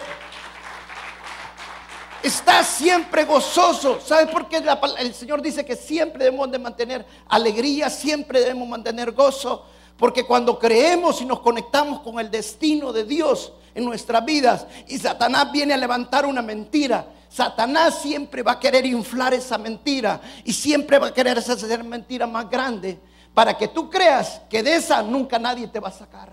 Está 2.24 2.64
siempre 2.64 3.26
gozoso. 3.26 4.00
¿Sabe 4.00 4.28
por 4.28 4.48
qué 4.48 4.64
el 5.00 5.14
Señor 5.16 5.42
dice 5.42 5.66
que 5.66 5.76
siempre 5.76 6.26
debemos 6.26 6.52
de 6.52 6.60
mantener 6.60 7.06
alegría, 7.28 7.90
siempre 7.90 8.42
debemos 8.42 8.68
mantener 8.68 9.12
gozo? 9.12 9.66
Porque 10.02 10.26
cuando 10.26 10.58
creemos 10.58 11.22
y 11.22 11.26
nos 11.26 11.42
conectamos 11.42 12.00
con 12.00 12.20
el 12.20 12.32
destino 12.32 12.92
de 12.92 13.04
Dios 13.04 13.54
en 13.76 13.86
nuestras 13.86 14.26
vidas 14.26 14.66
y 14.88 14.98
Satanás 14.98 15.52
viene 15.52 15.76
a 15.76 15.78
levantar 15.78 16.26
una 16.26 16.42
mentira, 16.42 17.06
Satanás 17.30 18.00
siempre 18.02 18.42
va 18.42 18.54
a 18.54 18.60
querer 18.60 18.84
inflar 18.88 19.36
esa 19.36 19.60
mentira 19.60 20.20
y 20.44 20.54
siempre 20.54 20.98
va 20.98 21.10
a 21.10 21.14
querer 21.14 21.38
hacer 21.38 21.84
mentira 21.84 22.26
más 22.26 22.50
grande 22.50 23.00
para 23.36 23.56
que 23.56 23.68
tú 23.68 23.92
creas 23.92 24.42
que 24.50 24.64
de 24.64 24.78
esa 24.78 25.04
nunca 25.04 25.38
nadie 25.38 25.68
te 25.68 25.80
va 25.80 25.90
a 25.90 25.92
sacar. 25.92 26.31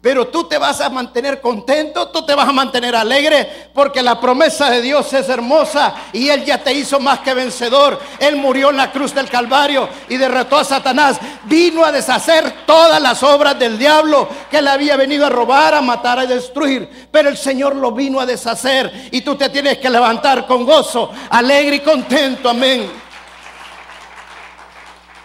Pero 0.00 0.28
tú 0.28 0.44
te 0.44 0.56
vas 0.56 0.80
a 0.80 0.88
mantener 0.88 1.40
contento, 1.40 2.10
tú 2.10 2.24
te 2.24 2.34
vas 2.34 2.48
a 2.48 2.52
mantener 2.52 2.94
alegre, 2.94 3.70
porque 3.74 4.02
la 4.02 4.20
promesa 4.20 4.70
de 4.70 4.80
Dios 4.80 5.12
es 5.12 5.28
hermosa 5.28 5.94
y 6.12 6.28
Él 6.28 6.44
ya 6.44 6.62
te 6.62 6.72
hizo 6.72 7.00
más 7.00 7.20
que 7.20 7.34
vencedor. 7.34 7.98
Él 8.20 8.36
murió 8.36 8.70
en 8.70 8.76
la 8.76 8.92
cruz 8.92 9.12
del 9.12 9.28
Calvario 9.28 9.88
y 10.08 10.16
derrotó 10.16 10.58
a 10.58 10.64
Satanás. 10.64 11.18
Vino 11.44 11.84
a 11.84 11.90
deshacer 11.90 12.64
todas 12.66 13.02
las 13.02 13.22
obras 13.24 13.58
del 13.58 13.78
diablo 13.78 14.28
que 14.48 14.62
le 14.62 14.70
había 14.70 14.96
venido 14.96 15.26
a 15.26 15.30
robar, 15.30 15.74
a 15.74 15.82
matar, 15.82 16.20
a 16.20 16.26
destruir. 16.26 17.08
Pero 17.10 17.28
el 17.28 17.36
Señor 17.36 17.74
lo 17.74 17.90
vino 17.90 18.20
a 18.20 18.26
deshacer 18.26 19.08
y 19.10 19.22
tú 19.22 19.34
te 19.34 19.48
tienes 19.48 19.78
que 19.78 19.90
levantar 19.90 20.46
con 20.46 20.64
gozo, 20.64 21.10
alegre 21.30 21.76
y 21.76 21.80
contento. 21.80 22.50
Amén. 22.50 22.88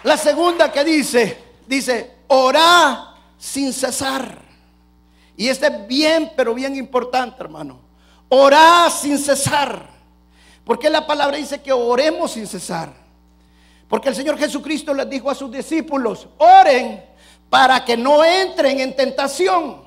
La 0.03 0.17
segunda 0.17 0.71
que 0.71 0.83
dice, 0.83 1.43
dice, 1.67 2.15
orá 2.29 3.13
sin 3.37 3.71
cesar. 3.71 4.40
Y 5.35 5.47
este 5.47 5.67
es 5.67 5.87
bien, 5.87 6.31
pero 6.35 6.53
bien 6.53 6.75
importante, 6.75 7.41
hermano. 7.41 7.79
Orá 8.29 8.89
sin 8.89 9.17
cesar. 9.17 9.89
Porque 10.63 10.89
la 10.89 11.05
palabra 11.05 11.37
dice 11.37 11.61
que 11.61 11.71
oremos 11.71 12.31
sin 12.31 12.47
cesar. 12.47 12.93
Porque 13.87 14.09
el 14.09 14.15
Señor 14.15 14.37
Jesucristo 14.37 14.93
les 14.93 15.09
dijo 15.09 15.29
a 15.29 15.35
sus 15.35 15.51
discípulos, 15.51 16.27
oren 16.37 17.03
para 17.49 17.83
que 17.83 17.97
no 17.97 18.23
entren 18.23 18.79
en 18.79 18.95
tentación. 18.95 19.83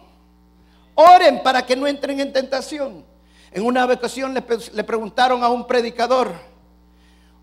Oren 0.95 1.43
para 1.43 1.65
que 1.65 1.75
no 1.75 1.87
entren 1.87 2.21
en 2.21 2.33
tentación. 2.33 3.05
En 3.51 3.65
una 3.65 3.87
ocasión 3.87 4.35
le, 4.35 4.45
le 4.73 4.85
preguntaron 4.85 5.43
a 5.43 5.49
un 5.49 5.67
predicador, 5.67 6.33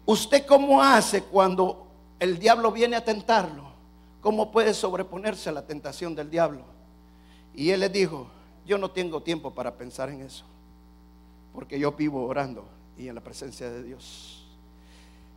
¿usted 0.06 0.46
cómo 0.46 0.84
hace 0.84 1.24
cuando 1.24 1.88
el 2.20 2.38
diablo 2.38 2.72
viene 2.72 2.96
a 2.96 3.04
tentarlo, 3.04 3.72
¿cómo 4.22 4.52
puede 4.52 4.76
sobreponerse 4.76 5.50
a 5.50 5.54
la 5.54 5.66
tentación 5.66 6.14
del 6.14 6.30
diablo? 6.30 6.64
Y 7.54 7.70
él 7.70 7.82
le 7.82 7.90
dijo, 7.90 8.28
yo 8.66 8.78
no 8.78 8.92
tengo 8.92 9.22
tiempo 9.22 9.52
para 9.52 9.76
pensar 9.76 10.10
en 10.10 10.22
eso, 10.22 10.46
porque 11.54 11.80
yo 11.80 11.92
vivo 11.92 12.26
orando 12.26 12.66
y 12.98 13.08
en 13.08 13.16
la 13.16 13.22
presencia 13.22 13.70
de 13.70 13.84
Dios. 13.84 14.46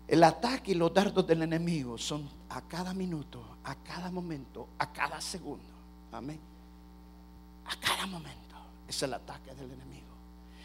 El 0.06 0.22
ataque 0.22 0.72
y 0.72 0.74
los 0.74 0.92
dardos 0.92 1.26
del 1.26 1.42
enemigo 1.42 1.96
son 1.96 2.28
a 2.50 2.60
cada 2.60 2.92
minuto, 2.92 3.42
a 3.64 3.74
cada 3.76 4.10
momento, 4.10 4.68
a 4.78 4.92
cada 4.92 5.20
segundo. 5.20 5.64
Amén. 6.12 6.38
A 7.64 7.76
cada 7.80 8.06
momento 8.06 8.54
es 8.86 9.02
el 9.02 9.14
ataque 9.14 9.54
del 9.54 9.72
enemigo. 9.72 10.04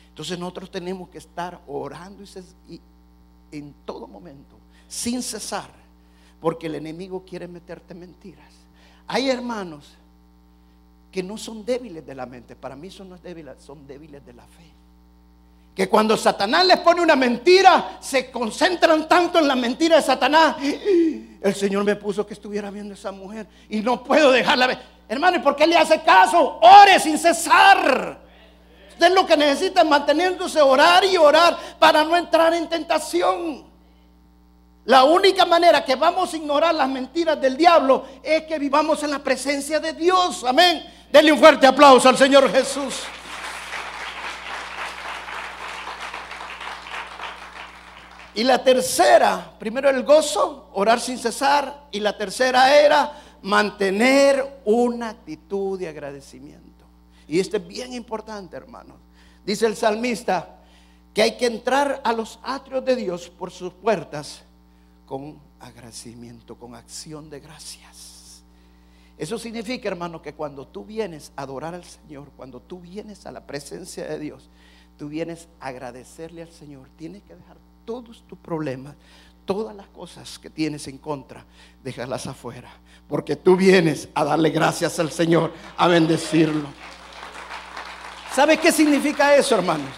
Entonces 0.09 0.37
nosotros 0.37 0.69
tenemos 0.69 1.07
que 1.07 1.17
estar 1.17 1.61
orando 1.67 2.23
y, 2.67 2.81
en 3.51 3.73
todo 3.85 4.05
momento, 4.05 4.57
sin 4.87 5.23
cesar, 5.23 5.71
porque 6.41 6.67
el 6.67 6.75
enemigo 6.75 7.23
quiere 7.25 7.47
meterte 7.47 7.95
mentiras. 7.95 8.53
Hay 9.07 9.29
hermanos 9.29 9.95
que 11.11 11.23
no 11.23 11.37
son 11.37 11.65
débiles 11.65 12.05
de 12.05 12.15
la 12.15 12.25
mente, 12.25 12.55
para 12.55 12.75
mí 12.75 12.89
son 12.91 13.09
no 13.09 13.17
débiles, 13.17 13.55
son 13.59 13.87
débiles 13.87 14.25
de 14.25 14.33
la 14.33 14.43
fe. 14.43 14.65
Que 15.75 15.87
cuando 15.87 16.17
Satanás 16.17 16.65
les 16.65 16.77
pone 16.79 17.01
una 17.01 17.15
mentira, 17.15 17.97
se 18.01 18.29
concentran 18.29 19.07
tanto 19.07 19.39
en 19.39 19.47
la 19.47 19.55
mentira 19.55 19.95
de 19.95 20.01
Satanás. 20.01 20.57
El 20.61 21.55
Señor 21.55 21.83
me 21.85 21.95
puso 21.95 22.27
que 22.27 22.33
estuviera 22.33 22.69
viendo 22.69 22.93
esa 22.93 23.11
mujer 23.11 23.47
y 23.69 23.79
no 23.79 24.03
puedo 24.03 24.31
dejarla 24.31 24.67
ver. 24.67 24.79
Hermano, 25.07 25.37
¿y 25.37 25.39
por 25.39 25.55
qué 25.55 25.65
le 25.65 25.77
hace 25.77 26.01
caso? 26.01 26.59
Ore 26.61 26.99
sin 26.99 27.17
cesar. 27.17 28.19
Usted 28.89 29.13
lo 29.13 29.25
que 29.25 29.37
necesita 29.37 29.81
es 29.81 29.87
manteniéndose 29.87 30.61
orar 30.61 31.05
y 31.05 31.15
orar 31.15 31.57
para 31.79 32.03
no 32.03 32.17
entrar 32.17 32.53
en 32.53 32.67
tentación. 32.67 33.69
La 34.83 35.03
única 35.05 35.45
manera 35.45 35.85
que 35.85 35.95
vamos 35.95 36.33
a 36.33 36.37
ignorar 36.37 36.75
las 36.75 36.89
mentiras 36.89 37.39
del 37.39 37.55
diablo 37.55 38.05
es 38.21 38.43
que 38.43 38.59
vivamos 38.59 39.01
en 39.03 39.11
la 39.11 39.19
presencia 39.19 39.79
de 39.79 39.93
Dios. 39.93 40.43
Amén. 40.43 40.83
Denle 41.11 41.31
un 41.31 41.39
fuerte 41.39 41.65
aplauso 41.65 42.07
al 42.07 42.17
Señor 42.17 42.51
Jesús. 42.51 43.03
Y 48.35 48.43
la 48.43 48.63
tercera, 48.63 49.53
primero 49.59 49.89
el 49.89 50.03
gozo, 50.03 50.69
orar 50.73 50.99
sin 51.01 51.17
cesar. 51.17 51.87
Y 51.91 51.99
la 51.99 52.17
tercera 52.17 52.79
era 52.79 53.11
mantener 53.41 54.61
una 54.65 55.09
actitud 55.09 55.79
de 55.79 55.87
agradecimiento. 55.87 56.85
Y 57.27 57.39
esto 57.39 57.57
es 57.57 57.67
bien 57.67 57.93
importante, 57.93 58.55
hermanos. 58.55 58.97
Dice 59.43 59.65
el 59.65 59.75
salmista 59.75 60.57
que 61.13 61.23
hay 61.23 61.37
que 61.37 61.47
entrar 61.47 62.01
a 62.03 62.13
los 62.13 62.39
atrios 62.43 62.85
de 62.85 62.95
Dios 62.95 63.29
por 63.29 63.51
sus 63.51 63.73
puertas 63.73 64.43
con 65.05 65.39
agradecimiento, 65.59 66.55
con 66.55 66.75
acción 66.75 67.29
de 67.29 67.39
gracias. 67.39 68.18
Eso 69.19 69.37
significa, 69.37 69.89
hermano, 69.89 70.21
que 70.21 70.33
cuando 70.33 70.65
tú 70.65 70.85
vienes 70.85 71.33
a 71.35 71.41
adorar 71.41 71.75
al 71.75 71.83
Señor, 71.83 72.29
cuando 72.37 72.61
tú 72.61 72.79
vienes 72.79 73.25
a 73.25 73.33
la 73.33 73.45
presencia 73.45 74.05
de 74.05 74.17
Dios, 74.17 74.49
tú 74.97 75.09
vienes 75.09 75.49
a 75.59 75.67
agradecerle 75.67 76.41
al 76.41 76.51
Señor, 76.53 76.87
tienes 76.95 77.23
que 77.23 77.35
dejar 77.35 77.57
todos 77.83 78.23
tus 78.27 78.39
problemas, 78.39 78.95
todas 79.43 79.75
las 79.75 79.87
cosas 79.89 80.39
que 80.39 80.49
tienes 80.49 80.87
en 80.87 80.97
contra, 80.97 81.45
déjalas 81.83 82.27
afuera, 82.27 82.71
porque 83.09 83.35
tú 83.35 83.57
vienes 83.57 84.07
a 84.13 84.23
darle 84.23 84.51
gracias 84.51 84.97
al 84.99 85.11
Señor, 85.11 85.51
a 85.75 85.89
bendecirlo. 85.89 86.69
¿Sabes 88.33 88.57
qué 88.61 88.71
significa 88.71 89.35
eso, 89.35 89.55
hermanos? 89.55 89.91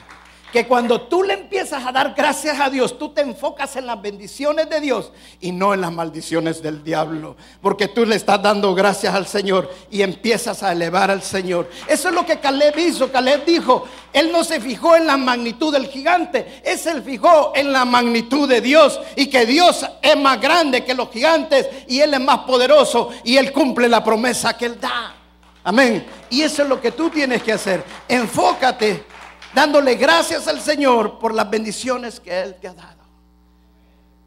Que 0.52 0.68
cuando 0.68 1.02
tú 1.02 1.24
le 1.24 1.34
empiezas 1.34 1.86
a 1.86 1.92
dar 1.92 2.14
gracias 2.16 2.60
a 2.60 2.70
Dios, 2.70 3.00
tú 3.00 3.10
te 3.10 3.22
enfocas 3.22 3.76
en 3.78 3.86
las 3.86 4.02
bendiciones 4.02 4.70
de 4.70 4.82
Dios 4.82 5.12
y 5.40 5.52
no 5.52 5.74
en 5.74 5.82
las 5.82 5.94
maldiciones 5.94 6.62
del 6.62 6.84
diablo. 6.84 7.38
Porque 7.62 7.88
tú 7.88 8.06
le 8.06 8.18
estás 8.18 8.42
dando 8.42 8.76
gracias 8.76 9.16
al 9.16 9.28
Señor 9.28 9.72
y 9.90 10.02
empiezas 10.02 10.62
a 10.62 10.74
elevar 10.74 11.10
al 11.10 11.22
Señor. 11.22 11.70
Eso 11.88 12.10
es 12.10 12.14
lo 12.14 12.26
que 12.26 12.40
Caleb 12.40 12.78
hizo. 12.80 13.12
Caleb 13.12 13.46
dijo, 13.46 13.88
él 14.12 14.30
no 14.32 14.44
se 14.44 14.60
fijó 14.60 14.96
en 14.98 15.08
la 15.08 15.16
magnitud 15.16 15.72
del 15.72 15.88
gigante, 15.88 16.62
él 16.66 16.78
se 16.78 17.02
fijó 17.02 17.54
en 17.56 17.72
la 17.72 17.86
magnitud 17.86 18.48
de 18.50 18.60
Dios 18.60 19.00
y 19.16 19.28
que 19.28 19.46
Dios 19.46 19.86
es 20.02 20.18
más 20.18 20.42
grande 20.42 20.84
que 20.84 20.94
los 20.94 21.10
gigantes 21.12 21.68
y 21.88 22.02
él 22.02 22.14
es 22.14 22.20
más 22.20 22.40
poderoso 22.40 23.10
y 23.24 23.38
él 23.38 23.54
cumple 23.54 23.88
la 23.88 24.04
promesa 24.04 24.58
que 24.58 24.66
él 24.66 24.80
da. 24.80 25.16
Amén. 25.64 26.06
Y 26.30 26.42
eso 26.42 26.64
es 26.64 26.70
lo 26.70 26.82
que 26.82 26.92
tú 26.92 27.10
tienes 27.10 27.44
que 27.44 27.54
hacer. 27.54 27.84
Enfócate 28.08 29.06
dándole 29.54 29.96
gracias 29.96 30.48
al 30.48 30.62
Señor 30.62 31.20
por 31.20 31.34
las 31.34 31.50
bendiciones 31.50 32.20
que 32.20 32.42
Él 32.42 32.56
te 32.56 32.68
ha 32.68 32.74
dado. 32.74 33.02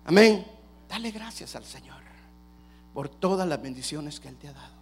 Amén. 0.05 0.45
Dale 0.89 1.11
gracias 1.11 1.57
al 1.57 1.65
Señor 1.65 1.95
por 2.93 3.09
todas 3.09 3.47
las 3.47 3.61
bendiciones 3.61 4.21
que 4.21 4.29
Él 4.29 4.37
te 4.37 4.49
ha 4.49 4.53
dado. 4.53 4.75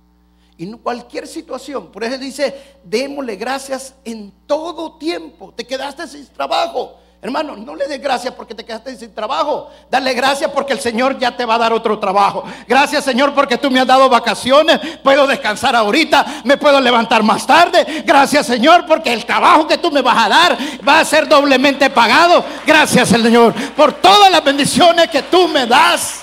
Y 0.58 0.64
en 0.64 0.76
cualquier 0.78 1.26
situación, 1.26 1.90
por 1.90 2.04
eso 2.04 2.18
dice, 2.18 2.76
démosle 2.84 3.36
gracias 3.36 3.94
en 4.04 4.32
todo 4.46 4.98
tiempo. 4.98 5.52
Te 5.56 5.66
quedaste 5.66 6.06
sin 6.06 6.26
trabajo. 6.26 6.98
Hermano, 7.24 7.54
no 7.54 7.76
le 7.76 7.86
des 7.86 8.02
gracias 8.02 8.34
porque 8.34 8.52
te 8.52 8.64
quedaste 8.64 8.96
sin 8.96 9.14
trabajo. 9.14 9.70
Dale 9.88 10.12
gracias 10.12 10.50
porque 10.50 10.72
el 10.72 10.80
Señor 10.80 11.16
ya 11.20 11.36
te 11.36 11.44
va 11.44 11.54
a 11.54 11.58
dar 11.58 11.72
otro 11.72 11.96
trabajo. 12.00 12.42
Gracias, 12.66 13.04
Señor, 13.04 13.32
porque 13.32 13.56
tú 13.56 13.70
me 13.70 13.78
has 13.78 13.86
dado 13.86 14.08
vacaciones. 14.08 14.80
Puedo 15.04 15.28
descansar 15.28 15.76
ahorita. 15.76 16.42
Me 16.42 16.56
puedo 16.56 16.80
levantar 16.80 17.22
más 17.22 17.46
tarde. 17.46 18.02
Gracias, 18.04 18.44
Señor, 18.44 18.86
porque 18.86 19.12
el 19.12 19.24
trabajo 19.24 19.68
que 19.68 19.78
tú 19.78 19.92
me 19.92 20.02
vas 20.02 20.26
a 20.26 20.28
dar 20.28 20.58
va 20.86 20.98
a 20.98 21.04
ser 21.04 21.28
doblemente 21.28 21.88
pagado. 21.90 22.44
Gracias, 22.66 23.10
Señor, 23.10 23.54
por 23.76 23.92
todas 23.92 24.28
las 24.28 24.42
bendiciones 24.42 25.08
que 25.08 25.22
tú 25.22 25.46
me 25.46 25.64
das. 25.64 26.22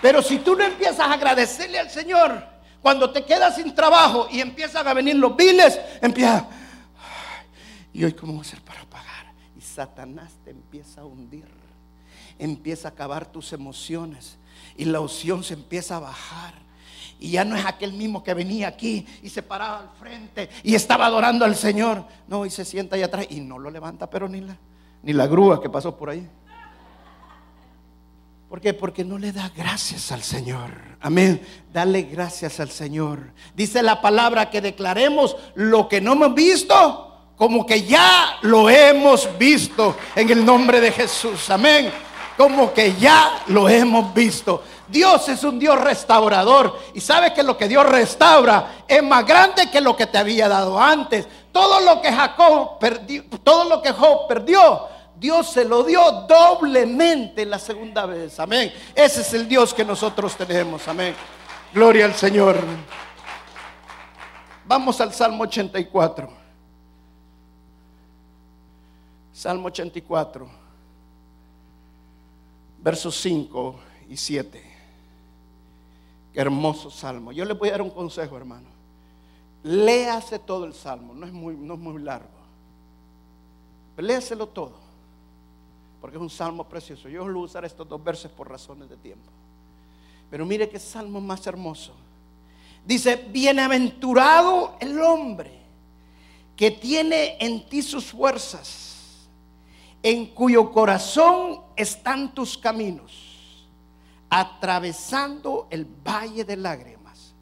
Pero 0.00 0.22
si 0.22 0.38
tú 0.38 0.54
no 0.54 0.62
empiezas 0.62 1.00
a 1.00 1.14
agradecerle 1.14 1.80
al 1.80 1.90
Señor, 1.90 2.46
cuando 2.80 3.10
te 3.10 3.24
quedas 3.24 3.56
sin 3.56 3.74
trabajo 3.74 4.28
y 4.30 4.40
empiezan 4.40 4.86
a 4.86 4.94
venir 4.94 5.16
los 5.16 5.34
biles, 5.34 5.80
empieza 6.00 6.46
¿Y 7.94 8.04
hoy 8.04 8.12
cómo 8.12 8.34
va 8.34 8.40
a 8.40 8.44
ser 8.44 8.60
para 8.60 8.84
pagar? 8.84 9.32
Y 9.56 9.60
Satanás 9.60 10.32
te 10.44 10.50
empieza 10.50 11.02
a 11.02 11.04
hundir. 11.04 11.46
Empieza 12.40 12.88
a 12.88 12.90
acabar 12.90 13.24
tus 13.24 13.52
emociones. 13.52 14.36
Y 14.76 14.84
la 14.84 15.00
opción 15.00 15.44
se 15.44 15.54
empieza 15.54 15.96
a 15.96 16.00
bajar. 16.00 16.54
Y 17.20 17.30
ya 17.30 17.44
no 17.44 17.54
es 17.54 17.64
aquel 17.64 17.92
mismo 17.92 18.24
que 18.24 18.34
venía 18.34 18.66
aquí 18.66 19.06
y 19.22 19.28
se 19.28 19.42
paraba 19.42 19.78
al 19.78 19.90
frente 19.96 20.50
y 20.64 20.74
estaba 20.74 21.06
adorando 21.06 21.44
al 21.44 21.54
Señor. 21.54 22.04
No, 22.26 22.44
y 22.44 22.50
se 22.50 22.64
sienta 22.64 22.96
ahí 22.96 23.02
atrás 23.02 23.26
y 23.30 23.40
no 23.40 23.60
lo 23.60 23.70
levanta, 23.70 24.10
pero 24.10 24.28
ni 24.28 24.40
la, 24.40 24.58
ni 25.04 25.12
la 25.12 25.28
grúa 25.28 25.62
que 25.62 25.70
pasó 25.70 25.96
por 25.96 26.10
ahí. 26.10 26.28
¿Por 28.48 28.60
qué? 28.60 28.74
Porque 28.74 29.04
no 29.04 29.18
le 29.18 29.30
da 29.30 29.48
gracias 29.56 30.10
al 30.10 30.22
Señor. 30.22 30.72
Amén. 31.00 31.40
Dale 31.72 32.02
gracias 32.02 32.58
al 32.58 32.70
Señor. 32.70 33.32
Dice 33.54 33.84
la 33.84 34.02
palabra 34.02 34.50
que 34.50 34.60
declaremos 34.60 35.36
lo 35.54 35.88
que 35.88 36.00
no 36.00 36.14
hemos 36.14 36.34
visto 36.34 37.13
como 37.36 37.66
que 37.66 37.82
ya 37.82 38.38
lo 38.42 38.70
hemos 38.70 39.28
visto 39.36 39.96
en 40.14 40.30
el 40.30 40.44
nombre 40.44 40.80
de 40.80 40.92
Jesús. 40.92 41.50
Amén. 41.50 41.92
Como 42.36 42.72
que 42.72 42.94
ya 42.94 43.42
lo 43.48 43.68
hemos 43.68 44.12
visto. 44.14 44.62
Dios 44.88 45.28
es 45.28 45.42
un 45.44 45.58
Dios 45.58 45.80
restaurador 45.80 46.78
y 46.94 47.00
sabe 47.00 47.32
que 47.32 47.42
lo 47.42 47.56
que 47.56 47.68
Dios 47.68 47.86
restaura 47.86 48.84
es 48.86 49.02
más 49.02 49.26
grande 49.26 49.70
que 49.70 49.80
lo 49.80 49.96
que 49.96 50.06
te 50.06 50.18
había 50.18 50.48
dado 50.48 50.78
antes. 50.78 51.26
Todo 51.50 51.80
lo 51.80 52.00
que 52.00 52.12
Jacob 52.12 52.78
perdió, 52.78 53.24
todo 53.42 53.64
lo 53.64 53.80
que 53.80 53.92
Job 53.92 54.28
perdió, 54.28 54.88
Dios 55.16 55.50
se 55.50 55.64
lo 55.64 55.84
dio 55.84 56.26
doblemente 56.28 57.46
la 57.46 57.58
segunda 57.58 58.06
vez. 58.06 58.38
Amén. 58.38 58.72
Ese 58.94 59.22
es 59.22 59.32
el 59.34 59.48
Dios 59.48 59.72
que 59.72 59.84
nosotros 59.84 60.36
tenemos. 60.36 60.86
Amén. 60.86 61.14
Gloria 61.72 62.04
al 62.04 62.14
Señor. 62.14 62.58
Vamos 64.66 65.00
al 65.00 65.12
Salmo 65.12 65.44
84. 65.44 66.43
Salmo 69.34 69.66
84, 69.66 70.48
versos 72.78 73.16
5 73.20 73.74
y 74.08 74.16
7. 74.16 74.62
Qué 76.32 76.40
hermoso 76.40 76.88
salmo. 76.88 77.32
Yo 77.32 77.44
le 77.44 77.54
voy 77.54 77.68
a 77.70 77.72
dar 77.72 77.82
un 77.82 77.90
consejo, 77.90 78.36
hermano. 78.36 78.68
Léase 79.64 80.38
todo 80.38 80.64
el 80.66 80.72
salmo, 80.72 81.14
no 81.14 81.26
es 81.26 81.32
muy, 81.32 81.56
no 81.56 81.74
es 81.74 81.80
muy 81.80 82.00
largo. 82.00 82.28
Léaselo 83.96 84.46
todo, 84.46 84.74
porque 86.00 86.16
es 86.16 86.22
un 86.22 86.30
salmo 86.30 86.62
precioso. 86.68 87.08
Yo 87.08 87.24
voy 87.24 87.34
a 87.34 87.38
usar 87.38 87.64
estos 87.64 87.88
dos 87.88 88.02
versos 88.04 88.30
por 88.30 88.48
razones 88.48 88.88
de 88.88 88.96
tiempo. 88.96 89.32
Pero 90.30 90.46
mire 90.46 90.68
qué 90.68 90.78
salmo 90.78 91.20
más 91.20 91.44
hermoso. 91.48 91.92
Dice, 92.86 93.16
bienaventurado 93.16 94.76
el 94.78 95.00
hombre 95.00 95.50
que 96.54 96.70
tiene 96.70 97.36
en 97.40 97.68
ti 97.68 97.82
sus 97.82 98.04
fuerzas 98.04 98.93
en 100.04 100.26
cuyo 100.26 100.70
corazón 100.70 101.62
están 101.76 102.34
tus 102.34 102.58
caminos, 102.58 103.66
atravesando 104.28 105.66
el 105.70 105.86
valle 105.86 106.44
de 106.44 106.58
lágrimas, 106.58 107.34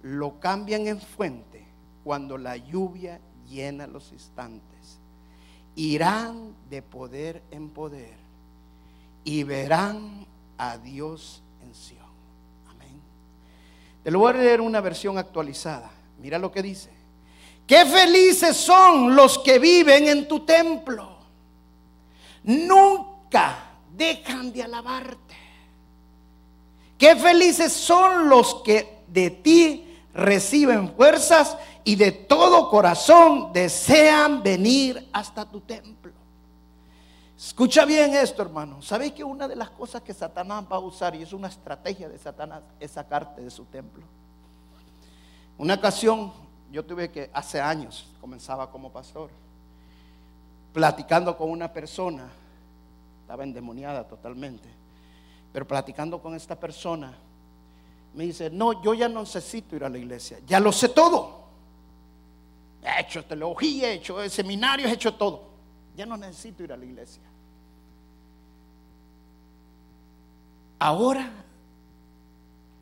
lo 0.00 0.40
cambian 0.40 0.86
en 0.86 0.98
fuente 0.98 1.66
cuando 2.02 2.38
la 2.38 2.56
lluvia 2.56 3.20
llena 3.46 3.86
los 3.86 4.12
instantes. 4.12 4.98
Irán 5.74 6.54
de 6.70 6.80
poder 6.80 7.42
en 7.50 7.68
poder 7.68 8.16
y 9.22 9.42
verán 9.42 10.26
a 10.56 10.78
Dios 10.78 11.42
en 11.62 11.74
Sion. 11.74 12.00
Amén. 12.70 12.98
Te 14.02 14.10
lo 14.10 14.20
voy 14.20 14.30
a 14.32 14.38
leer 14.38 14.62
una 14.62 14.80
versión 14.80 15.18
actualizada. 15.18 15.90
Mira 16.18 16.38
lo 16.38 16.50
que 16.50 16.62
dice. 16.62 16.88
Qué 17.66 17.84
felices 17.84 18.56
son 18.56 19.14
los 19.14 19.38
que 19.40 19.58
viven 19.58 20.08
en 20.08 20.26
tu 20.26 20.46
templo 20.46 21.15
nunca 22.46 23.56
dejan 23.94 24.52
de 24.52 24.62
alabarte. 24.62 25.36
Qué 26.96 27.14
felices 27.16 27.72
son 27.72 28.28
los 28.28 28.62
que 28.62 29.02
de 29.08 29.30
ti 29.30 29.98
reciben 30.14 30.94
fuerzas 30.94 31.58
y 31.84 31.94
de 31.94 32.10
todo 32.10 32.70
corazón 32.70 33.52
desean 33.52 34.42
venir 34.42 35.08
hasta 35.12 35.44
tu 35.44 35.60
templo. 35.60 36.12
Escucha 37.36 37.84
bien 37.84 38.14
esto, 38.14 38.40
hermano. 38.40 38.80
¿Sabéis 38.80 39.12
que 39.12 39.22
una 39.22 39.46
de 39.46 39.56
las 39.56 39.68
cosas 39.68 40.00
que 40.00 40.14
Satanás 40.14 40.64
va 40.72 40.76
a 40.76 40.80
usar, 40.80 41.14
y 41.14 41.22
es 41.22 41.34
una 41.34 41.48
estrategia 41.48 42.08
de 42.08 42.18
Satanás, 42.18 42.62
es 42.80 42.92
sacarte 42.92 43.42
de 43.42 43.50
su 43.50 43.66
templo? 43.66 44.02
Una 45.58 45.74
ocasión, 45.74 46.32
yo 46.72 46.82
tuve 46.82 47.10
que, 47.10 47.30
hace 47.34 47.60
años, 47.60 48.08
comenzaba 48.22 48.70
como 48.70 48.90
pastor, 48.90 49.30
platicando 50.76 51.38
con 51.38 51.48
una 51.48 51.72
persona, 51.72 52.28
estaba 53.22 53.44
endemoniada 53.44 54.06
totalmente, 54.06 54.68
pero 55.50 55.66
platicando 55.66 56.20
con 56.20 56.34
esta 56.34 56.54
persona, 56.60 57.14
me 58.12 58.24
dice, 58.24 58.50
no, 58.50 58.82
yo 58.82 58.92
ya 58.92 59.08
no 59.08 59.20
necesito 59.20 59.74
ir 59.74 59.84
a 59.84 59.88
la 59.88 59.96
iglesia, 59.96 60.38
ya 60.46 60.60
lo 60.60 60.70
sé 60.72 60.90
todo. 60.90 61.46
He 62.82 63.00
hecho 63.00 63.24
teología, 63.24 63.88
he 63.88 63.94
hecho 63.94 64.28
seminarios, 64.28 64.90
he 64.90 64.92
hecho 64.92 65.14
todo. 65.14 65.44
Ya 65.96 66.04
no 66.04 66.18
necesito 66.18 66.62
ir 66.62 66.74
a 66.74 66.76
la 66.76 66.84
iglesia. 66.84 67.22
Ahora, 70.78 71.30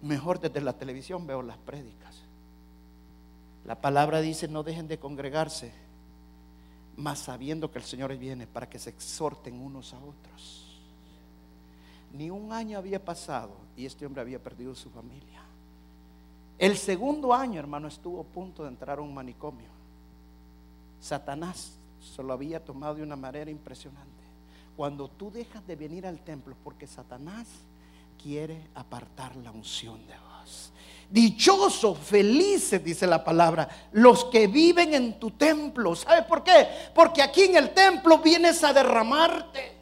mejor 0.03 0.41
desde 0.41 0.61
la 0.61 0.73
televisión 0.73 1.29
veo 1.29 1.43
las 1.43 1.59
prédicas. 1.59 2.17
La 3.65 3.81
palabra 3.81 4.21
dice, 4.21 4.49
no 4.49 4.65
dejen 4.65 4.89
de 4.89 4.99
congregarse, 4.99 5.84
mas 6.97 7.19
sabiendo 7.21 7.71
que 7.71 7.79
el 7.79 7.85
Señor 7.85 8.17
viene 8.17 8.47
para 8.47 8.69
que 8.69 8.79
se 8.79 8.91
exhorten 8.91 9.61
unos 9.61 9.93
a 9.95 9.99
otros. 9.99 10.81
Ni 12.13 12.31
un 12.31 12.53
año 12.53 12.79
había 12.79 13.05
pasado 13.05 13.57
y 13.77 13.87
este 13.87 14.07
hombre 14.07 14.23
había 14.23 14.43
perdido 14.43 14.75
su 14.75 14.91
familia. 14.91 15.43
El 16.59 16.77
segundo 16.77 17.35
año, 17.35 17.59
hermano, 17.59 17.89
estuvo 17.89 18.21
a 18.21 18.25
punto 18.25 18.63
de 18.63 18.69
entrar 18.69 18.99
a 18.99 19.03
un 19.03 19.13
manicomio. 19.13 19.69
Satanás 21.01 21.73
se 22.01 22.23
lo 22.23 22.33
había 22.33 22.65
tomado 22.65 22.95
de 22.95 23.03
una 23.03 23.17
manera 23.17 23.51
impresionante. 23.51 24.13
Cuando 24.77 25.09
tú 25.09 25.31
dejas 25.31 25.67
de 25.67 25.77
venir 25.77 26.07
al 26.07 26.21
templo, 26.21 26.57
porque 26.63 26.87
Satanás 26.87 27.49
quiere 28.23 28.69
apartar 28.75 29.37
la 29.37 29.51
unción 29.51 30.07
de 30.07 30.15
vos. 30.15 30.73
Dichosos, 31.11 31.99
felices, 31.99 32.83
dice 32.83 33.07
la 33.07 33.23
palabra, 33.23 33.69
los 33.93 34.25
que 34.27 34.47
viven 34.47 34.95
en 34.95 35.19
tu 35.19 35.31
templo. 35.33 35.95
¿Sabes 35.95 36.25
por 36.25 36.43
qué? 36.43 36.69
Porque 36.95 37.23
aquí 37.23 37.43
en 37.43 37.57
el 37.57 37.71
templo 37.71 38.19
vienes 38.19 38.65
a 38.65 38.73
derramarte. 38.73 39.75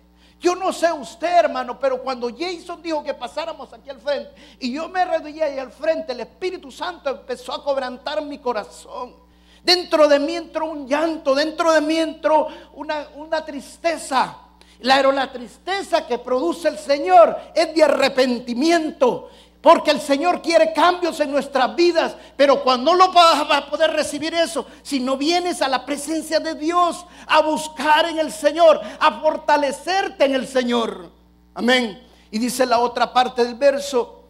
Yo 0.42 0.56
no 0.56 0.72
sé 0.72 0.92
usted, 0.92 1.28
hermano, 1.28 1.78
pero 1.78 2.02
cuando 2.02 2.28
Jason 2.28 2.82
dijo 2.82 3.04
que 3.04 3.14
pasáramos 3.14 3.72
aquí 3.72 3.88
al 3.88 4.00
frente 4.00 4.32
y 4.58 4.72
yo 4.72 4.88
me 4.88 5.00
arrodillé 5.00 5.44
ahí 5.44 5.58
al 5.58 5.70
frente, 5.70 6.10
el 6.12 6.20
Espíritu 6.20 6.72
Santo 6.72 7.10
empezó 7.10 7.52
a 7.52 7.62
cobrantar 7.62 8.20
mi 8.22 8.38
corazón. 8.38 9.14
Dentro 9.62 10.08
de 10.08 10.18
mí 10.18 10.34
entró 10.34 10.66
un 10.66 10.88
llanto, 10.88 11.36
dentro 11.36 11.72
de 11.72 11.80
mí 11.80 11.96
entró 11.96 12.48
una, 12.74 13.06
una 13.14 13.44
tristeza. 13.44 14.36
La, 14.80 15.00
la 15.00 15.30
tristeza 15.30 16.04
que 16.04 16.18
produce 16.18 16.66
el 16.66 16.78
Señor 16.78 17.38
es 17.54 17.72
de 17.72 17.84
arrepentimiento. 17.84 19.30
Porque 19.62 19.92
el 19.92 20.00
Señor 20.00 20.42
quiere 20.42 20.72
cambios 20.72 21.20
en 21.20 21.30
nuestras 21.30 21.74
vidas. 21.76 22.16
Pero 22.36 22.62
cuando 22.64 22.90
no 22.90 22.98
lo 22.98 23.12
vas 23.12 23.46
a 23.48 23.70
poder 23.70 23.92
recibir 23.92 24.34
eso, 24.34 24.66
si 24.82 24.98
no 24.98 25.16
vienes 25.16 25.62
a 25.62 25.68
la 25.68 25.86
presencia 25.86 26.40
de 26.40 26.56
Dios, 26.56 27.06
a 27.26 27.40
buscar 27.42 28.06
en 28.06 28.18
el 28.18 28.32
Señor, 28.32 28.80
a 28.98 29.20
fortalecerte 29.20 30.24
en 30.24 30.34
el 30.34 30.48
Señor. 30.48 31.10
Amén. 31.54 32.02
Y 32.32 32.38
dice 32.38 32.66
la 32.66 32.80
otra 32.80 33.12
parte 33.12 33.44
del 33.44 33.54
verso. 33.54 34.24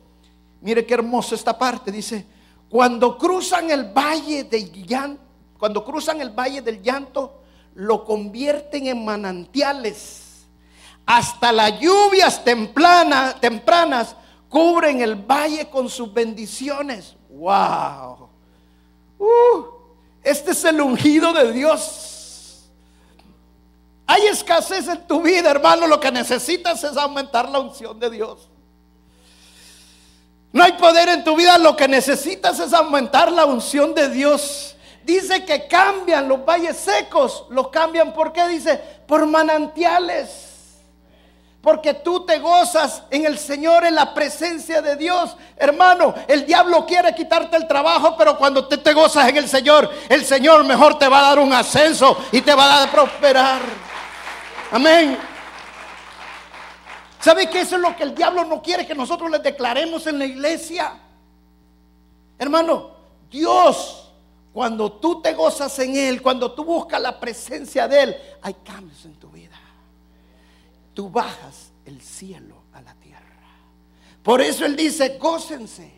Mire 0.60 0.84
qué 0.84 0.94
hermoso 0.94 1.34
esta 1.34 1.58
parte. 1.58 1.90
Dice, 1.90 2.26
cuando 2.68 3.16
cruzan 3.16 3.70
el 3.70 3.84
valle 3.84 4.44
del 4.44 4.70
llanto, 4.86 5.22
cuando 5.58 5.82
cruzan 5.82 6.20
el 6.20 6.30
valle 6.30 6.60
del 6.60 6.82
llanto, 6.82 7.40
lo 7.74 8.04
convierten 8.04 8.86
en 8.86 9.02
manantiales 9.02 10.46
hasta 11.06 11.52
las 11.52 11.80
lluvias 11.80 12.44
tempranas 12.44 14.16
cubren 14.52 15.00
el 15.00 15.16
valle 15.16 15.70
con 15.70 15.88
sus 15.88 16.12
bendiciones. 16.12 17.16
¡Wow! 17.30 18.28
Uh, 19.18 19.64
este 20.22 20.50
es 20.50 20.62
el 20.66 20.78
ungido 20.82 21.32
de 21.32 21.52
Dios. 21.52 22.68
Hay 24.06 24.26
escasez 24.26 24.86
en 24.88 25.06
tu 25.06 25.22
vida, 25.22 25.50
hermano. 25.50 25.86
Lo 25.86 25.98
que 25.98 26.12
necesitas 26.12 26.84
es 26.84 26.98
aumentar 26.98 27.48
la 27.48 27.60
unción 27.60 27.98
de 27.98 28.10
Dios. 28.10 28.50
No 30.52 30.62
hay 30.62 30.72
poder 30.72 31.08
en 31.08 31.24
tu 31.24 31.34
vida. 31.34 31.56
Lo 31.56 31.74
que 31.74 31.88
necesitas 31.88 32.60
es 32.60 32.74
aumentar 32.74 33.32
la 33.32 33.46
unción 33.46 33.94
de 33.94 34.10
Dios. 34.10 34.76
Dice 35.02 35.46
que 35.46 35.66
cambian 35.66 36.28
los 36.28 36.44
valles 36.44 36.76
secos. 36.76 37.46
Los 37.48 37.68
cambian, 37.68 38.12
¿por 38.12 38.34
qué? 38.34 38.46
Dice, 38.48 38.76
por 39.06 39.24
manantiales. 39.24 40.51
Porque 41.62 41.94
tú 41.94 42.26
te 42.26 42.40
gozas 42.40 43.04
en 43.08 43.24
el 43.24 43.38
Señor, 43.38 43.84
en 43.84 43.94
la 43.94 44.12
presencia 44.12 44.82
de 44.82 44.96
Dios. 44.96 45.36
Hermano, 45.56 46.12
el 46.26 46.44
diablo 46.44 46.84
quiere 46.84 47.14
quitarte 47.14 47.56
el 47.56 47.68
trabajo, 47.68 48.16
pero 48.18 48.36
cuando 48.36 48.66
te, 48.66 48.78
te 48.78 48.92
gozas 48.92 49.28
en 49.28 49.36
el 49.36 49.48
Señor, 49.48 49.88
el 50.08 50.24
Señor 50.24 50.64
mejor 50.64 50.98
te 50.98 51.08
va 51.08 51.20
a 51.20 51.28
dar 51.28 51.38
un 51.38 51.52
ascenso 51.52 52.18
y 52.32 52.40
te 52.40 52.52
va 52.52 52.82
a 52.82 52.90
prosperar. 52.90 53.62
Amén. 54.72 55.16
¿Sabe 57.20 57.48
que 57.48 57.60
eso 57.60 57.76
es 57.76 57.80
lo 57.80 57.94
que 57.94 58.02
el 58.02 58.14
diablo 58.16 58.44
no 58.44 58.60
quiere 58.60 58.84
que 58.84 58.96
nosotros 58.96 59.30
le 59.30 59.38
declaremos 59.38 60.04
en 60.08 60.18
la 60.18 60.26
iglesia? 60.26 60.98
Hermano, 62.40 62.90
Dios, 63.30 64.10
cuando 64.52 64.90
tú 64.94 65.22
te 65.22 65.32
gozas 65.32 65.78
en 65.78 65.96
Él, 65.96 66.20
cuando 66.20 66.50
tú 66.50 66.64
buscas 66.64 67.00
la 67.00 67.20
presencia 67.20 67.86
de 67.86 68.02
Él, 68.02 68.16
hay 68.42 68.54
cambios 68.64 69.04
en 69.04 69.14
tu 69.14 69.28
vida 69.28 69.62
tú 70.94 71.10
bajas 71.10 71.72
el 71.84 72.00
cielo 72.00 72.62
a 72.72 72.80
la 72.82 72.94
tierra. 72.94 73.22
Por 74.22 74.40
eso 74.40 74.64
Él 74.64 74.76
dice, 74.76 75.18
gócense, 75.18 75.92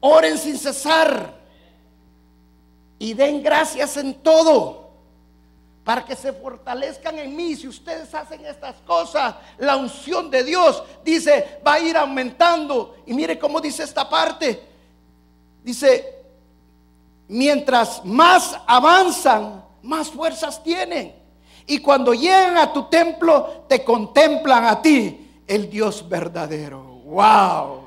oren 0.00 0.38
sin 0.38 0.58
cesar 0.58 1.34
y 2.98 3.14
den 3.14 3.42
gracias 3.42 3.96
en 3.96 4.14
todo 4.14 4.86
para 5.84 6.04
que 6.04 6.16
se 6.16 6.32
fortalezcan 6.32 7.18
en 7.18 7.36
mí. 7.36 7.54
Si 7.54 7.68
ustedes 7.68 8.12
hacen 8.14 8.44
estas 8.44 8.76
cosas, 8.80 9.36
la 9.58 9.76
unción 9.76 10.30
de 10.30 10.42
Dios 10.42 10.82
dice, 11.04 11.60
va 11.64 11.74
a 11.74 11.80
ir 11.80 11.96
aumentando. 11.96 12.96
Y 13.06 13.14
mire 13.14 13.38
cómo 13.38 13.60
dice 13.60 13.84
esta 13.84 14.08
parte. 14.08 14.62
Dice, 15.62 16.24
mientras 17.28 18.04
más 18.04 18.58
avanzan, 18.66 19.64
más 19.82 20.10
fuerzas 20.10 20.62
tienen. 20.62 21.25
Y 21.66 21.78
cuando 21.78 22.14
llegan 22.14 22.56
a 22.58 22.72
tu 22.72 22.84
templo, 22.84 23.64
te 23.68 23.82
contemplan 23.84 24.64
a 24.66 24.80
ti, 24.80 25.42
el 25.46 25.68
Dios 25.68 26.08
verdadero. 26.08 26.80
¡Wow! 27.04 27.86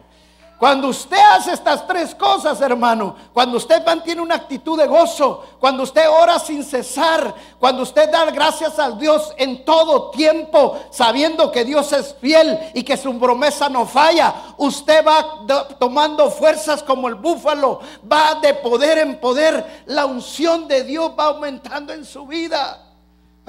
Cuando 0.60 0.90
usted 0.90 1.18
hace 1.18 1.54
estas 1.54 1.88
tres 1.88 2.14
cosas, 2.14 2.60
hermano, 2.60 3.16
cuando 3.32 3.56
usted 3.56 3.82
mantiene 3.86 4.22
una 4.22 4.36
actitud 4.36 4.78
de 4.78 4.88
gozo, 4.88 5.46
cuando 5.58 5.84
usted 5.84 6.04
ora 6.10 6.38
sin 6.38 6.66
cesar, 6.66 7.34
cuando 7.58 7.84
usted 7.84 8.12
da 8.12 8.30
gracias 8.30 8.78
a 8.78 8.92
Dios 8.92 9.34
en 9.38 9.64
todo 9.64 10.12
tiempo, 10.12 10.78
sabiendo 10.92 11.50
que 11.50 11.64
Dios 11.64 11.94
es 11.94 12.14
fiel 12.20 12.60
y 12.74 12.84
que 12.84 12.98
su 12.98 13.18
promesa 13.18 13.70
no 13.70 13.86
falla, 13.86 14.36
usted 14.58 15.02
va 15.08 15.46
tomando 15.80 16.30
fuerzas 16.30 16.84
como 16.84 17.08
el 17.08 17.16
búfalo, 17.16 17.80
va 18.12 18.36
de 18.42 18.54
poder 18.56 18.98
en 18.98 19.18
poder, 19.22 19.84
la 19.86 20.06
unción 20.06 20.68
de 20.68 20.84
Dios 20.84 21.14
va 21.18 21.28
aumentando 21.28 21.94
en 21.94 22.04
su 22.04 22.28
vida. 22.28 22.89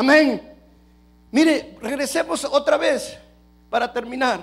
Amén. 0.01 0.41
Mire, 1.31 1.77
regresemos 1.79 2.43
otra 2.47 2.79
vez 2.79 3.19
para 3.69 3.93
terminar. 3.93 4.43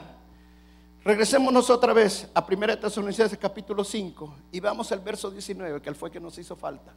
Regresémonos 1.03 1.71
otra 1.71 1.93
vez 1.93 2.27
a 2.35 2.45
1 2.47 2.77
Tesalonicenses 2.77 3.39
capítulo 3.39 3.83
5 3.83 4.35
y 4.51 4.59
vamos 4.59 4.91
al 4.91 4.99
verso 4.99 5.31
19, 5.31 5.81
que 5.81 5.95
fue 5.95 6.11
que 6.11 6.19
nos 6.19 6.37
hizo 6.37 6.55
falta. 6.55 6.93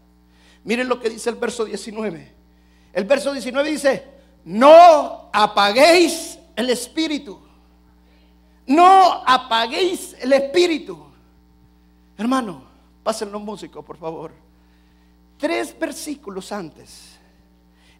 Miren 0.65 0.91
lo 0.91 1.01
que 1.01 1.09
dice 1.09 1.31
el 1.31 1.37
verso 1.37 1.65
19. 1.65 2.35
El 2.93 3.05
verso 3.05 3.33
19 3.33 3.71
dice, 3.71 4.05
no 4.45 5.31
apaguéis 5.33 6.39
el 6.55 6.69
espíritu. 6.69 7.41
No 8.67 9.23
apaguéis 9.27 10.17
el 10.21 10.35
espíritu. 10.35 11.03
Hermano, 12.19 12.65
pasen 13.03 13.33
los 13.33 13.41
músicos, 13.41 13.83
por 13.83 13.97
favor. 13.97 14.33
Tres 15.39 15.75
versículos 15.79 16.53
antes 16.53 17.10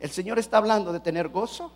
el 0.01 0.11
Señor 0.11 0.39
está 0.39 0.57
hablando 0.57 0.93
de 0.93 1.01
tener 1.01 1.29
gozo, 1.29 1.71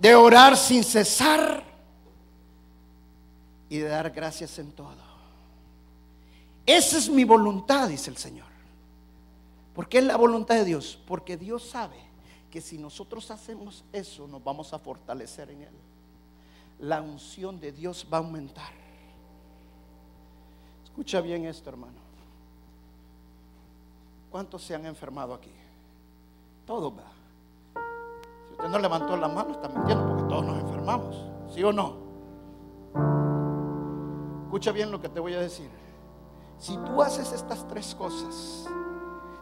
de 0.00 0.14
orar 0.14 0.56
sin 0.56 0.82
cesar 0.82 1.62
y 3.68 3.78
de 3.78 3.88
dar 3.88 4.10
gracias 4.10 4.58
en 4.58 4.72
todo. 4.72 5.06
Esa 6.64 6.98
es 6.98 7.08
mi 7.08 7.24
voluntad, 7.24 7.88
dice 7.88 8.10
el 8.10 8.16
Señor. 8.16 8.46
¿Por 9.74 9.88
qué 9.88 9.98
es 9.98 10.04
la 10.04 10.16
voluntad 10.16 10.54
de 10.54 10.64
Dios? 10.64 10.98
Porque 11.06 11.36
Dios 11.36 11.68
sabe 11.68 11.96
que 12.50 12.62
si 12.62 12.78
nosotros 12.78 13.30
hacemos 13.30 13.84
eso, 13.92 14.26
nos 14.26 14.42
vamos 14.42 14.72
a 14.72 14.78
fortalecer 14.78 15.50
en 15.50 15.62
Él. 15.62 15.74
La 16.80 17.02
unción 17.02 17.60
de 17.60 17.72
Dios 17.72 18.06
va 18.10 18.16
a 18.16 18.20
aumentar. 18.20 18.72
Escucha 20.84 21.20
bien 21.20 21.44
esto, 21.44 21.68
hermano. 21.68 21.98
¿Cuántos 24.30 24.62
se 24.62 24.74
han 24.74 24.86
enfermado 24.86 25.34
aquí? 25.34 25.52
Todo 26.66 26.92
va. 26.94 27.04
Si 28.46 28.52
usted 28.52 28.68
no 28.68 28.78
levantó 28.78 29.16
la 29.16 29.28
mano, 29.28 29.52
está 29.52 29.68
mintiendo 29.68 30.08
porque 30.08 30.24
todos 30.24 30.44
nos 30.44 30.58
enfermamos. 30.58 31.24
¿Sí 31.48 31.62
o 31.62 31.72
no? 31.72 31.94
Escucha 34.44 34.72
bien 34.72 34.90
lo 34.90 35.00
que 35.00 35.08
te 35.08 35.20
voy 35.20 35.34
a 35.34 35.40
decir. 35.40 35.70
Si 36.58 36.76
tú 36.78 37.02
haces 37.02 37.32
estas 37.32 37.66
tres 37.68 37.94
cosas, 37.94 38.66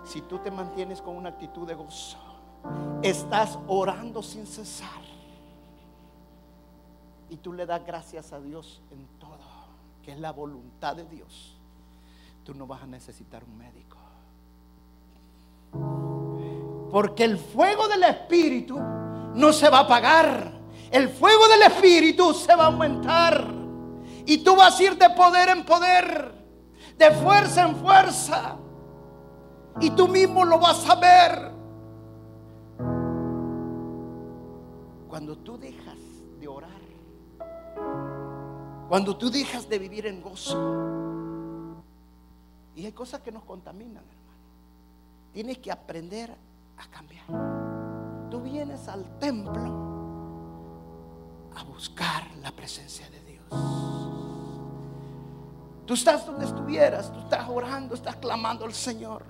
si 0.04 0.20
tú 0.22 0.38
te 0.38 0.50
mantienes 0.50 1.00
con 1.00 1.16
una 1.16 1.30
actitud 1.30 1.66
de 1.66 1.74
gozo, 1.74 2.18
estás 3.02 3.58
orando 3.68 4.22
sin 4.22 4.46
cesar 4.46 5.02
y 7.30 7.36
tú 7.36 7.52
le 7.52 7.66
das 7.66 7.84
gracias 7.84 8.32
a 8.32 8.40
Dios 8.40 8.82
en 8.90 9.06
todo, 9.18 9.38
que 10.02 10.12
es 10.12 10.20
la 10.20 10.32
voluntad 10.32 10.96
de 10.96 11.04
Dios, 11.04 11.56
tú 12.44 12.54
no 12.54 12.66
vas 12.66 12.82
a 12.82 12.86
necesitar 12.86 13.44
un 13.44 13.56
médico. 13.56 13.96
Porque 16.94 17.24
el 17.24 17.38
fuego 17.38 17.88
del 17.88 18.04
Espíritu 18.04 18.78
no 18.78 19.52
se 19.52 19.68
va 19.68 19.78
a 19.78 19.80
apagar. 19.80 20.52
El 20.92 21.08
fuego 21.08 21.48
del 21.48 21.62
Espíritu 21.62 22.32
se 22.32 22.54
va 22.54 22.62
a 22.62 22.66
aumentar. 22.66 23.52
Y 24.24 24.38
tú 24.44 24.54
vas 24.54 24.78
a 24.78 24.82
ir 24.84 24.96
de 24.96 25.10
poder 25.10 25.48
en 25.48 25.64
poder, 25.64 26.32
de 26.96 27.10
fuerza 27.10 27.68
en 27.68 27.74
fuerza. 27.74 28.58
Y 29.80 29.90
tú 29.90 30.06
mismo 30.06 30.44
lo 30.44 30.60
vas 30.60 30.88
a 30.88 30.94
ver. 30.94 31.50
Cuando 35.08 35.36
tú 35.38 35.58
dejas 35.58 35.98
de 36.38 36.46
orar, 36.46 36.70
cuando 38.88 39.16
tú 39.16 39.32
dejas 39.32 39.68
de 39.68 39.80
vivir 39.80 40.06
en 40.06 40.22
gozo, 40.22 41.74
y 42.76 42.86
hay 42.86 42.92
cosas 42.92 43.20
que 43.20 43.32
nos 43.32 43.42
contaminan, 43.42 44.04
hermano, 44.04 44.38
tienes 45.32 45.58
que 45.58 45.72
aprender 45.72 46.53
a 46.78 46.86
cambiar. 46.90 47.26
Tú 48.30 48.40
vienes 48.40 48.88
al 48.88 49.18
templo 49.18 49.84
a 51.54 51.62
buscar 51.64 52.22
la 52.42 52.50
presencia 52.50 53.08
de 53.10 53.20
Dios. 53.20 53.44
Tú 55.86 55.94
estás 55.94 56.26
donde 56.26 56.46
estuvieras, 56.46 57.12
tú 57.12 57.20
estás 57.20 57.48
orando, 57.48 57.94
estás 57.94 58.16
clamando 58.16 58.64
al 58.64 58.72
Señor. 58.72 59.22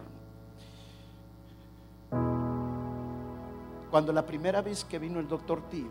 Cuando 3.90 4.12
la 4.12 4.24
primera 4.24 4.62
vez 4.62 4.84
que 4.84 4.98
vino 4.98 5.20
el 5.20 5.28
doctor 5.28 5.68
Tío, 5.68 5.90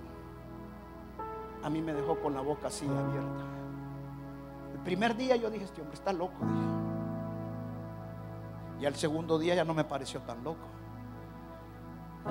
a 1.63 1.69
mí 1.69 1.81
me 1.81 1.93
dejó 1.93 2.19
con 2.19 2.33
la 2.33 2.41
boca 2.41 2.67
así 2.67 2.85
abierta. 2.85 3.45
El 4.73 4.79
primer 4.79 5.15
día 5.15 5.35
yo 5.35 5.49
dije, 5.49 5.65
este 5.65 5.81
hombre 5.81 5.95
está 5.95 6.11
loco. 6.11 6.35
Y 8.81 8.85
al 8.85 8.95
segundo 8.95 9.39
día 9.39 9.55
ya 9.55 9.63
no 9.63 9.73
me 9.73 9.85
pareció 9.85 10.19
tan 10.21 10.43
loco. 10.43 10.67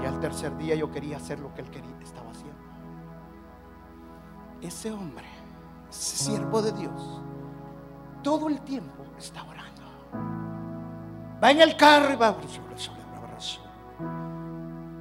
Y 0.00 0.06
al 0.06 0.20
tercer 0.20 0.56
día 0.56 0.74
yo 0.74 0.90
quería 0.90 1.16
hacer 1.16 1.38
lo 1.40 1.52
que 1.54 1.62
él 1.62 1.68
estaba 2.02 2.30
haciendo. 2.30 2.58
Ese 4.60 4.90
hombre, 4.90 5.26
ese 5.90 6.16
siervo 6.16 6.62
de 6.62 6.72
Dios, 6.72 7.20
todo 8.22 8.48
el 8.48 8.60
tiempo 8.62 9.04
está 9.18 9.42
orando. 9.42 9.82
Va 11.42 11.50
en 11.50 11.60
el 11.60 11.76
carro 11.76 12.12
y 12.12 12.16
va. 12.16 12.36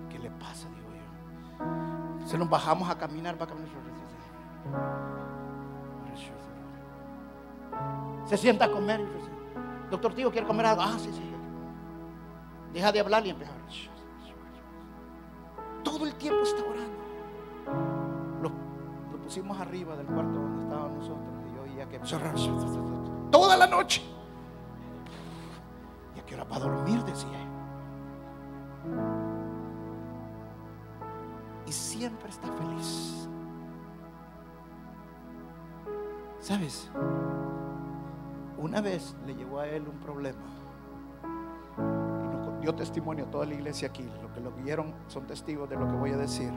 ¿Qué 0.09 0.19
le 0.19 0.31
pasa? 0.31 0.67
Digo 0.69 0.89
yo. 0.91 2.27
Se 2.27 2.37
nos 2.37 2.49
bajamos 2.49 2.89
a 2.89 2.97
caminar, 2.97 3.39
va 3.39 3.45
a 3.45 3.47
caminar. 3.47 3.81
Se 8.31 8.37
sienta 8.37 8.63
a 8.63 8.71
comer. 8.71 9.05
Doctor 9.89 10.13
Tío, 10.13 10.31
¿quiere 10.31 10.47
comer 10.47 10.65
algo? 10.65 10.81
Ah, 10.81 10.95
sí, 10.97 11.11
sí. 11.11 11.21
Deja 12.71 12.89
de 12.89 13.01
hablar 13.01 13.27
y 13.27 13.31
empieza 13.31 13.51
a 13.51 13.57
todo 16.01 16.09
el 16.09 16.15
tiempo 16.15 16.41
está 16.41 16.63
orando. 16.63 18.41
Lo, 18.41 19.21
pusimos 19.21 19.59
arriba 19.59 19.95
del 19.95 20.07
cuarto 20.07 20.33
donde 20.33 20.63
estábamos 20.63 20.97
nosotros. 20.97 21.27
Y 21.51 21.55
yo 21.55 21.61
oía 21.61 21.87
que 21.87 21.99
toda 23.29 23.55
la 23.55 23.67
noche. 23.67 24.01
Y 26.15 26.19
aquí 26.19 26.33
era 26.33 26.47
para 26.47 26.65
dormir, 26.65 27.03
decía 27.03 27.29
Y 31.67 31.71
siempre 31.71 32.29
está 32.29 32.51
feliz. 32.51 33.29
¿Sabes? 36.39 36.89
Una 38.57 38.81
vez 38.81 39.15
le 39.27 39.35
llegó 39.35 39.59
a 39.59 39.67
él 39.67 39.87
un 39.87 39.99
problema 39.99 40.60
dio 42.61 42.73
testimonio 42.73 43.25
a 43.25 43.31
toda 43.31 43.45
la 43.45 43.55
iglesia 43.55 43.89
aquí. 43.89 44.07
Lo 44.21 44.31
que 44.31 44.39
lo 44.39 44.51
vieron 44.51 44.93
son 45.07 45.27
testigos 45.27 45.69
de 45.69 45.75
lo 45.75 45.87
que 45.87 45.95
voy 45.95 46.11
a 46.11 46.17
decir. 46.17 46.51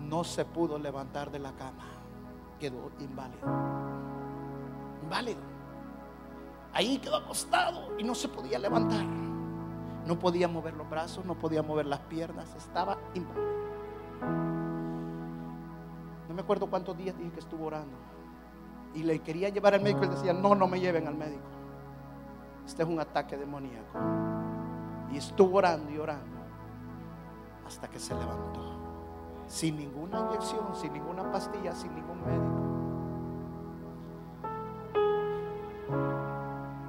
No 0.00 0.24
se 0.24 0.44
pudo 0.44 0.78
levantar 0.78 1.30
de 1.30 1.38
la 1.38 1.52
cama. 1.52 1.84
Quedó 2.58 2.90
inválido. 2.98 3.46
Inválido. 5.02 5.40
Ahí 6.72 6.98
quedó 6.98 7.16
acostado 7.16 7.98
y 7.98 8.04
no 8.04 8.14
se 8.14 8.28
podía 8.28 8.58
levantar. 8.58 9.04
No 10.06 10.18
podía 10.18 10.48
mover 10.48 10.74
los 10.74 10.88
brazos, 10.88 11.24
no 11.24 11.34
podía 11.34 11.62
mover 11.62 11.86
las 11.86 12.00
piernas. 12.00 12.54
Estaba 12.54 12.98
inválido. 13.14 13.56
No 16.28 16.34
me 16.34 16.40
acuerdo 16.40 16.68
cuántos 16.68 16.96
días 16.96 17.16
dije 17.16 17.30
que 17.32 17.40
estuvo 17.40 17.66
orando. 17.66 17.96
Y 18.94 19.02
le 19.02 19.18
quería 19.20 19.48
llevar 19.48 19.74
al 19.74 19.82
médico 19.82 20.04
y 20.04 20.08
decía, 20.08 20.32
no, 20.32 20.54
no 20.54 20.66
me 20.66 20.80
lleven 20.80 21.06
al 21.06 21.14
médico. 21.14 21.44
Este 22.66 22.82
es 22.82 22.88
un 22.88 22.98
ataque 22.98 23.36
demoníaco. 23.36 24.35
Y 25.12 25.18
estuvo 25.18 25.58
orando 25.58 25.90
y 25.90 25.98
orando 25.98 26.36
hasta 27.66 27.88
que 27.88 27.98
se 27.98 28.14
levantó. 28.14 28.60
Sin 29.46 29.76
ninguna 29.76 30.20
inyección, 30.20 30.74
sin 30.74 30.92
ninguna 30.92 31.30
pastilla, 31.30 31.74
sin 31.74 31.94
ningún 31.94 32.20
médico. 32.24 32.66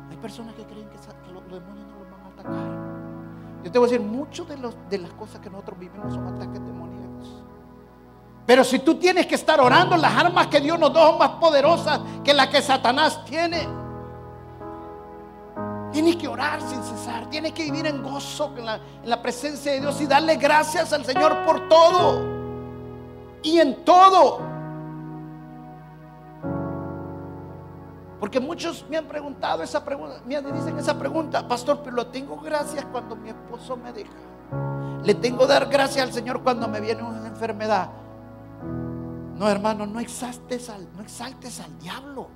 Hay 0.09 0.17
personas 0.17 0.55
que 0.55 0.63
creen 0.65 0.89
que, 0.89 0.97
los 1.31 1.43
demonios 1.45 1.87
no 1.87 1.99
los 1.99 2.11
van 2.11 2.21
a 2.21 2.27
atacar. 2.27 2.87
Yo 3.63 3.71
te 3.71 3.79
voy 3.79 3.89
a 3.89 3.91
decir, 3.91 4.05
muchas 4.05 4.47
de, 4.47 4.97
las 4.97 5.13
cosas 5.13 5.41
que 5.41 5.49
nosotros 5.49 5.79
vivimos 5.79 6.13
son 6.13 6.27
ataques 6.27 6.63
demoníacos. 6.63 7.43
Pero 8.45 8.63
si 8.63 8.79
tú 8.79 8.95
tienes 8.95 9.27
que 9.27 9.35
estar 9.35 9.59
orando, 9.59 9.97
las 9.97 10.15
armas 10.15 10.47
que 10.47 10.61
Dios 10.61 10.79
nos 10.79 10.93
da 10.93 11.07
son 11.09 11.19
más 11.19 11.31
poderosas 11.31 11.99
que 12.23 12.33
las 12.33 12.47
que 12.47 12.61
Satanás 12.61 13.25
tiene. 13.25 13.67
Tienes 15.97 16.17
que 16.17 16.27
orar 16.27 16.61
sin 16.61 16.83
cesar. 16.83 17.27
Tienes 17.27 17.53
que 17.53 17.63
vivir 17.63 17.87
en 17.87 18.03
gozo 18.03 18.53
en 18.55 19.09
la, 19.09 19.19
presencia 19.19 19.71
de 19.71 19.79
Dios 19.79 19.99
y 19.99 20.05
darle 20.05 20.35
gracias 20.35 20.93
al 20.93 21.03
Señor 21.03 21.43
por 21.43 21.67
todo. 21.67 22.21
Y 23.41 23.57
en 23.57 23.83
todo. 23.83 24.39
Porque 28.19 28.39
muchos 28.39 28.85
me 28.87 28.97
han 28.97 29.05
preguntado 29.05 29.63
esa 29.63 29.83
pregunta, 29.83 30.21
me 30.23 30.39
dicen 30.39 30.77
esa 30.77 30.99
pregunta, 30.99 31.47
pastor, 31.47 31.79
pero 31.83 31.95
lo 31.95 32.05
tengo 32.05 32.37
gracias 32.37 32.85
cuando 32.91 33.15
mi 33.15 33.29
esposo 33.29 33.75
me 33.75 33.91
deja. 33.91 34.11
Le 35.03 35.15
tengo 35.15 35.39
que 35.39 35.47
dar 35.47 35.65
gracias 35.65 36.05
al 36.05 36.13
Señor 36.13 36.43
cuando 36.43 36.67
me 36.67 36.79
viene 36.79 37.01
una 37.01 37.27
enfermedad. 37.27 37.89
No, 39.35 39.49
hermano, 39.49 39.87
no 39.87 39.99
exaltes 39.99 40.69
al, 40.69 40.95
no 40.95 41.01
exaltes 41.01 41.59
al 41.59 41.75
diablo. 41.79 42.27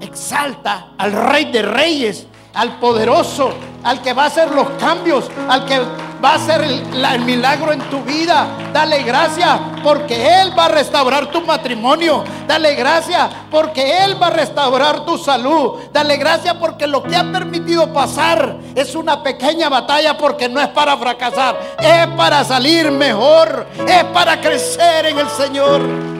Exalta 0.00 0.90
al 0.98 1.12
rey 1.12 1.46
de 1.46 1.62
reyes 1.62 2.26
al 2.58 2.80
poderoso, 2.80 3.52
al 3.84 4.02
que 4.02 4.12
va 4.12 4.24
a 4.24 4.26
hacer 4.26 4.50
los 4.50 4.68
cambios, 4.80 5.30
al 5.48 5.64
que 5.64 5.78
va 6.22 6.30
a 6.30 6.34
hacer 6.34 6.60
el, 6.62 7.20
milagro 7.20 7.72
en 7.72 7.78
tu 7.88 8.02
vida. 8.02 8.48
Dale 8.72 9.04
gracias 9.04 9.60
porque 9.82 10.40
Él 10.40 10.58
va 10.58 10.64
a 10.64 10.68
restaurar 10.68 11.30
tu 11.30 11.40
matrimonio. 11.42 12.24
Dale 12.48 12.74
gracias 12.74 13.30
porque 13.48 14.02
Él 14.04 14.20
va 14.20 14.26
a 14.26 14.30
restaurar 14.30 15.04
tu 15.04 15.16
salud. 15.18 15.74
Dale 15.92 16.16
gracias 16.16 16.54
porque 16.54 16.88
lo 16.88 17.00
que 17.04 17.14
ha 17.14 17.30
permitido 17.30 17.92
pasar 17.92 18.56
es 18.74 18.96
una 18.96 19.22
pequeña 19.22 19.68
batalla 19.68 20.18
porque 20.18 20.48
no 20.48 20.60
es 20.60 20.68
para 20.68 20.96
fracasar, 20.96 21.60
es 21.78 22.06
para 22.16 22.42
salir 22.42 22.90
mejor, 22.90 23.68
es 23.86 24.02
para 24.04 24.40
crecer 24.40 25.06
en 25.06 25.18
el 25.20 25.28
Señor. 25.30 26.17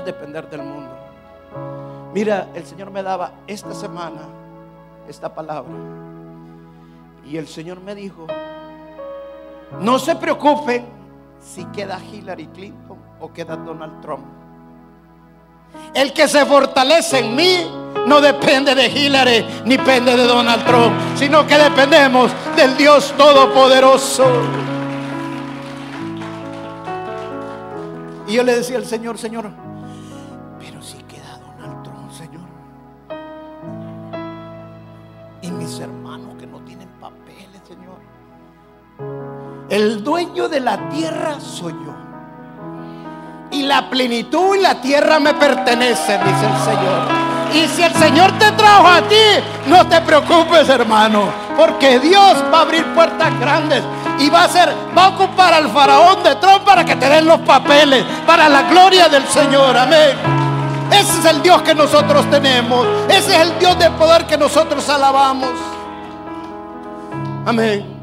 Depender 0.00 0.48
del 0.48 0.62
mundo. 0.62 0.90
Mira, 2.12 2.48
el 2.54 2.64
Señor 2.66 2.90
me 2.90 3.02
daba 3.02 3.32
esta 3.46 3.74
semana 3.74 4.22
esta 5.08 5.32
palabra. 5.34 5.72
Y 7.26 7.36
el 7.36 7.46
Señor 7.46 7.80
me 7.80 7.94
dijo, 7.94 8.26
no 9.80 9.98
se 9.98 10.16
preocupen 10.16 10.86
si 11.40 11.64
queda 11.66 12.00
Hillary 12.00 12.46
Clinton 12.48 12.98
o 13.20 13.32
queda 13.32 13.56
Donald 13.56 14.00
Trump. 14.00 14.24
El 15.94 16.12
que 16.12 16.26
se 16.26 16.44
fortalece 16.46 17.20
en 17.20 17.36
mí 17.36 17.70
no 18.06 18.20
depende 18.20 18.74
de 18.74 18.86
Hillary 18.88 19.46
ni 19.64 19.76
depende 19.76 20.16
de 20.16 20.24
Donald 20.24 20.64
Trump, 20.64 20.92
sino 21.16 21.46
que 21.46 21.56
dependemos 21.56 22.32
del 22.56 22.76
Dios 22.76 23.14
Todopoderoso. 23.16 24.24
Y 28.26 28.34
yo 28.34 28.42
le 28.42 28.56
decía 28.56 28.78
al 28.78 28.86
Señor, 28.86 29.18
Señor. 29.18 29.69
mis 35.60 35.78
hermanos 35.78 36.36
que 36.38 36.46
no 36.46 36.60
tienen 36.60 36.88
papeles, 36.98 37.60
Señor. 37.68 38.00
El 39.68 40.02
dueño 40.02 40.48
de 40.48 40.60
la 40.60 40.88
tierra 40.88 41.38
soy 41.38 41.74
yo. 41.74 41.94
Y 43.50 43.64
la 43.64 43.90
plenitud 43.90 44.56
y 44.56 44.60
la 44.60 44.80
tierra 44.80 45.20
me 45.20 45.34
pertenecen, 45.34 46.18
dice 46.24 46.46
el 46.46 46.56
Señor. 46.64 47.02
Y 47.52 47.68
si 47.68 47.82
el 47.82 47.92
Señor 47.94 48.32
te 48.38 48.52
trajo 48.52 48.86
a 48.88 49.02
ti, 49.02 49.16
no 49.66 49.86
te 49.86 50.00
preocupes, 50.00 50.66
hermano, 50.68 51.24
porque 51.58 51.98
Dios 51.98 52.42
va 52.52 52.58
a 52.58 52.62
abrir 52.62 52.86
puertas 52.94 53.38
grandes 53.38 53.82
y 54.18 54.30
va 54.30 54.44
a 54.44 54.48
ser, 54.48 54.72
va 54.96 55.06
a 55.06 55.08
ocupar 55.08 55.52
al 55.52 55.68
faraón 55.70 56.22
de 56.22 56.36
Trump 56.36 56.64
para 56.64 56.86
que 56.86 56.96
te 56.96 57.06
den 57.06 57.26
los 57.26 57.40
papeles 57.40 58.02
para 58.26 58.48
la 58.48 58.62
gloria 58.62 59.08
del 59.10 59.26
Señor. 59.26 59.76
Amén. 59.76 60.39
Ese 60.92 61.18
es 61.18 61.24
el 61.24 61.42
Dios 61.42 61.62
que 61.62 61.74
nosotros 61.74 62.28
tenemos. 62.30 62.86
Ese 63.08 63.34
es 63.34 63.42
el 63.42 63.58
Dios 63.58 63.78
de 63.78 63.90
poder 63.92 64.26
que 64.26 64.36
nosotros 64.36 64.88
alabamos. 64.88 65.52
Amén. 67.46 68.00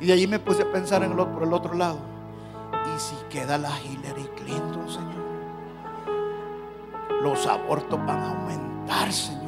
Y 0.00 0.06
de 0.06 0.12
allí 0.12 0.26
me 0.26 0.38
puse 0.38 0.62
a 0.62 0.70
pensar 0.70 1.02
en 1.02 1.16
por 1.16 1.42
el 1.42 1.52
otro 1.52 1.74
lado. 1.74 1.98
¿Y 2.72 3.00
si 3.00 3.16
queda 3.28 3.58
la 3.58 3.70
Hillary 3.80 4.28
Clinton, 4.36 4.88
Señor? 4.88 5.28
Los 7.22 7.46
abortos 7.46 7.98
van 8.06 8.18
a 8.18 8.30
aumentar, 8.30 9.12
Señor. 9.12 9.38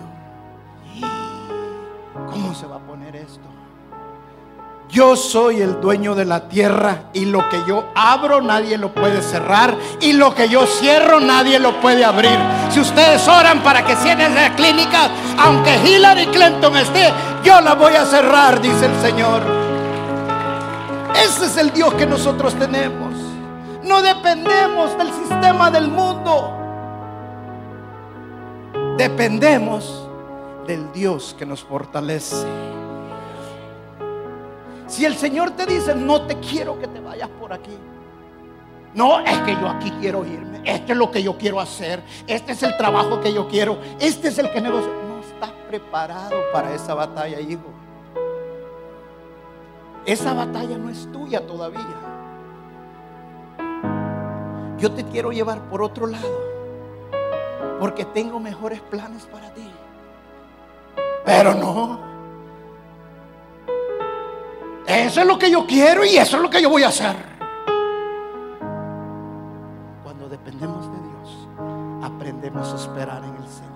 ¿Cómo 2.31 2.55
se 2.55 2.67
va 2.67 2.77
a 2.77 2.81
poner 2.81 3.15
esto? 3.17 3.60
Yo 4.91 5.15
soy 5.15 5.61
el 5.61 5.81
dueño 5.81 6.17
de 6.17 6.25
la 6.25 6.49
tierra 6.49 7.05
y 7.13 7.25
lo 7.25 7.49
que 7.49 7.63
yo 7.67 7.91
abro 7.95 8.41
nadie 8.41 8.77
lo 8.77 8.93
puede 8.93 9.23
cerrar 9.23 9.77
y 10.01 10.13
lo 10.15 10.35
que 10.35 10.49
yo 10.49 10.67
cierro 10.67 11.21
nadie 11.21 11.61
lo 11.61 11.81
puede 11.81 12.05
abrir. 12.05 12.37
Si 12.71 12.81
ustedes 12.81 13.27
oran 13.29 13.63
para 13.63 13.85
que 13.85 13.95
cierren 13.95 14.35
la 14.35 14.55
clínica, 14.57 15.09
aunque 15.39 15.77
Hillary 15.77 16.27
Clinton 16.27 16.77
esté, 16.77 17.13
yo 17.45 17.61
la 17.61 17.75
voy 17.75 17.95
a 17.95 18.05
cerrar, 18.05 18.61
dice 18.61 18.87
el 18.87 19.01
Señor. 19.01 19.43
Ese 21.15 21.47
es 21.47 21.57
el 21.57 21.71
Dios 21.73 21.95
que 21.95 22.07
nosotros 22.07 22.55
tenemos. 22.55 23.15
No 23.85 24.03
dependemos 24.03 24.99
del 24.99 25.13
sistema 25.13 25.71
del 25.71 25.87
mundo. 25.87 26.57
Dependemos 28.97 30.09
del 30.67 30.93
Dios 30.93 31.37
que 31.39 31.47
nos 31.47 31.63
fortalece. 31.63 32.47
Si 34.91 35.05
el 35.05 35.15
Señor 35.17 35.53
te 35.53 35.67
dice, 35.67 35.95
no 35.95 36.23
te 36.23 36.37
quiero 36.41 36.77
que 36.81 36.89
te 36.89 36.99
vayas 36.99 37.29
por 37.29 37.53
aquí. 37.53 37.79
No, 38.93 39.21
es 39.21 39.39
que 39.43 39.53
yo 39.53 39.69
aquí 39.69 39.89
quiero 40.01 40.27
irme. 40.27 40.63
Este 40.65 40.93
es 40.93 40.99
lo 40.99 41.13
que 41.13 41.23
yo 41.23 41.39
quiero 41.39 41.61
hacer. 41.61 42.03
Este 42.27 42.53
es 42.53 42.63
el 42.65 42.77
trabajo 42.77 43.21
que 43.21 43.33
yo 43.33 43.47
quiero. 43.47 43.79
Este 44.01 44.29
es 44.29 44.39
el 44.39 44.51
que 44.51 44.61
negocio. 44.61 44.91
No 45.09 45.21
estás 45.21 45.53
preparado 45.69 46.35
para 46.53 46.75
esa 46.75 46.95
batalla, 46.95 47.39
hijo. 47.39 47.71
Esa 50.05 50.35
batalla 50.35 50.77
no 50.77 50.91
es 50.91 51.11
tuya 51.13 51.47
todavía. 51.47 51.97
Yo 54.77 54.91
te 54.91 55.05
quiero 55.05 55.31
llevar 55.31 55.69
por 55.69 55.83
otro 55.83 56.09
lado. 56.09 56.51
Porque 57.79 58.05
tengo 58.07 58.41
mejores 58.41 58.81
planes 58.81 59.25
para 59.27 59.55
ti. 59.55 59.71
Pero 61.25 61.55
no. 61.55 62.10
Eso 64.91 65.21
es 65.21 65.27
lo 65.27 65.39
que 65.39 65.49
yo 65.49 65.65
quiero 65.67 66.05
y 66.05 66.17
eso 66.17 66.37
es 66.37 66.43
lo 66.43 66.51
que 66.51 66.61
yo 66.61 66.69
voy 66.69 66.83
a 66.83 66.89
hacer. 66.89 67.15
Cuando 70.03 70.29
dependemos 70.29 70.85
de 70.91 70.99
Dios, 70.99 71.49
aprendemos 72.03 72.73
a 72.73 72.77
esperar 72.77 73.23
en 73.23 73.37
el 73.37 73.49
Señor. 73.49 73.71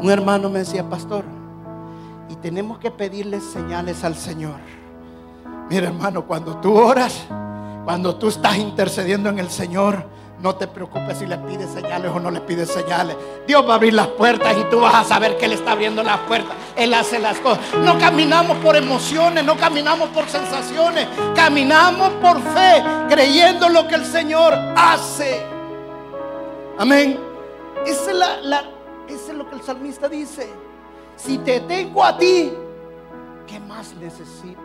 Un 0.00 0.10
hermano 0.10 0.50
me 0.50 0.58
decía, 0.58 0.88
pastor, 0.88 1.24
y 2.28 2.34
tenemos 2.34 2.78
que 2.78 2.90
pedirle 2.90 3.40
señales 3.40 4.02
al 4.02 4.16
Señor. 4.16 4.56
Mira 5.70 5.86
hermano, 5.86 6.26
cuando 6.26 6.56
tú 6.56 6.76
oras, 6.76 7.24
cuando 7.84 8.16
tú 8.16 8.26
estás 8.26 8.56
intercediendo 8.58 9.28
en 9.28 9.38
el 9.38 9.50
Señor, 9.50 10.04
no 10.42 10.56
te 10.56 10.66
preocupes 10.66 11.18
si 11.18 11.26
le 11.26 11.38
pides 11.38 11.70
señales 11.70 12.10
o 12.12 12.18
no 12.18 12.28
le 12.28 12.40
pides 12.40 12.68
señales. 12.68 13.16
Dios 13.46 13.64
va 13.66 13.74
a 13.74 13.76
abrir 13.76 13.94
las 13.94 14.08
puertas 14.08 14.56
y 14.58 14.64
tú 14.64 14.80
vas 14.80 14.94
a 14.94 15.04
saber 15.04 15.38
que 15.38 15.46
Él 15.46 15.52
está 15.52 15.70
abriendo 15.70 16.02
las 16.02 16.18
puertas. 16.20 16.56
Él 16.74 16.92
hace 16.94 17.20
las 17.20 17.38
cosas. 17.38 17.60
No 17.84 17.96
caminamos 17.96 18.56
por 18.58 18.74
emociones, 18.74 19.44
no 19.44 19.56
caminamos 19.56 20.08
por 20.08 20.28
sensaciones. 20.28 21.06
Caminamos 21.36 22.10
por 22.14 22.40
fe, 22.40 22.82
creyendo 23.08 23.68
lo 23.68 23.86
que 23.86 23.94
el 23.94 24.04
Señor 24.04 24.52
hace. 24.76 25.46
Amén. 26.76 27.20
Esa 27.86 28.10
es, 29.08 29.28
es 29.28 29.34
lo 29.34 29.48
que 29.48 29.54
el 29.54 29.62
salmista 29.62 30.08
dice. 30.08 30.48
Si 31.14 31.38
te 31.38 31.60
tengo 31.60 32.02
a 32.02 32.18
ti, 32.18 32.52
¿qué 33.46 33.60
más 33.60 33.94
necesito? 33.94 34.60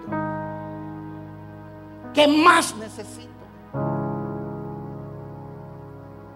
¿Qué 2.15 2.27
más 2.27 2.75
necesito? 2.77 3.36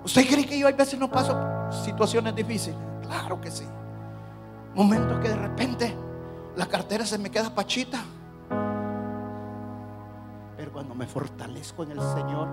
¿Usted 0.04 0.26
cree 0.28 0.45
que 0.45 0.58
yo 0.58 0.68
a 0.68 0.72
veces 0.72 0.99
no 0.99 1.10
paso 1.10 1.36
situaciones 1.84 2.36
difíciles? 2.36 2.80
Claro 3.04 3.39
que 3.39 3.52
sí. 3.52 3.66
Momentos 4.74 5.20
que 5.20 5.30
de 5.30 5.36
repente 5.36 5.95
la 6.56 6.66
cartera 6.66 7.06
se 7.06 7.18
me 7.18 7.30
queda 7.30 7.54
pachita. 7.54 7.99
Pero 10.58 10.72
cuando 10.72 10.95
me 10.95 11.06
fortalezco 11.06 11.84
en 11.84 11.91
el 11.91 12.02
Señor, 12.02 12.47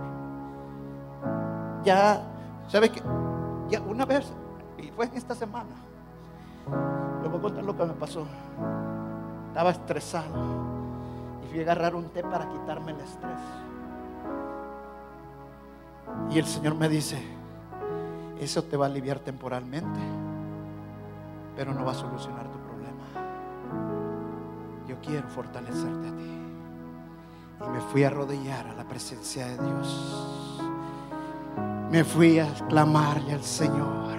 ya, 1.85 2.23
¿sabe 2.69 2.91
que 2.91 3.03
Ya 3.71 3.81
una 3.83 4.05
vez, 4.05 4.33
y 4.79 4.91
fue 4.91 5.07
en 5.07 5.15
esta 5.15 5.35
semana, 5.35 5.77
le 7.23 7.29
voy 7.29 7.39
a 7.39 7.43
contar 7.43 7.65
lo 7.65 7.77
que 7.77 7.85
me 7.85 7.93
pasó. 7.95 8.27
Estaba 9.49 9.71
estresado 9.71 10.27
y 11.45 11.49
fui 11.49 11.61
a 11.61 11.63
agarrar 11.63 11.95
un 11.95 12.09
té 12.11 12.23
para 12.23 12.49
quitarme 12.49 12.93
el 12.93 13.01
estrés. 13.01 13.41
Y 16.31 16.39
el 16.39 16.47
Señor 16.47 16.75
me 16.75 16.89
dice, 16.89 17.38
eso 18.41 18.63
te 18.65 18.77
va 18.77 18.87
a 18.87 18.89
aliviar 18.89 19.19
temporalmente, 19.19 20.01
pero 21.57 21.75
no 21.75 21.85
va 21.85 21.93
a 21.93 21.95
solucionar 21.95 22.47
tu 22.51 22.59
problema. 22.59 23.05
Yo 24.87 24.97
quiero 25.01 25.29
fortalecerte 25.29 26.09
a 26.09 26.17
ti. 26.17 26.39
Y 27.67 27.69
me 27.71 27.81
fui 27.81 28.05
a 28.05 28.09
arrodillar 28.09 28.69
a 28.69 28.75
la 28.75 28.85
presencia 28.85 29.47
de 29.47 29.59
Dios. 29.59 30.61
Me 31.91 32.05
fui 32.05 32.39
a 32.39 32.47
clamarle 32.69 33.33
al 33.33 33.43
Señor. 33.43 34.17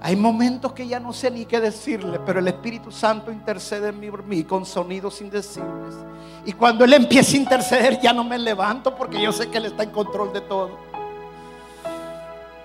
Hay 0.00 0.14
momentos 0.14 0.72
que 0.72 0.86
ya 0.86 1.00
no 1.00 1.12
sé 1.12 1.30
ni 1.30 1.44
qué 1.44 1.60
decirle, 1.60 2.20
pero 2.20 2.38
el 2.38 2.46
Espíritu 2.46 2.92
Santo 2.92 3.32
intercede 3.32 3.88
en 3.88 4.28
mí 4.28 4.44
con 4.44 4.64
sonidos 4.64 5.20
indecibles. 5.20 5.96
Y 6.44 6.52
cuando 6.52 6.84
Él 6.84 6.94
empieza 6.94 7.36
a 7.36 7.40
interceder, 7.40 8.00
ya 8.00 8.12
no 8.12 8.22
me 8.22 8.38
levanto 8.38 8.94
porque 8.94 9.20
yo 9.20 9.32
sé 9.32 9.48
que 9.48 9.58
Él 9.58 9.66
está 9.66 9.82
en 9.82 9.90
control 9.90 10.32
de 10.32 10.42
todo. 10.42 10.70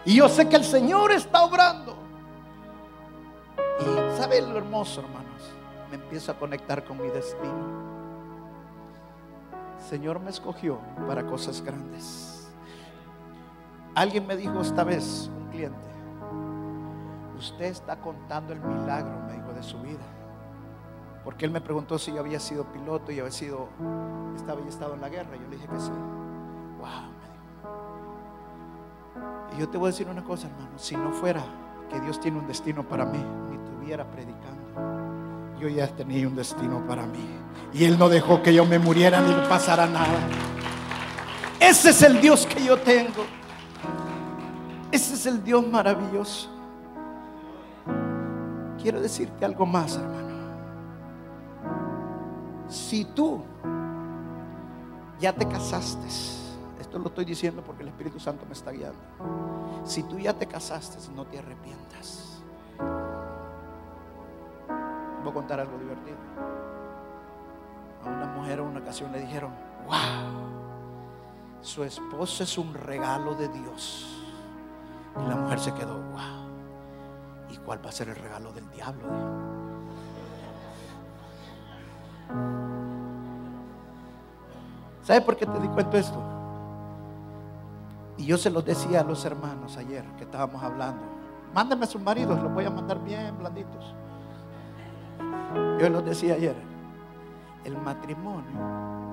Y 0.05 0.15
yo 0.15 0.27
sé 0.27 0.49
que 0.49 0.55
el 0.55 0.63
Señor 0.63 1.11
está 1.11 1.43
obrando. 1.43 1.95
Y 3.79 4.17
sabe 4.17 4.41
lo 4.41 4.57
hermoso, 4.57 5.01
hermanos. 5.01 5.53
Me 5.89 5.95
empiezo 5.95 6.31
a 6.31 6.35
conectar 6.35 6.83
con 6.83 7.01
mi 7.01 7.07
destino. 7.07 7.83
El 9.77 9.83
Señor 9.85 10.19
me 10.19 10.29
escogió 10.29 10.79
para 11.07 11.25
cosas 11.25 11.61
grandes. 11.61 12.51
Alguien 13.95 14.25
me 14.25 14.35
dijo 14.35 14.59
esta 14.61 14.83
vez, 14.83 15.29
un 15.37 15.49
cliente, 15.49 15.77
usted 17.37 17.65
está 17.65 17.97
contando 17.97 18.53
el 18.53 18.59
milagro, 18.59 19.19
me 19.27 19.33
dijo, 19.33 19.53
de 19.53 19.61
su 19.61 19.79
vida. 19.81 20.03
Porque 21.23 21.45
él 21.45 21.51
me 21.51 21.61
preguntó 21.61 21.97
si 21.99 22.11
yo 22.11 22.19
había 22.19 22.39
sido 22.39 22.65
piloto 22.65 23.11
y 23.11 23.19
había 23.19 23.31
sido, 23.31 23.69
estaba 24.35 24.61
y 24.61 24.67
estado 24.67 24.95
en 24.95 25.01
la 25.01 25.09
guerra. 25.09 25.35
Yo 25.35 25.47
le 25.47 25.55
dije 25.55 25.67
que 25.67 25.79
sí. 25.79 25.91
Wow. 26.79 27.22
Y 29.55 29.59
yo 29.59 29.69
te 29.69 29.77
voy 29.77 29.87
a 29.87 29.91
decir 29.91 30.07
una 30.07 30.23
cosa, 30.23 30.47
hermano. 30.47 30.77
Si 30.77 30.95
no 30.95 31.11
fuera 31.11 31.43
que 31.89 31.99
Dios 31.99 32.19
tiene 32.19 32.39
un 32.39 32.47
destino 32.47 32.87
para 32.87 33.05
mí, 33.05 33.23
ni 33.49 33.57
estuviera 33.57 34.09
predicando, 34.09 35.59
yo 35.59 35.69
ya 35.69 35.87
tenía 35.87 36.27
un 36.27 36.35
destino 36.35 36.85
para 36.87 37.05
mí. 37.05 37.25
Y 37.73 37.85
Él 37.85 37.97
no 37.97 38.09
dejó 38.09 38.41
que 38.41 38.53
yo 38.53 38.65
me 38.65 38.79
muriera 38.79 39.21
ni 39.21 39.33
me 39.33 39.47
pasara 39.47 39.85
nada. 39.85 40.19
Ese 41.59 41.91
es 41.91 42.01
el 42.01 42.19
Dios 42.19 42.45
que 42.45 42.63
yo 42.63 42.77
tengo. 42.77 43.25
Ese 44.91 45.13
es 45.15 45.25
el 45.25 45.43
Dios 45.43 45.65
maravilloso. 45.67 46.49
Quiero 48.81 48.99
decirte 48.99 49.45
algo 49.45 49.65
más, 49.65 49.95
hermano. 49.95 50.33
Si 52.67 53.05
tú 53.05 53.41
ya 55.19 55.33
te 55.33 55.47
casaste, 55.47 56.07
lo 56.99 57.07
estoy 57.07 57.25
diciendo 57.25 57.63
porque 57.63 57.83
el 57.83 57.89
Espíritu 57.89 58.19
Santo 58.19 58.45
me 58.45 58.53
está 58.53 58.71
guiando. 58.71 58.99
Si 59.83 60.03
tú 60.03 60.19
ya 60.19 60.33
te 60.33 60.47
casaste, 60.47 60.97
no 61.13 61.25
te 61.25 61.39
arrepientas. 61.39 62.41
Voy 65.23 65.31
a 65.31 65.33
contar 65.33 65.59
algo 65.59 65.77
divertido. 65.77 66.17
A 68.03 68.09
una 68.09 68.25
mujer 68.27 68.59
en 68.59 68.65
una 68.65 68.79
ocasión 68.79 69.11
le 69.11 69.21
dijeron, 69.21 69.51
wow, 69.85 71.61
su 71.61 71.83
esposo 71.83 72.43
es 72.43 72.57
un 72.57 72.73
regalo 72.73 73.33
de 73.35 73.47
Dios. 73.47 74.23
Y 75.15 75.29
la 75.29 75.35
mujer 75.35 75.59
se 75.59 75.73
quedó, 75.73 75.95
wow. 75.95 76.49
¿Y 77.49 77.57
cuál 77.57 77.83
va 77.85 77.89
a 77.89 77.93
ser 77.93 78.09
el 78.09 78.15
regalo 78.15 78.51
del 78.51 78.69
diablo? 78.71 79.07
¿Sabe 85.03 85.21
por 85.21 85.35
qué 85.35 85.45
te 85.45 85.59
di 85.59 85.67
cuenta 85.67 85.97
esto? 85.97 86.32
Y 88.23 88.25
yo 88.25 88.37
se 88.37 88.49
lo 88.49 88.61
decía 88.61 89.01
a 89.01 89.03
los 89.03 89.25
hermanos 89.25 89.75
ayer 89.75 90.05
que 90.17 90.23
estábamos 90.23 90.63
hablando. 90.63 91.03
Mándenme 91.53 91.83
a 91.83 91.87
sus 91.89 92.01
maridos, 92.01 92.41
los 92.41 92.53
voy 92.53 92.63
a 92.63 92.69
mandar 92.69 93.03
bien 93.03 93.37
blanditos. 93.37 93.93
Yo 95.77 95.89
les 95.89 96.05
decía 96.05 96.35
ayer, 96.35 96.55
el 97.65 97.77
matrimonio 97.77 98.53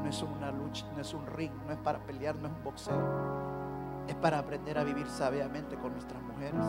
no 0.00 0.08
es 0.08 0.22
una 0.22 0.52
lucha, 0.52 0.86
no 0.94 1.00
es 1.00 1.12
un 1.12 1.26
ring, 1.26 1.50
no 1.66 1.72
es 1.72 1.78
para 1.78 1.98
pelear, 1.98 2.36
no 2.36 2.46
es 2.46 2.54
un 2.54 2.62
boxeo. 2.62 4.06
Es 4.06 4.14
para 4.14 4.38
aprender 4.38 4.78
a 4.78 4.84
vivir 4.84 5.08
sabiamente 5.08 5.74
con 5.74 5.92
nuestras 5.92 6.22
mujeres. 6.22 6.64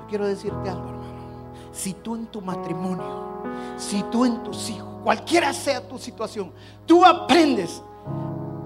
Yo 0.00 0.06
quiero 0.08 0.26
decirte 0.26 0.70
algo, 0.70 0.88
hermano. 0.88 1.52
Si 1.70 1.92
tú 1.92 2.16
en 2.16 2.28
tu 2.28 2.40
matrimonio, 2.40 3.42
si 3.76 4.02
tú 4.04 4.24
en 4.24 4.42
tus 4.42 4.70
hijos, 4.70 4.88
cualquiera 5.04 5.52
sea 5.52 5.86
tu 5.86 5.98
situación, 5.98 6.50
tú 6.86 7.04
aprendes 7.04 7.82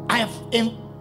a, 0.09 0.29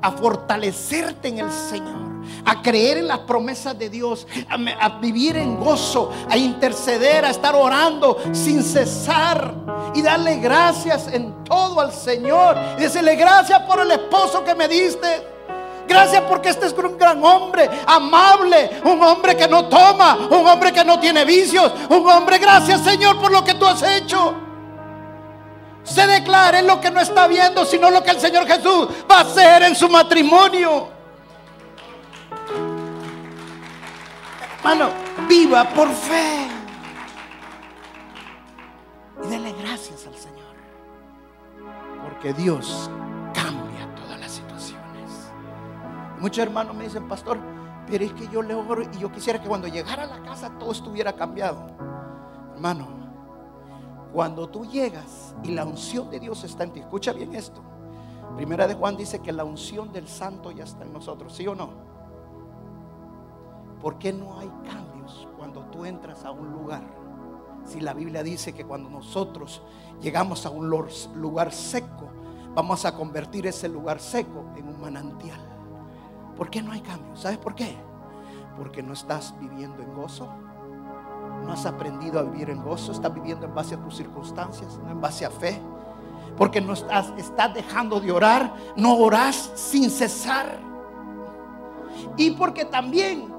a 0.05 0.11
fortalecerte 0.11 1.29
en 1.29 1.39
el 1.39 1.51
Señor 1.51 2.05
a 2.45 2.61
creer 2.61 2.99
en 2.99 3.07
las 3.07 3.19
promesas 3.19 3.77
de 3.77 3.89
Dios, 3.89 4.27
a, 4.49 4.89
vivir 4.99 5.35
en 5.35 5.57
gozo, 5.57 6.11
a 6.29 6.37
interceder, 6.37 7.25
a 7.25 7.31
estar 7.31 7.55
orando 7.55 8.17
sin 8.31 8.63
cesar 8.63 9.53
y 9.93 10.01
darle 10.01 10.37
gracias 10.37 11.07
en 11.07 11.43
todo 11.43 11.79
al 11.81 11.91
Señor. 11.91 12.55
Y 12.77 12.81
decirle 12.81 13.15
gracias 13.15 13.61
por 13.61 13.79
el 13.79 13.91
esposo 13.91 14.43
que 14.43 14.53
me 14.53 14.67
diste. 14.67 15.27
Gracias 15.87 16.23
porque 16.23 16.49
este 16.49 16.65
es 16.67 16.73
un 16.73 16.97
gran 16.97 17.23
hombre, 17.23 17.69
amable, 17.85 18.81
un 18.83 19.01
hombre 19.03 19.35
que 19.35 19.47
no 19.47 19.67
toma, 19.67 20.15
un 20.31 20.47
hombre 20.47 20.71
que 20.71 20.83
no 20.83 20.99
tiene 20.99 21.25
vicios, 21.25 21.71
un 21.89 22.09
hombre, 22.09 22.39
gracias 22.39 22.81
Señor 22.81 23.19
por 23.19 23.31
lo 23.31 23.43
que 23.43 23.53
tú 23.53 23.65
has 23.65 23.83
hecho. 23.83 24.44
Se 25.85 26.05
declare 26.07 26.63
lo 26.63 26.81
que 26.81 26.89
no 26.89 26.99
está 26.99 27.27
viendo, 27.27 27.63
sino 27.63 27.91
lo 27.91 28.03
que 28.03 28.11
el 28.11 28.19
Señor 28.19 28.45
Jesús 28.47 28.89
va 29.09 29.19
a 29.19 29.21
hacer 29.21 29.63
en 29.63 29.75
su 29.75 29.87
matrimonio. 29.87 30.89
Hermano, 34.57 34.89
viva 35.29 35.63
por 35.69 35.87
fe. 35.89 36.47
Y 39.23 39.27
dele 39.27 39.53
gracias 39.61 40.07
al 40.07 40.15
Señor. 40.15 40.55
Porque 42.03 42.33
Dios 42.33 42.89
cambia 43.31 43.87
todas 43.95 44.19
las 44.19 44.31
situaciones. 44.31 45.29
Muchos 46.19 46.39
hermanos 46.39 46.75
me 46.75 46.85
dicen, 46.85 47.07
pastor, 47.07 47.37
pero 47.87 48.03
es 48.03 48.13
que 48.13 48.27
yo 48.27 48.41
le 48.41 48.55
oro 48.55 48.81
y 48.81 48.97
yo 48.97 49.11
quisiera 49.11 49.39
que 49.39 49.47
cuando 49.47 49.67
llegara 49.67 50.03
a 50.03 50.07
la 50.07 50.23
casa 50.23 50.49
todo 50.57 50.71
estuviera 50.71 51.13
cambiado. 51.13 51.67
Hermano, 52.55 53.04
cuando 54.15 54.47
tú 54.47 54.63
llegas 54.63 55.35
y 55.43 55.51
la 55.51 55.65
unción 55.65 56.09
de 56.09 56.21
Dios 56.21 56.45
está 56.45 56.63
en 56.63 56.71
ti, 56.71 56.79
escucha 56.79 57.11
bien 57.11 57.35
esto. 57.35 57.61
Primera 58.37 58.65
de 58.65 58.73
Juan 58.73 58.95
dice 58.95 59.19
que 59.19 59.33
la 59.33 59.43
unción 59.43 59.91
del 59.91 60.07
santo 60.07 60.51
ya 60.51 60.63
está 60.63 60.85
en 60.85 60.93
nosotros, 60.93 61.35
¿sí 61.35 61.45
o 61.45 61.53
no? 61.53 61.71
¿Por 63.81 63.97
qué 63.97 64.13
no 64.13 64.39
hay 64.39 64.49
cambios 64.65 65.27
cuando 65.37 65.65
tú 65.65 65.83
entras 65.83 66.23
a 66.23 66.31
un 66.31 66.49
lugar? 66.53 66.81
Si 67.65 67.81
la 67.81 67.93
Biblia 67.93 68.23
dice 68.23 68.53
que 68.53 68.63
cuando 68.63 68.89
nosotros 68.89 69.61
llegamos 70.01 70.45
a 70.45 70.49
un 70.49 70.69
lugar 70.69 71.51
seco, 71.51 72.07
vamos 72.53 72.85
a 72.85 72.95
convertir 72.95 73.45
ese 73.47 73.67
lugar 73.67 73.99
seco 73.99 74.45
en 74.55 74.69
un 74.69 74.79
manantial. 74.79 75.41
¿Por 76.37 76.49
qué 76.49 76.61
no 76.61 76.71
hay 76.71 76.79
cambios? 76.79 77.19
¿Sabes 77.19 77.37
por 77.37 77.53
qué? 77.53 77.75
Porque 78.55 78.81
no 78.81 78.93
estás 78.93 79.37
viviendo 79.41 79.83
en 79.83 79.93
gozo. 79.93 80.29
No 81.43 81.53
has 81.53 81.65
aprendido 81.65 82.19
a 82.19 82.23
vivir 82.23 82.49
en 82.49 82.63
gozo. 82.63 82.91
Estás 82.91 83.13
viviendo 83.13 83.45
en 83.45 83.53
base 83.53 83.75
a 83.75 83.81
tus 83.81 83.95
circunstancias, 83.95 84.79
no 84.83 84.91
en 84.91 85.01
base 85.01 85.25
a 85.25 85.29
fe. 85.29 85.61
Porque 86.37 86.61
no 86.61 86.73
estás, 86.73 87.13
estás 87.17 87.53
dejando 87.53 87.99
de 87.99 88.11
orar. 88.11 88.53
No 88.75 88.97
oras 88.97 89.51
sin 89.55 89.89
cesar. 89.89 90.59
Y 92.17 92.31
porque 92.31 92.65
también 92.65 93.35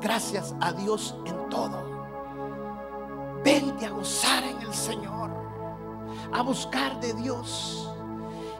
gracias 0.00 0.54
a 0.60 0.72
Dios 0.72 1.14
en 1.24 1.48
todo. 1.48 1.84
Vente 3.44 3.86
a 3.86 3.90
gozar 3.90 4.42
en 4.44 4.60
el 4.60 4.74
Señor, 4.74 5.30
a 6.32 6.42
buscar 6.42 6.98
de 7.00 7.12
Dios 7.14 7.90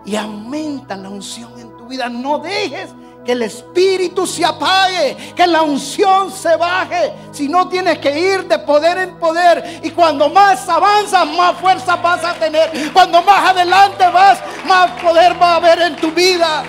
y 0.04 0.14
aumenta 0.14 0.96
la 0.96 1.08
unción 1.08 1.58
en 1.58 1.76
tu 1.76 1.86
vida. 1.86 2.08
No 2.08 2.38
dejes 2.38 2.94
que 3.26 3.32
el 3.32 3.42
espíritu 3.42 4.26
se 4.26 4.44
apague, 4.44 5.34
que 5.34 5.46
la 5.46 5.62
unción 5.62 6.32
se 6.32 6.56
baje. 6.56 7.12
Si 7.32 7.48
no 7.48 7.68
tienes 7.68 7.98
que 7.98 8.18
ir 8.18 8.44
de 8.46 8.58
poder 8.60 8.98
en 8.98 9.16
poder. 9.16 9.80
Y 9.82 9.90
cuando 9.90 10.30
más 10.30 10.66
avanzas, 10.68 11.26
más 11.26 11.56
fuerza 11.56 11.96
vas 11.96 12.24
a 12.24 12.34
tener. 12.34 12.70
Cuando 12.92 13.20
más 13.22 13.50
adelante 13.50 14.08
vas, 14.08 14.38
más 14.64 14.90
poder 15.02 15.40
va 15.40 15.54
a 15.54 15.56
haber 15.56 15.82
en 15.82 15.96
tu 15.96 16.12
vida. 16.12 16.62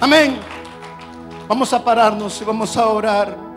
Amén. 0.00 0.38
Vamos 1.48 1.72
a 1.72 1.82
pararnos 1.82 2.40
y 2.40 2.44
vamos 2.44 2.76
a 2.76 2.86
orar. 2.86 3.47